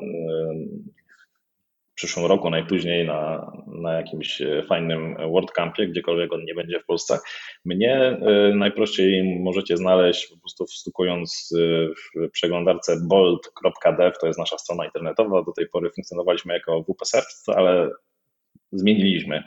[2.01, 7.18] przyszłym roku najpóźniej na, na jakimś e, fajnym WordCampie, gdziekolwiek on nie będzie w Polsce.
[7.64, 8.18] Mnie e,
[8.55, 11.59] najprościej możecie znaleźć po prostu wstukując e,
[11.89, 15.43] w przeglądarce bold.dev, to jest nasza strona internetowa.
[15.43, 17.90] Do tej pory funkcjonowaliśmy jako WP Search, ale
[18.72, 19.43] zmieniliśmy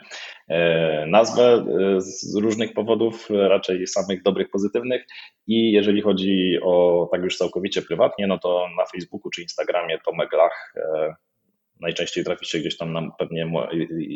[1.06, 1.64] nazwę
[1.98, 5.06] z różnych powodów, raczej samych dobrych, pozytywnych.
[5.46, 10.32] I jeżeli chodzi o tak już całkowicie prywatnie, no to na Facebooku czy Instagramie Tomek
[10.32, 10.74] Lach
[11.80, 13.52] najczęściej traficie gdzieś tam na pewnie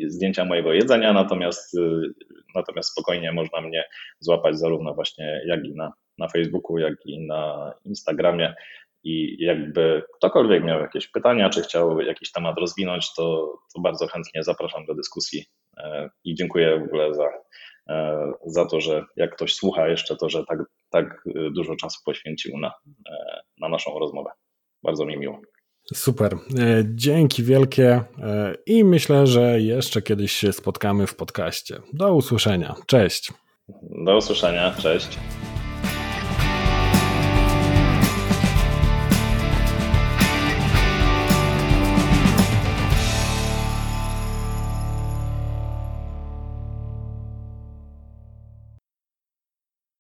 [0.07, 2.03] zdjęcia mojego jedzenia, natomiast, y,
[2.55, 3.85] natomiast spokojnie można mnie
[4.21, 8.55] złapać zarówno właśnie jak i na, na Facebooku, jak i na Instagramie
[9.05, 14.43] I jakby ktokolwiek miał jakieś pytania, czy chciał jakiś temat rozwinąć, to, to bardzo chętnie
[14.43, 15.45] zapraszam do dyskusji
[16.25, 17.29] i dziękuję w ogóle za,
[18.47, 20.59] za to, że jak ktoś słucha jeszcze, to że tak,
[20.91, 21.25] tak
[21.57, 22.73] dużo czasu poświęcił na,
[23.61, 24.31] na naszą rozmowę.
[24.83, 25.41] Bardzo mi miło.
[25.95, 26.35] Super.
[26.35, 26.39] E,
[26.85, 27.91] dzięki wielkie
[28.23, 31.81] e, i myślę, że jeszcze kiedyś się spotkamy w podcaście.
[31.93, 32.75] Do usłyszenia.
[32.87, 33.33] Cześć.
[34.05, 34.75] Do usłyszenia.
[34.79, 35.19] Cześć.